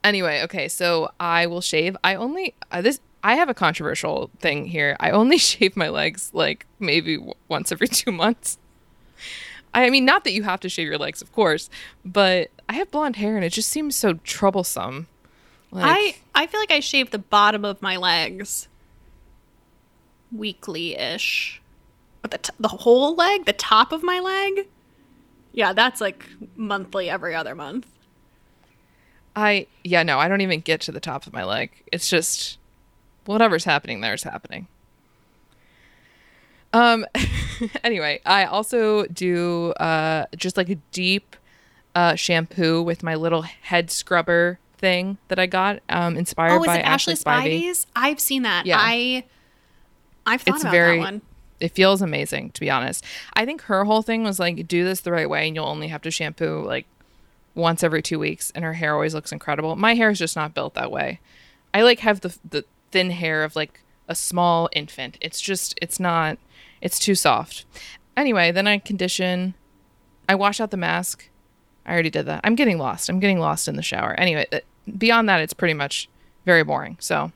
Anyway, 0.03 0.41
okay, 0.43 0.67
so 0.69 1.09
I 1.19 1.47
will 1.47 1.61
shave. 1.61 1.97
I 2.03 2.15
only 2.15 2.53
uh, 2.71 2.81
this. 2.81 2.99
I 3.23 3.35
have 3.35 3.49
a 3.49 3.53
controversial 3.53 4.29
thing 4.39 4.65
here. 4.65 4.95
I 4.99 5.09
only 5.11 5.37
shave 5.49 5.75
my 5.75 5.89
legs 5.89 6.31
like 6.33 6.65
maybe 6.79 7.17
w- 7.17 7.33
once 7.47 7.71
every 7.71 7.87
two 7.99 8.11
months. 8.11 8.57
I 9.73 9.89
mean, 9.89 10.05
not 10.05 10.23
that 10.23 10.31
you 10.31 10.43
have 10.43 10.59
to 10.61 10.69
shave 10.69 10.87
your 10.87 10.97
legs, 10.97 11.21
of 11.21 11.31
course, 11.31 11.69
but 12.05 12.49
I 12.67 12.73
have 12.73 12.89
blonde 12.91 13.17
hair 13.17 13.35
and 13.35 13.43
it 13.45 13.51
just 13.53 13.69
seems 13.69 13.95
so 13.95 14.13
troublesome. 14.23 15.07
Like, 15.71 15.85
I 15.85 16.43
I 16.43 16.47
feel 16.47 16.59
like 16.59 16.71
I 16.71 16.79
shave 16.79 17.11
the 17.11 17.19
bottom 17.19 17.65
of 17.65 17.81
my 17.81 17.97
legs 17.97 18.67
weekly 20.31 20.95
ish, 20.95 21.61
the 22.23 22.37
t- 22.37 22.53
the 22.59 22.67
whole 22.67 23.15
leg, 23.15 23.45
the 23.45 23.53
top 23.53 23.91
of 23.91 24.03
my 24.03 24.19
leg, 24.19 24.67
yeah, 25.53 25.73
that's 25.73 25.99
like 26.01 26.25
monthly, 26.55 27.09
every 27.09 27.33
other 27.35 27.55
month. 27.55 27.87
I 29.35 29.67
yeah 29.83 30.03
no, 30.03 30.19
I 30.19 30.27
don't 30.27 30.41
even 30.41 30.59
get 30.59 30.81
to 30.81 30.91
the 30.91 30.99
top 30.99 31.25
of 31.27 31.33
my 31.33 31.43
leg. 31.43 31.71
It's 31.91 32.09
just 32.09 32.57
whatever's 33.25 33.63
happening 33.63 34.01
there 34.01 34.13
is 34.13 34.23
happening. 34.23 34.67
Um 36.73 37.05
anyway, 37.83 38.21
I 38.25 38.45
also 38.45 39.05
do 39.05 39.71
uh 39.73 40.25
just 40.35 40.57
like 40.57 40.69
a 40.69 40.75
deep 40.91 41.35
uh 41.95 42.15
shampoo 42.15 42.81
with 42.83 43.01
my 43.01 43.15
little 43.15 43.41
head 43.43 43.89
scrubber 43.91 44.59
thing 44.77 45.17
that 45.27 45.39
I 45.39 45.45
got 45.45 45.79
um 45.89 46.15
inspired 46.17 46.53
Oh, 46.53 46.61
is 46.63 46.67
by 46.67 46.77
it 46.79 46.81
Ashley 46.81 47.13
Spivey. 47.15 47.61
Spivey's? 47.61 47.87
I've 47.95 48.19
seen 48.19 48.43
that. 48.43 48.65
Yeah. 48.65 48.77
I 48.79 49.23
I've 50.25 50.41
thought 50.41 50.55
It's 50.55 50.63
about 50.63 50.71
very 50.71 50.97
that 50.97 51.03
one. 51.03 51.21
It 51.59 51.73
feels 51.73 52.01
amazing 52.01 52.51
to 52.51 52.59
be 52.59 52.69
honest. 52.69 53.03
I 53.33 53.45
think 53.45 53.63
her 53.63 53.85
whole 53.85 54.01
thing 54.01 54.23
was 54.23 54.39
like 54.39 54.67
do 54.67 54.83
this 54.83 55.01
the 55.01 55.11
right 55.11 55.29
way 55.29 55.47
and 55.47 55.55
you'll 55.55 55.65
only 55.65 55.87
have 55.87 56.01
to 56.03 56.11
shampoo 56.11 56.63
like 56.65 56.85
once 57.55 57.83
every 57.83 58.01
2 58.01 58.17
weeks 58.19 58.51
and 58.55 58.63
her 58.63 58.73
hair 58.73 58.93
always 58.93 59.13
looks 59.13 59.31
incredible. 59.31 59.75
My 59.75 59.95
hair 59.95 60.09
is 60.09 60.19
just 60.19 60.35
not 60.35 60.53
built 60.53 60.73
that 60.75 60.91
way. 60.91 61.19
I 61.73 61.81
like 61.81 61.99
have 61.99 62.21
the 62.21 62.37
the 62.47 62.65
thin 62.91 63.11
hair 63.11 63.43
of 63.43 63.55
like 63.55 63.81
a 64.07 64.15
small 64.15 64.69
infant. 64.73 65.17
It's 65.21 65.41
just 65.41 65.77
it's 65.81 65.99
not 65.99 66.37
it's 66.81 66.99
too 66.99 67.15
soft. 67.15 67.65
Anyway, 68.17 68.51
then 68.51 68.67
I 68.67 68.79
condition 68.79 69.53
I 70.27 70.35
wash 70.35 70.59
out 70.59 70.71
the 70.71 70.77
mask. 70.77 71.29
I 71.85 71.93
already 71.93 72.11
did 72.11 72.27
that. 72.27 72.41
I'm 72.43 72.55
getting 72.55 72.77
lost. 72.77 73.09
I'm 73.09 73.19
getting 73.19 73.39
lost 73.39 73.67
in 73.67 73.75
the 73.75 73.81
shower. 73.81 74.13
Anyway, 74.19 74.45
uh, 74.51 74.59
beyond 74.97 75.27
that 75.27 75.41
it's 75.41 75.53
pretty 75.53 75.73
much 75.73 76.07
very 76.45 76.63
boring. 76.63 76.97
So, 76.99 77.31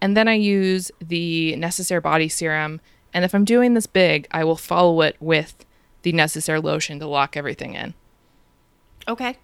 and 0.00 0.16
then 0.16 0.28
I 0.28 0.34
use 0.34 0.90
the 1.00 1.56
Necessaire 1.56 2.02
body 2.02 2.28
serum. 2.28 2.80
And 3.16 3.24
if 3.24 3.34
I'm 3.34 3.46
doing 3.46 3.72
this 3.72 3.86
big, 3.86 4.28
I 4.30 4.44
will 4.44 4.56
follow 4.56 5.00
it 5.00 5.16
with 5.20 5.64
the 6.02 6.12
Necessaire 6.12 6.60
lotion 6.60 7.00
to 7.00 7.06
lock 7.06 7.34
everything 7.34 7.72
in. 7.72 7.94
Okay. 9.08 9.38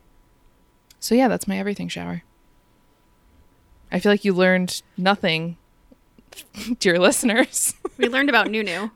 So, 1.00 1.14
yeah, 1.14 1.26
that's 1.26 1.48
my 1.48 1.58
everything 1.58 1.88
shower. 1.88 2.22
I 3.90 3.98
feel 3.98 4.12
like 4.12 4.26
you 4.26 4.34
learned 4.34 4.82
nothing, 4.98 5.56
dear 6.78 6.98
listeners. 6.98 7.74
We 7.98 8.08
learned 8.08 8.30
about 8.30 8.48
Nounou. 8.48 8.90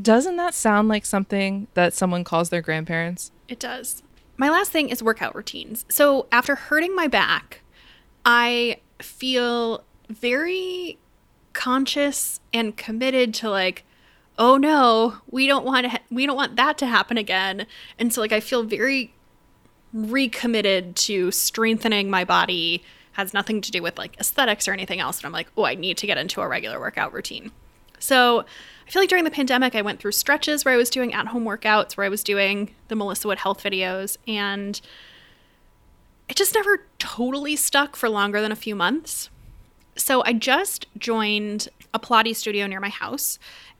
Doesn't 0.00 0.36
that 0.36 0.52
sound 0.52 0.88
like 0.88 1.06
something 1.06 1.68
that 1.74 1.94
someone 1.94 2.22
calls 2.22 2.50
their 2.50 2.60
grandparents? 2.60 3.32
It 3.48 3.58
does. 3.58 4.02
My 4.36 4.50
last 4.50 4.70
thing 4.70 4.88
is 4.88 5.02
workout 5.02 5.34
routines. 5.34 5.84
So 5.88 6.26
after 6.30 6.54
hurting 6.54 6.94
my 6.94 7.08
back, 7.08 7.62
I 8.26 8.80
feel 9.00 9.84
very 10.10 10.98
conscious 11.54 12.40
and 12.52 12.76
committed 12.76 13.32
to 13.34 13.48
like 13.48 13.84
oh 14.38 14.56
no 14.56 15.16
we 15.30 15.46
don't 15.46 15.64
want 15.64 15.84
to 15.84 15.90
ha- 15.90 16.02
we 16.10 16.26
don't 16.26 16.36
want 16.36 16.56
that 16.56 16.76
to 16.78 16.86
happen 16.86 17.16
again. 17.16 17.66
And 17.98 18.12
so 18.12 18.20
like 18.20 18.32
i 18.32 18.40
feel 18.40 18.62
very 18.62 19.14
recommitted 19.92 20.96
to 20.96 21.30
strengthening 21.30 22.10
my 22.10 22.24
body. 22.24 22.84
Has 23.12 23.32
nothing 23.32 23.60
to 23.60 23.70
do 23.70 23.80
with 23.80 23.96
like 23.96 24.18
aesthetics 24.18 24.66
or 24.66 24.72
anything 24.72 25.00
else. 25.00 25.18
And 25.18 25.26
i'm 25.26 25.32
like 25.32 25.48
oh 25.56 25.64
i 25.64 25.74
need 25.74 25.96
to 25.98 26.06
get 26.06 26.18
into 26.18 26.40
a 26.40 26.48
regular 26.48 26.78
workout 26.78 27.12
routine. 27.12 27.52
So 27.98 28.44
I 28.86 28.90
feel 28.90 29.00
like 29.00 29.08
during 29.08 29.24
the 29.24 29.30
pandemic, 29.30 29.74
I 29.74 29.82
went 29.82 30.00
through 30.00 30.12
stretches 30.12 30.64
where 30.64 30.74
I 30.74 30.76
was 30.76 30.90
doing 30.90 31.14
at 31.14 31.28
home 31.28 31.44
workouts, 31.44 31.96
where 31.96 32.04
I 32.04 32.10
was 32.10 32.22
doing 32.22 32.74
the 32.88 32.96
Melissa 32.96 33.28
Wood 33.28 33.38
health 33.38 33.62
videos, 33.62 34.18
and 34.28 34.78
it 36.28 36.36
just 36.36 36.54
never 36.54 36.86
totally 36.98 37.56
stuck 37.56 37.96
for 37.96 38.08
longer 38.08 38.40
than 38.40 38.52
a 38.52 38.56
few 38.56 38.74
months. 38.74 39.30
So 39.96 40.22
I 40.24 40.32
just 40.32 40.86
joined 40.98 41.68
a 41.92 41.98
Pilates 41.98 42.36
studio 42.36 42.66
near 42.66 42.80
my 42.80 42.88
house, 42.88 43.38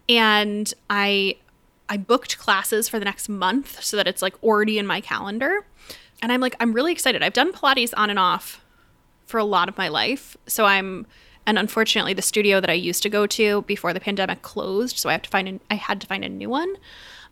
and 0.09 0.73
I 0.89 1.37
I 1.89 1.97
booked 1.97 2.39
classes 2.39 2.89
for 2.89 2.99
the 2.99 3.05
next 3.05 3.29
month 3.29 3.83
so 3.83 3.97
that 3.97 4.07
it's 4.07 4.23
like 4.23 4.43
already 4.43 4.79
in 4.79 4.87
my 4.87 5.01
calendar. 5.01 5.67
And 6.23 6.33
I'm 6.33 6.41
like, 6.41 6.57
I'm 6.59 6.73
really 6.73 6.93
excited. 6.93 7.23
I've 7.23 7.35
done 7.35 7.53
Pilates 7.53 7.93
on 7.97 8.09
and 8.09 8.19
off 8.19 8.65
for 9.27 9.39
a 9.39 9.45
lot 9.45 9.69
of 9.69 9.77
my 9.77 9.89
life. 9.89 10.37
So 10.47 10.65
I'm, 10.65 11.07
and 11.47 11.59
unfortunately, 11.59 12.15
the 12.15 12.23
studio 12.23 12.61
that 12.61 12.71
I 12.71 12.75
used 12.75 13.03
to 13.03 13.11
go 13.11 13.27
to 13.27 13.63
before 13.63 13.93
the 13.93 14.01
pandemic 14.01 14.41
closed. 14.41 14.99
So 14.99 15.11
I 15.11 15.13
have 15.13 15.23
to 15.23 15.31
find, 15.31 15.49
an, 15.49 15.61
I 15.71 15.75
had 15.75 16.01
to 16.01 16.07
find 16.07 16.25
a 16.25 16.29
new 16.29 16.49
one. 16.49 16.77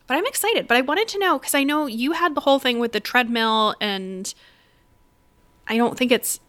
But 0.07 0.19
I'm 0.19 0.27
excited. 0.27 0.69
But 0.69 0.77
I 0.77 0.83
wanted 0.83 1.09
to 1.09 1.19
know 1.19 1.39
because 1.39 1.55
I 1.55 1.65
know 1.65 1.87
you 1.87 2.13
had 2.13 2.35
the 2.35 2.43
whole 2.43 2.59
thing 2.59 2.79
with 2.79 2.93
the 2.93 3.01
treadmill, 3.01 3.75
and 3.81 4.35
I 5.67 5.79
don't 5.79 5.97
think 5.97 6.13
it's 6.13 6.41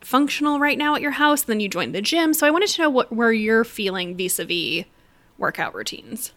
functional 0.00 0.58
right 0.58 0.78
now 0.78 0.94
at 0.94 1.00
your 1.00 1.12
house. 1.12 1.42
Then 1.42 1.60
you 1.60 1.68
joined 1.68 1.94
the 1.94 2.02
gym. 2.02 2.34
So 2.34 2.46
I 2.46 2.50
wanted 2.50 2.68
to 2.70 2.82
know 2.82 2.90
what 2.90 3.12
where 3.12 3.32
you're 3.32 3.64
feeling 3.64 4.16
vis 4.16 4.38
a 4.38 4.44
vis 4.44 4.84
workout 5.38 5.74
routines. 5.74 6.32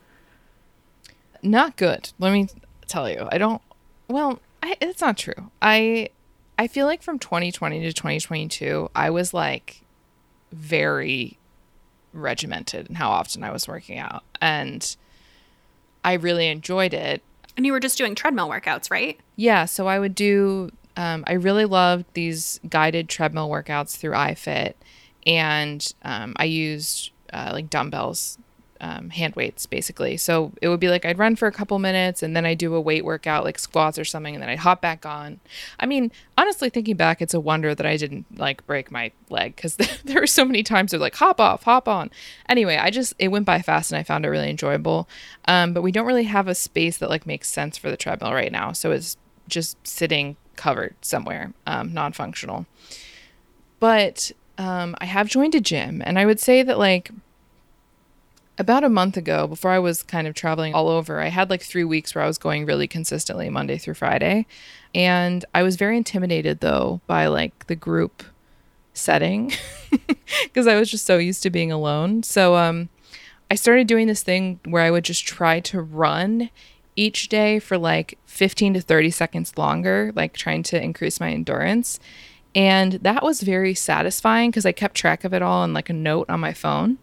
Not 1.42 1.76
good. 1.78 2.12
Let 2.20 2.34
me 2.34 2.48
tell 2.88 3.10
you. 3.10 3.28
I 3.32 3.38
don't. 3.38 3.62
Well, 4.08 4.40
I, 4.62 4.76
it's 4.82 5.02
not 5.02 5.18
true. 5.18 5.52
I 5.62 6.10
I 6.58 6.68
feel 6.68 6.86
like 6.86 7.02
from 7.02 7.20
2020 7.20 7.82
to 7.82 7.94
2022, 7.94 8.90
I 8.94 9.10
was 9.10 9.34
like 9.34 9.82
very 10.52 11.38
regimented 12.12 12.90
in 12.90 12.96
how 12.96 13.10
often 13.12 13.44
I 13.44 13.52
was 13.52 13.68
working 13.68 13.98
out, 13.98 14.24
and 14.42 14.96
I 16.04 16.14
really 16.14 16.48
enjoyed 16.48 16.94
it. 16.94 17.22
And 17.56 17.66
you 17.66 17.72
were 17.72 17.80
just 17.80 17.98
doing 17.98 18.16
treadmill 18.16 18.50
workouts, 18.50 18.92
right? 18.92 19.20
Yeah. 19.36 19.66
So 19.66 19.88
I 19.88 20.00
would 20.00 20.16
do. 20.16 20.72
Um, 21.00 21.24
I 21.28 21.34
really 21.34 21.64
loved 21.64 22.06
these 22.14 22.60
guided 22.68 23.08
treadmill 23.08 23.50
workouts 23.50 23.96
through 23.96 24.12
iFit, 24.12 24.74
and 25.26 25.94
um, 26.04 26.34
I 26.36 26.44
used 26.44 27.12
uh, 27.32 27.52
like 27.54 27.70
dumbbells 27.70 28.38
um, 28.82 29.10
hand 29.10 29.36
weights 29.36 29.66
basically. 29.66 30.18
So 30.18 30.52
it 30.62 30.68
would 30.68 30.80
be 30.80 30.90
like 30.90 31.06
I'd 31.06 31.18
run 31.18 31.36
for 31.36 31.48
a 31.48 31.52
couple 31.52 31.78
minutes 31.80 32.24
and 32.24 32.36
then 32.36 32.46
I'd 32.46 32.58
do 32.58 32.74
a 32.76 32.82
weight 32.82 33.04
workout 33.04 33.44
like 33.44 33.60
squats 33.60 34.00
or 34.00 34.06
something 34.06 34.34
and 34.34 34.42
then 34.42 34.50
I'd 34.50 34.60
hop 34.60 34.82
back 34.82 35.06
on. 35.06 35.40
I 35.80 35.86
mean, 35.86 36.12
honestly, 36.38 36.70
thinking 36.70 36.96
back, 36.96 37.22
it's 37.22 37.34
a 37.34 37.40
wonder 37.40 37.76
that 37.76 37.86
I 37.86 37.98
didn't 37.98 38.26
like 38.38 38.66
break 38.66 38.92
my 38.92 39.12
leg 39.30 39.56
because 39.56 39.76
there 40.06 40.22
were 40.22 40.28
so 40.28 40.46
many 40.46 40.64
times 40.64 40.92
they're 40.92 41.00
like 41.00 41.16
hop 41.16 41.40
off, 41.40 41.64
hop 41.64 41.88
on. 41.88 42.10
Anyway, 42.48 42.78
I 42.78 42.90
just, 42.90 43.14
it 43.20 43.30
went 43.30 43.46
by 43.46 43.62
fast 43.62 43.92
and 43.92 44.00
I 44.00 44.04
found 44.04 44.26
it 44.26 44.30
really 44.30 44.50
enjoyable. 44.50 45.10
Um, 45.46 45.74
but 45.74 45.82
we 45.82 45.92
don't 45.92 46.08
really 46.08 46.24
have 46.24 46.48
a 46.48 46.56
space 46.56 46.98
that 46.98 47.10
like 47.10 47.26
makes 47.26 47.50
sense 47.50 47.78
for 47.78 47.90
the 47.90 47.98
treadmill 47.98 48.34
right 48.34 48.52
now. 48.52 48.72
So 48.72 48.92
it's 48.92 49.18
just 49.50 49.78
sitting 49.86 50.38
covered 50.56 50.96
somewhere, 51.02 51.54
um, 51.66 51.94
non 51.94 52.14
functional. 52.14 52.66
But 53.80 54.32
um, 54.58 54.96
I 55.00 55.06
have 55.06 55.28
joined 55.28 55.56
a 55.56 55.62
gym 55.62 56.02
and 56.06 56.20
I 56.20 56.26
would 56.26 56.40
say 56.40 56.64
that 56.64 56.78
like, 56.78 57.12
about 58.58 58.84
a 58.84 58.90
month 58.90 59.16
ago, 59.16 59.48
before 59.48 59.72
I 59.72 59.80
was 59.80 60.04
kind 60.04 60.28
of 60.28 60.36
traveling 60.36 60.74
all 60.74 60.90
over, 60.90 61.22
I 61.22 61.30
had 61.30 61.50
like 61.50 61.62
three 61.62 61.86
weeks 61.86 62.14
where 62.14 62.26
I 62.26 62.28
was 62.28 62.38
going 62.38 62.66
really 62.66 62.88
consistently 62.88 63.50
Monday 63.50 63.78
through 63.78 63.94
Friday. 63.94 64.46
And 64.94 65.46
I 65.56 65.64
was 65.64 65.78
very 65.78 65.96
intimidated 65.96 66.60
though 66.60 67.00
by 67.08 67.28
like 67.28 67.68
the 67.68 67.76
group 67.76 68.22
setting 68.94 69.54
because 70.44 70.68
I 70.68 70.78
was 70.78 70.92
just 70.92 71.06
so 71.06 71.18
used 71.18 71.42
to 71.44 71.50
being 71.50 71.72
alone. 71.72 72.22
So 72.24 72.56
um, 72.58 72.90
I 73.50 73.56
started 73.56 73.88
doing 73.88 74.08
this 74.08 74.24
thing 74.24 74.60
where 74.66 74.84
I 74.84 74.92
would 74.92 75.06
just 75.06 75.26
try 75.26 75.62
to 75.62 75.82
run 75.82 76.50
each 77.00 77.30
day 77.30 77.60
for 77.60 77.78
like 77.78 78.18
15 78.26 78.74
to 78.74 78.82
30 78.82 79.10
seconds 79.10 79.58
longer, 79.58 80.12
like 80.16 80.34
trying 80.34 80.64
to 80.64 80.84
increase 80.84 81.22
my 81.22 81.32
endurance. 81.32 81.98
And 82.54 82.94
that 82.94 83.24
was 83.24 83.42
very 83.42 83.74
satisfying 83.74 84.52
because 84.52 84.66
I 84.66 84.74
kept 84.74 84.96
track 84.96 85.24
of 85.24 85.34
it 85.34 85.42
all 85.42 85.64
in 85.64 85.74
like 85.74 85.90
a 85.90 85.94
note 85.94 86.30
on 86.30 86.42
my 86.42 86.52
phone. 86.52 86.98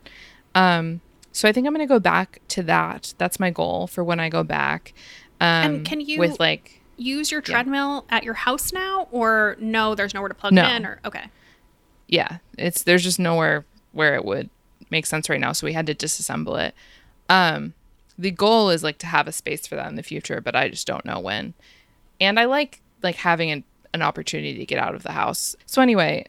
Um, 0.54 1.00
so 1.32 1.48
I 1.48 1.52
think 1.52 1.66
I'm 1.66 1.72
going 1.72 1.86
to 1.86 1.92
go 1.92 1.98
back 1.98 2.42
to 2.48 2.62
that. 2.64 3.14
That's 3.16 3.40
my 3.40 3.50
goal 3.50 3.86
for 3.86 4.04
when 4.04 4.20
I 4.20 4.28
go 4.28 4.42
back. 4.42 4.92
Um, 5.40 5.76
and 5.76 5.86
can 5.86 6.00
you 6.02 6.18
with 6.18 6.38
like 6.38 6.82
use 6.98 7.30
your 7.30 7.40
treadmill 7.40 8.04
yeah. 8.08 8.16
at 8.16 8.24
your 8.24 8.34
house 8.34 8.74
now, 8.74 9.08
or 9.10 9.56
no? 9.58 9.94
There's 9.94 10.12
nowhere 10.12 10.28
to 10.28 10.34
plug 10.34 10.52
no. 10.52 10.66
it 10.66 10.76
in, 10.76 10.84
or 10.86 11.00
okay. 11.06 11.24
Yeah, 12.06 12.38
it's 12.58 12.82
there's 12.82 13.02
just 13.02 13.18
nowhere 13.18 13.64
where 13.92 14.14
it 14.14 14.24
would 14.24 14.50
make 14.90 15.06
sense 15.06 15.28
right 15.28 15.40
now, 15.40 15.52
so 15.52 15.66
we 15.66 15.72
had 15.72 15.86
to 15.86 15.94
disassemble 15.94 16.58
it. 16.62 16.74
Um, 17.28 17.74
the 18.18 18.30
goal 18.30 18.70
is 18.70 18.82
like 18.82 18.98
to 18.98 19.06
have 19.06 19.28
a 19.28 19.32
space 19.32 19.66
for 19.66 19.76
that 19.76 19.88
in 19.88 19.96
the 19.96 20.02
future, 20.02 20.40
but 20.40 20.56
I 20.56 20.68
just 20.68 20.86
don't 20.86 21.04
know 21.04 21.20
when. 21.20 21.54
And 22.20 22.38
I 22.40 22.46
like 22.46 22.80
like 23.02 23.16
having 23.16 23.50
an, 23.50 23.64
an 23.92 24.02
opportunity 24.02 24.58
to 24.58 24.66
get 24.66 24.78
out 24.78 24.94
of 24.94 25.02
the 25.02 25.12
house. 25.12 25.54
So 25.66 25.82
anyway, 25.82 26.26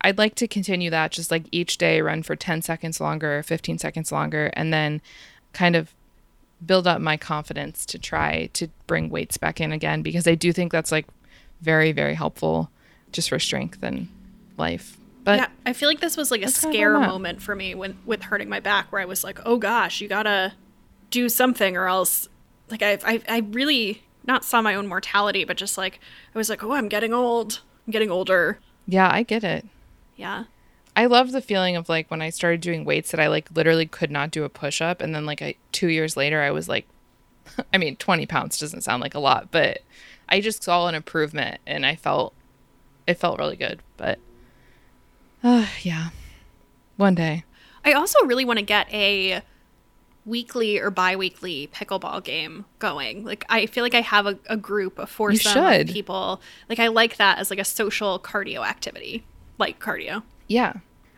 I'd 0.00 0.18
like 0.18 0.34
to 0.36 0.48
continue 0.48 0.90
that 0.90 1.12
just 1.12 1.30
like 1.30 1.44
each 1.52 1.76
day 1.76 2.00
run 2.00 2.22
for 2.22 2.36
10 2.36 2.62
seconds 2.62 3.00
longer, 3.00 3.42
15 3.42 3.78
seconds 3.78 4.12
longer, 4.12 4.50
and 4.54 4.72
then 4.72 5.00
kind 5.52 5.76
of 5.76 5.94
build 6.64 6.86
up 6.86 7.00
my 7.00 7.16
confidence 7.16 7.84
to 7.86 7.98
try 7.98 8.48
to 8.52 8.68
bring 8.86 9.10
weights 9.10 9.36
back 9.36 9.60
in 9.60 9.72
again 9.72 10.02
because 10.02 10.26
I 10.26 10.34
do 10.34 10.52
think 10.52 10.70
that's 10.72 10.92
like 10.92 11.06
very, 11.60 11.92
very 11.92 12.14
helpful 12.14 12.70
just 13.10 13.28
for 13.28 13.38
strength 13.38 13.82
and 13.82 14.08
life. 14.56 14.96
But 15.24 15.38
yeah, 15.38 15.48
I 15.66 15.72
feel 15.72 15.88
like 15.88 16.00
this 16.00 16.16
was 16.16 16.30
like 16.30 16.42
a 16.42 16.48
scare 16.48 16.98
moment 16.98 17.42
for 17.42 17.54
me 17.54 17.74
when 17.74 17.96
with 18.04 18.22
hurting 18.22 18.48
my 18.48 18.60
back 18.60 18.90
where 18.90 19.00
I 19.00 19.04
was 19.04 19.22
like, 19.22 19.38
oh 19.44 19.56
gosh, 19.56 20.00
you 20.00 20.08
gotta 20.08 20.54
do 21.12 21.28
something 21.28 21.76
or 21.76 21.86
else 21.86 22.28
like 22.70 22.82
I 22.82 22.98
I, 23.04 23.22
I 23.28 23.38
really 23.50 24.02
not 24.24 24.44
saw 24.44 24.60
my 24.60 24.74
own 24.74 24.88
mortality, 24.88 25.44
but 25.44 25.56
just 25.56 25.78
like 25.78 26.00
I 26.34 26.38
was 26.38 26.50
like, 26.50 26.64
oh, 26.64 26.72
I'm 26.72 26.88
getting 26.88 27.14
old. 27.14 27.60
I'm 27.86 27.92
getting 27.92 28.10
older. 28.10 28.58
Yeah, 28.86 29.08
I 29.12 29.22
get 29.22 29.44
it. 29.44 29.66
Yeah. 30.16 30.44
I 30.94 31.06
love 31.06 31.32
the 31.32 31.40
feeling 31.40 31.76
of 31.76 31.88
like 31.88 32.10
when 32.10 32.20
I 32.20 32.30
started 32.30 32.60
doing 32.60 32.84
weights 32.84 33.10
that 33.12 33.20
I 33.20 33.28
like 33.28 33.50
literally 33.54 33.86
could 33.86 34.10
not 34.10 34.30
do 34.30 34.44
a 34.44 34.48
push 34.48 34.80
up. 34.80 35.00
And 35.00 35.14
then 35.14 35.24
like 35.24 35.40
I, 35.40 35.54
two 35.70 35.88
years 35.88 36.16
later, 36.16 36.42
I 36.42 36.50
was 36.50 36.68
like, 36.68 36.86
I 37.72 37.78
mean, 37.78 37.96
20 37.96 38.26
pounds 38.26 38.58
doesn't 38.58 38.82
sound 38.82 39.02
like 39.02 39.14
a 39.14 39.20
lot, 39.20 39.50
but 39.50 39.80
I 40.28 40.40
just 40.40 40.62
saw 40.62 40.86
an 40.88 40.94
improvement 40.94 41.60
and 41.66 41.86
I 41.86 41.96
felt, 41.96 42.34
it 43.06 43.14
felt 43.14 43.38
really 43.38 43.56
good. 43.56 43.80
But 43.96 44.18
uh, 45.42 45.66
yeah, 45.82 46.10
one 46.96 47.14
day. 47.14 47.44
I 47.84 47.92
also 47.92 48.24
really 48.26 48.44
want 48.44 48.58
to 48.58 48.64
get 48.64 48.92
a 48.92 49.42
weekly 50.24 50.78
or 50.78 50.90
bi-weekly 50.90 51.68
pickleball 51.74 52.22
game 52.22 52.64
going. 52.78 53.24
Like 53.24 53.44
i 53.48 53.66
feel 53.66 53.82
like 53.82 53.94
i 53.94 54.00
have 54.00 54.26
a, 54.26 54.38
a 54.46 54.56
group 54.56 54.98
of 54.98 55.10
foursome 55.10 55.64
of 55.64 55.86
people. 55.88 56.40
Like 56.68 56.78
i 56.78 56.88
like 56.88 57.16
that 57.16 57.38
as 57.38 57.50
like 57.50 57.58
a 57.58 57.64
social 57.64 58.18
cardio 58.18 58.66
activity 58.66 59.24
like 59.58 59.80
cardio. 59.80 60.22
Yeah. 60.48 60.74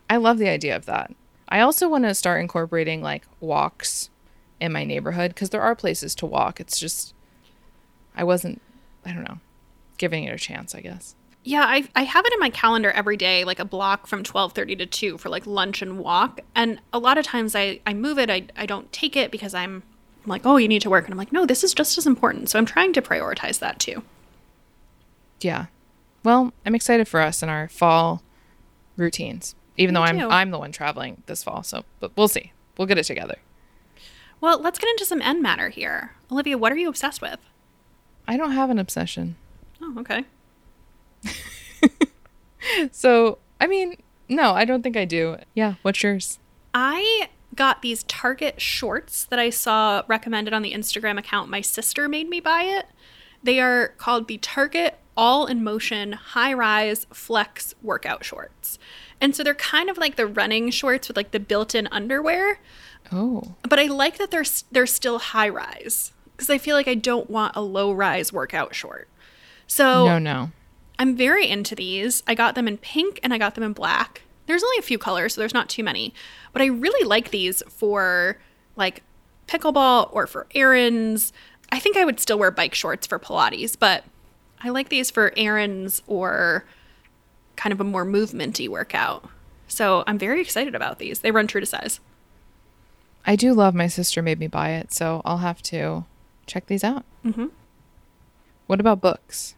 I 0.09 0.19
love 0.19 0.39
the 0.39 0.49
idea 0.49 0.77
of 0.77 0.87
that. 0.87 1.15
I 1.49 1.61
also 1.61 1.89
want 1.89 2.05
to 2.05 2.15
start 2.15 2.41
incorporating 2.41 3.03
like 3.03 3.25
walks 3.41 4.11
in 4.61 4.73
my 4.73 4.85
neighborhood 4.85 5.35
because 5.35 5.51
there 5.51 5.63
are 5.63 5.75
places 5.75 6.15
to 6.17 6.27
walk. 6.27 6.61
It's 6.61 6.79
just 6.79 7.15
i 8.17 8.25
wasn't 8.25 8.61
i 9.05 9.13
don't 9.13 9.25
know 9.25 9.39
giving 9.99 10.25
it 10.25 10.35
a 10.35 10.39
chance 10.39 10.75
i 10.75 10.81
guess 10.81 11.15
yeah, 11.45 11.65
I, 11.69 11.87
I 11.95 12.05
have 12.05 12.25
it 12.25 12.33
in 12.33 12.41
my 12.41 12.49
calendar 12.49 12.91
every 12.91 13.19
day, 13.19 13.45
like 13.45 13.59
a 13.59 13.67
block 13.67 14.07
from 14.07 14.21
1230 14.21 14.77
to 14.77 14.87
2 14.87 15.19
for 15.19 15.29
like 15.29 15.47
lunch 15.47 15.83
and 15.83 15.99
walk. 15.99 16.41
And 16.55 16.81
a 16.93 16.99
lot 16.99 17.19
of 17.19 17.27
times 17.27 17.55
I, 17.55 17.81
I 17.87 17.93
move 17.93 18.19
it, 18.19 18.31
I, 18.31 18.47
I 18.57 18.65
don't 18.65 18.91
take 18.93 19.15
it 19.15 19.31
because 19.31 19.55
I'm, 19.55 19.83
I'm 20.25 20.31
like, 20.31 20.47
oh, 20.47 20.57
you 20.57 20.69
need 20.69 20.81
to 20.83 20.91
work. 20.91 21.05
And 21.05 21.13
I'm 21.13 21.19
like, 21.19 21.33
no, 21.33 21.45
this 21.45 21.63
is 21.63 21.75
just 21.75 21.99
as 21.99 22.07
important. 22.07 22.49
So 22.49 22.59
I'm 22.59 22.65
trying 22.65 22.95
to 22.95 23.03
prioritize 23.03 23.59
that 23.59 23.79
too. 23.79 24.03
Yeah. 25.43 25.67
Well, 26.25 26.55
I'm 26.65 26.75
excited 26.75 27.07
for 27.07 27.21
us 27.21 27.43
and 27.43 27.51
our 27.51 27.69
fall 27.69 28.23
routines, 28.97 29.55
even 29.77 29.93
Me 29.93 29.99
though 30.01 30.05
I'm, 30.05 30.31
I'm 30.31 30.51
the 30.51 30.59
one 30.59 30.73
traveling 30.73 31.23
this 31.27 31.45
fall. 31.45 31.63
So, 31.63 31.85
but 32.01 32.13
we'll 32.17 32.29
see. 32.29 32.53
We'll 32.79 32.89
get 32.89 32.97
it 32.97 33.05
together. 33.05 33.37
Well, 34.41 34.61
let's 34.61 34.79
get 34.79 34.89
into 34.89 35.05
some 35.05 35.21
end 35.21 35.43
matter 35.43 35.69
here. 35.69 36.13
Olivia, 36.33 36.57
what 36.57 36.73
are 36.73 36.77
you 36.77 36.89
obsessed 36.89 37.21
with? 37.21 37.39
I 38.27 38.39
don't 38.39 38.53
have 38.53 38.71
an 38.71 38.79
obsession. 38.79 39.37
Oh, 39.83 39.95
okay. 39.99 40.25
so, 42.93 43.39
I 43.61 43.67
mean, 43.67 43.97
no, 44.29 44.53
I 44.53 44.65
don't 44.65 44.83
think 44.83 44.97
I 44.97 45.05
do. 45.05 45.37
Yeah, 45.55 45.75
what's 45.83 46.03
yours? 46.03 46.39
I 46.73 47.29
got 47.55 47.83
these 47.83 48.03
Target 48.05 48.61
shorts 48.61 49.25
that 49.27 49.39
I 49.39 49.51
saw 49.51 50.03
recommended 50.09 50.53
on 50.53 50.63
the 50.63 50.73
Instagram 50.73 51.19
account. 51.19 51.51
My 51.51 51.61
sister 51.61 52.09
made 52.09 52.29
me 52.29 52.41
buy 52.41 52.63
it. 52.63 52.87
They 53.43 53.61
are 53.61 53.89
called 53.99 54.27
the 54.27 54.39
Target 54.39 54.99
All 55.17 55.47
in 55.47 55.63
Motion 55.63 56.13
High 56.13 56.53
Rise 56.53 57.07
Flex 57.13 57.75
Workout 57.83 58.25
Shorts. 58.25 58.79
And 59.21 59.37
so 59.37 59.43
they're 59.43 59.55
kind 59.55 59.89
of 59.89 59.99
like 59.99 60.17
the 60.17 60.27
running 60.27 60.71
shorts 60.71 61.09
with 61.09 61.17
like 61.17 61.31
the 61.31 61.41
built-in 61.41 61.87
underwear. 61.89 62.59
Oh. 63.13 63.55
But 63.63 63.79
I 63.79 63.85
like 63.85 64.19
that 64.19 64.31
they're 64.31 64.45
they're 64.73 64.87
still 64.87 65.19
high 65.19 65.49
rise 65.49 66.13
because 66.33 66.51
I 66.51 66.59
feel 66.59 66.75
like 66.75 66.89
I 66.89 66.95
don't 66.95 67.31
want 67.31 67.55
a 67.55 67.61
low 67.61 67.93
rise 67.93 68.33
workout 68.33 68.75
short. 68.75 69.09
So 69.67 70.07
No, 70.07 70.19
no. 70.19 70.51
I'm 70.99 71.17
very 71.17 71.49
into 71.49 71.75
these. 71.75 72.23
I 72.27 72.35
got 72.35 72.55
them 72.55 72.69
in 72.69 72.79
pink 72.79 73.21
and 73.23 73.35
I 73.35 73.39
got 73.39 73.55
them 73.55 73.65
in 73.65 73.73
black. 73.73 74.23
There's 74.47 74.63
only 74.63 74.79
a 74.79 74.83
few 74.83 74.99
colors, 74.99 75.35
so 75.35 75.41
there's 75.41 75.55
not 75.55 75.69
too 75.69 75.83
many. 75.83 76.15
But 76.53 76.63
I 76.63 76.67
really 76.67 77.07
like 77.07 77.31
these 77.31 77.63
for 77.69 78.39
like 78.77 79.03
pickleball 79.49 80.09
or 80.13 80.27
for 80.27 80.47
errands. 80.55 81.33
I 81.73 81.79
think 81.79 81.97
I 81.97 82.05
would 82.05 82.21
still 82.21 82.39
wear 82.39 82.51
bike 82.51 82.75
shorts 82.75 83.07
for 83.07 83.19
Pilates, 83.19 83.77
but 83.79 84.05
I 84.61 84.69
like 84.69 84.89
these 84.89 85.11
for 85.11 85.33
errands 85.37 86.03
or 86.07 86.65
kind 87.57 87.73
of 87.73 87.81
a 87.81 87.85
more 87.85 88.05
movementy 88.05 88.69
workout. 88.69 89.29
So 89.67 90.05
I'm 90.07 90.19
very 90.19 90.41
excited 90.41 90.75
about 90.75 90.99
these. 90.99 91.21
They 91.21 91.31
run 91.31 91.47
true 91.47 91.61
to 91.61 91.67
size. 91.67 92.01
I 93.27 93.37
do 93.37 93.55
love 93.55 93.75
my 93.75 93.87
sister 93.87 94.23
made 94.23 94.39
me 94.39 94.47
buy 94.47 94.71
it, 94.71 94.93
so 94.93 95.23
I'll 95.25 95.39
have 95.39 95.63
to 95.63 96.05
check 96.47 96.67
these 96.67 96.85
out. 96.85 97.05
Mm-hmm. 97.25 97.47
What 98.67 98.81
about 98.81 99.01
books? 99.01 99.55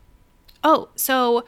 Oh, 0.62 0.88
so 0.96 1.44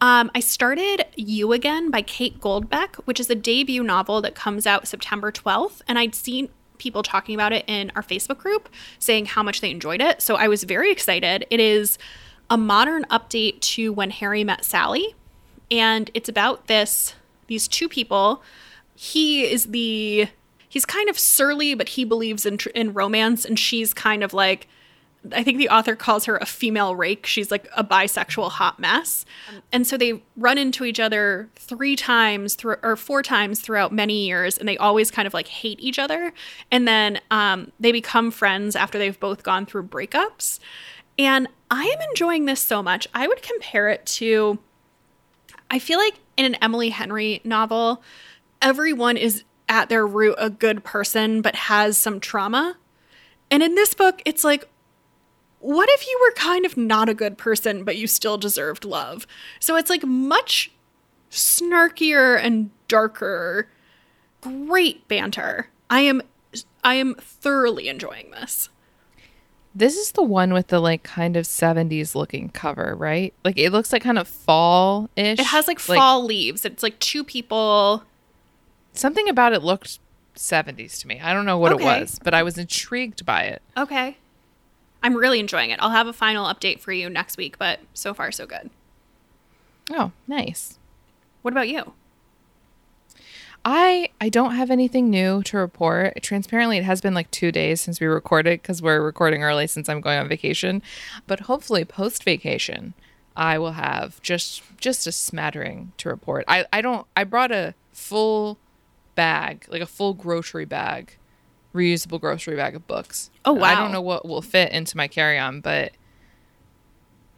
um, 0.00 0.30
I 0.34 0.40
started 0.40 1.04
You 1.16 1.52
Again 1.52 1.90
by 1.90 2.02
Kate 2.02 2.40
Goldbeck, 2.40 2.96
which 3.04 3.20
is 3.20 3.28
a 3.28 3.34
debut 3.34 3.82
novel 3.82 4.20
that 4.22 4.34
comes 4.34 4.66
out 4.66 4.88
September 4.88 5.30
12th. 5.30 5.82
And 5.86 5.98
I'd 5.98 6.14
seen 6.14 6.48
people 6.78 7.02
talking 7.02 7.34
about 7.34 7.52
it 7.52 7.64
in 7.66 7.92
our 7.94 8.02
Facebook 8.02 8.38
group 8.38 8.68
saying 8.98 9.26
how 9.26 9.42
much 9.42 9.60
they 9.60 9.70
enjoyed 9.70 10.00
it. 10.00 10.22
So 10.22 10.36
I 10.36 10.48
was 10.48 10.64
very 10.64 10.90
excited. 10.90 11.46
It 11.50 11.60
is 11.60 11.98
a 12.48 12.56
modern 12.56 13.04
update 13.04 13.60
to 13.60 13.92
When 13.92 14.10
Harry 14.10 14.42
Met 14.42 14.64
Sally. 14.64 15.14
And 15.70 16.10
it's 16.14 16.28
about 16.28 16.66
this 16.66 17.14
these 17.46 17.68
two 17.68 17.88
people. 17.88 18.42
He 18.94 19.42
is 19.42 19.66
the 19.66 20.28
he's 20.68 20.86
kind 20.86 21.08
of 21.08 21.18
surly, 21.18 21.74
but 21.74 21.90
he 21.90 22.04
believes 22.04 22.46
in 22.46 22.58
in 22.74 22.92
romance, 22.92 23.44
and 23.44 23.58
she's 23.58 23.94
kind 23.94 24.24
of 24.24 24.32
like 24.32 24.66
I 25.32 25.42
think 25.42 25.58
the 25.58 25.68
author 25.68 25.94
calls 25.96 26.24
her 26.24 26.36
a 26.38 26.46
female 26.46 26.94
rake. 26.94 27.26
She's 27.26 27.50
like 27.50 27.68
a 27.76 27.84
bisexual 27.84 28.50
hot 28.52 28.78
mess. 28.78 29.26
And 29.70 29.86
so 29.86 29.96
they 29.96 30.22
run 30.36 30.56
into 30.56 30.84
each 30.84 30.98
other 30.98 31.50
three 31.56 31.94
times 31.94 32.54
through 32.54 32.76
or 32.82 32.96
four 32.96 33.22
times 33.22 33.60
throughout 33.60 33.92
many 33.92 34.26
years 34.26 34.56
and 34.56 34.68
they 34.68 34.78
always 34.78 35.10
kind 35.10 35.26
of 35.26 35.34
like 35.34 35.48
hate 35.48 35.78
each 35.80 35.98
other. 35.98 36.32
And 36.70 36.88
then 36.88 37.20
um, 37.30 37.70
they 37.78 37.92
become 37.92 38.30
friends 38.30 38.74
after 38.74 38.98
they've 38.98 39.20
both 39.20 39.42
gone 39.42 39.66
through 39.66 39.84
breakups. 39.84 40.58
And 41.18 41.48
I 41.70 41.84
am 41.84 42.08
enjoying 42.08 42.46
this 42.46 42.60
so 42.60 42.82
much. 42.82 43.06
I 43.14 43.28
would 43.28 43.42
compare 43.42 43.90
it 43.90 44.06
to 44.06 44.58
I 45.70 45.78
feel 45.78 45.98
like 45.98 46.14
in 46.36 46.46
an 46.46 46.56
Emily 46.56 46.88
Henry 46.88 47.40
novel, 47.44 48.02
everyone 48.60 49.16
is 49.16 49.44
at 49.68 49.88
their 49.88 50.06
root 50.06 50.34
a 50.36 50.50
good 50.50 50.82
person 50.82 51.42
but 51.42 51.54
has 51.54 51.96
some 51.96 52.18
trauma. 52.18 52.76
And 53.50 53.62
in 53.62 53.76
this 53.76 53.94
book, 53.94 54.20
it's 54.24 54.42
like 54.42 54.68
what 55.60 55.88
if 55.92 56.06
you 56.06 56.18
were 56.22 56.32
kind 56.32 56.66
of 56.66 56.76
not 56.76 57.08
a 57.08 57.14
good 57.14 57.38
person, 57.38 57.84
but 57.84 57.96
you 57.96 58.06
still 58.06 58.36
deserved 58.36 58.84
love? 58.84 59.26
So 59.60 59.76
it's 59.76 59.88
like 59.90 60.04
much 60.04 60.70
snarkier 61.30 62.38
and 62.42 62.70
darker. 62.88 63.68
Great 64.40 65.06
banter. 65.08 65.68
I 65.88 66.00
am 66.00 66.22
I 66.82 66.94
am 66.94 67.14
thoroughly 67.16 67.88
enjoying 67.88 68.30
this. 68.30 68.68
This 69.72 69.96
is 69.96 70.12
the 70.12 70.22
one 70.22 70.52
with 70.52 70.68
the 70.68 70.80
like 70.80 71.02
kind 71.04 71.36
of 71.36 71.44
70s 71.44 72.14
looking 72.16 72.48
cover, 72.48 72.94
right? 72.96 73.32
Like 73.44 73.56
it 73.58 73.70
looks 73.70 73.92
like 73.92 74.02
kind 74.02 74.18
of 74.18 74.26
fall 74.26 75.08
ish. 75.14 75.38
It 75.38 75.46
has 75.46 75.68
like 75.68 75.78
fall 75.78 76.24
leaves. 76.24 76.64
It's 76.64 76.82
like 76.82 76.98
two 76.98 77.22
people. 77.22 78.02
Something 78.92 79.28
about 79.28 79.52
it 79.52 79.62
looked 79.62 80.00
70s 80.34 81.00
to 81.02 81.06
me. 81.06 81.20
I 81.20 81.32
don't 81.32 81.46
know 81.46 81.58
what 81.58 81.72
Okay. 81.74 81.84
it 81.84 82.00
was, 82.00 82.18
but 82.24 82.34
I 82.34 82.42
was 82.42 82.58
intrigued 82.58 83.24
by 83.24 83.42
it. 83.44 83.62
Okay. 83.76 84.16
I'm 85.02 85.16
really 85.16 85.40
enjoying 85.40 85.70
it. 85.70 85.78
I'll 85.80 85.90
have 85.90 86.06
a 86.06 86.12
final 86.12 86.46
update 86.46 86.80
for 86.80 86.92
you 86.92 87.08
next 87.08 87.36
week, 87.36 87.58
but 87.58 87.80
so 87.94 88.12
far 88.12 88.30
so 88.32 88.46
good. 88.46 88.70
Oh, 89.90 90.12
nice. 90.28 90.78
What 91.42 91.52
about 91.52 91.68
you? 91.68 91.94
I 93.64 94.08
I 94.20 94.28
don't 94.30 94.54
have 94.54 94.70
anything 94.70 95.10
new 95.10 95.42
to 95.44 95.58
report. 95.58 96.22
Transparently, 96.22 96.78
it 96.78 96.84
has 96.84 97.00
been 97.00 97.14
like 97.14 97.30
two 97.30 97.52
days 97.52 97.80
since 97.80 98.00
we 98.00 98.06
recorded 98.06 98.62
because 98.62 98.80
we're 98.80 99.02
recording 99.02 99.42
early 99.42 99.66
since 99.66 99.88
I'm 99.88 100.00
going 100.00 100.18
on 100.18 100.28
vacation. 100.28 100.82
But 101.26 101.40
hopefully, 101.40 101.84
post 101.84 102.24
vacation, 102.24 102.94
I 103.36 103.58
will 103.58 103.72
have 103.72 104.20
just 104.22 104.62
just 104.78 105.06
a 105.06 105.12
smattering 105.12 105.92
to 105.98 106.08
report. 106.08 106.44
I 106.48 106.64
I 106.72 106.80
don't. 106.80 107.06
I 107.14 107.24
brought 107.24 107.52
a 107.52 107.74
full 107.92 108.58
bag, 109.14 109.66
like 109.68 109.82
a 109.82 109.86
full 109.86 110.14
grocery 110.14 110.64
bag, 110.64 111.16
reusable 111.74 112.20
grocery 112.20 112.56
bag 112.56 112.74
of 112.74 112.86
books. 112.86 113.30
Oh, 113.44 113.52
wow! 113.52 113.68
I 113.68 113.74
don't 113.74 113.92
know 113.92 114.00
what 114.00 114.26
will 114.26 114.42
fit 114.42 114.72
into 114.72 114.96
my 114.96 115.08
carry 115.08 115.38
on, 115.38 115.60
but 115.60 115.92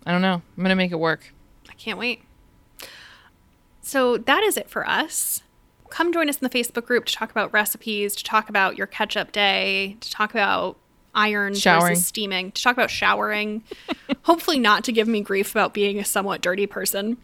I 0.06 0.12
don't 0.12 0.22
know. 0.22 0.42
I'm 0.56 0.62
gonna 0.62 0.76
make 0.76 0.92
it 0.92 0.98
work. 0.98 1.32
I 1.68 1.74
can't 1.74 1.98
wait. 1.98 2.22
So 3.82 4.16
that 4.16 4.42
is 4.42 4.56
it 4.56 4.70
for 4.70 4.88
us. 4.88 5.42
Come 5.90 6.12
join 6.12 6.28
us 6.28 6.38
in 6.38 6.48
the 6.48 6.50
Facebook 6.50 6.86
group 6.86 7.04
to 7.06 7.14
talk 7.14 7.30
about 7.30 7.52
recipes, 7.52 8.16
to 8.16 8.24
talk 8.24 8.48
about 8.48 8.78
your 8.78 8.86
catch 8.86 9.16
up 9.16 9.32
day, 9.32 9.96
to 10.00 10.10
talk 10.10 10.30
about 10.30 10.78
iron 11.14 11.54
Showering. 11.54 11.94
versus 11.94 12.06
steaming, 12.06 12.52
to 12.52 12.62
talk 12.62 12.72
about 12.72 12.90
showering. 12.90 13.62
Hopefully, 14.22 14.58
not 14.58 14.84
to 14.84 14.92
give 14.92 15.06
me 15.06 15.20
grief 15.20 15.50
about 15.50 15.74
being 15.74 15.98
a 15.98 16.04
somewhat 16.04 16.40
dirty 16.40 16.66
person. 16.66 17.18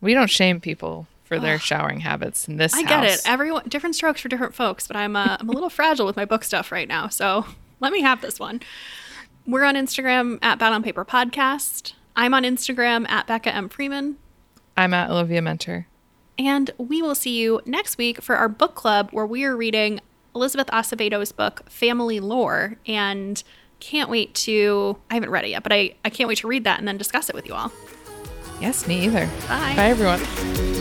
We 0.00 0.14
don't 0.14 0.30
shame 0.30 0.60
people 0.60 1.06
for 1.26 1.38
their 1.40 1.58
showering 1.58 2.00
habits 2.00 2.48
in 2.48 2.56
this 2.56 2.72
I 2.74 2.82
house. 2.82 2.88
get 2.88 3.04
it. 3.04 3.20
Everyone, 3.26 3.68
different 3.68 3.94
strokes 3.96 4.20
for 4.20 4.28
different 4.28 4.54
folks, 4.54 4.86
but 4.86 4.96
I'm 4.96 5.16
uh, 5.16 5.36
I'm 5.40 5.48
a 5.48 5.52
little 5.54 5.70
fragile 5.70 6.06
with 6.06 6.16
my 6.16 6.24
book 6.24 6.44
stuff 6.44 6.70
right 6.72 6.88
now. 6.88 7.08
So 7.08 7.44
let 7.80 7.92
me 7.92 8.00
have 8.02 8.20
this 8.22 8.38
one. 8.38 8.60
We're 9.46 9.64
on 9.64 9.74
Instagram 9.74 10.38
at 10.42 10.58
Bad 10.58 10.72
on 10.72 10.82
Paper 10.82 11.04
Podcast. 11.04 11.92
I'm 12.16 12.34
on 12.34 12.42
Instagram 12.44 13.08
at 13.08 13.26
Becca 13.26 13.54
M 13.54 13.68
Freeman. 13.68 14.16
I'm 14.76 14.94
at 14.94 15.10
Olivia 15.10 15.40
Muenter. 15.40 15.86
And 16.38 16.70
we 16.78 17.00
will 17.00 17.14
see 17.14 17.38
you 17.38 17.60
next 17.64 17.96
week 17.96 18.20
for 18.22 18.36
our 18.36 18.48
book 18.48 18.74
club 18.74 19.10
where 19.10 19.26
we 19.26 19.44
are 19.44 19.56
reading 19.56 20.00
Elizabeth 20.34 20.66
Acevedo's 20.68 21.32
book, 21.32 21.68
Family 21.70 22.20
Lore. 22.20 22.76
And 22.86 23.42
can't 23.80 24.10
wait 24.10 24.34
to, 24.34 24.98
I 25.10 25.14
haven't 25.14 25.30
read 25.30 25.44
it 25.44 25.50
yet, 25.50 25.62
but 25.62 25.72
I, 25.72 25.94
I 26.04 26.10
can't 26.10 26.28
wait 26.28 26.38
to 26.38 26.46
read 26.46 26.64
that 26.64 26.78
and 26.78 26.86
then 26.86 26.98
discuss 26.98 27.28
it 27.28 27.34
with 27.34 27.46
you 27.46 27.54
all. 27.54 27.72
Yes, 28.60 28.86
me 28.86 29.04
either. 29.04 29.26
Bye. 29.48 29.74
Bye, 29.76 29.88
everyone. 29.90 30.75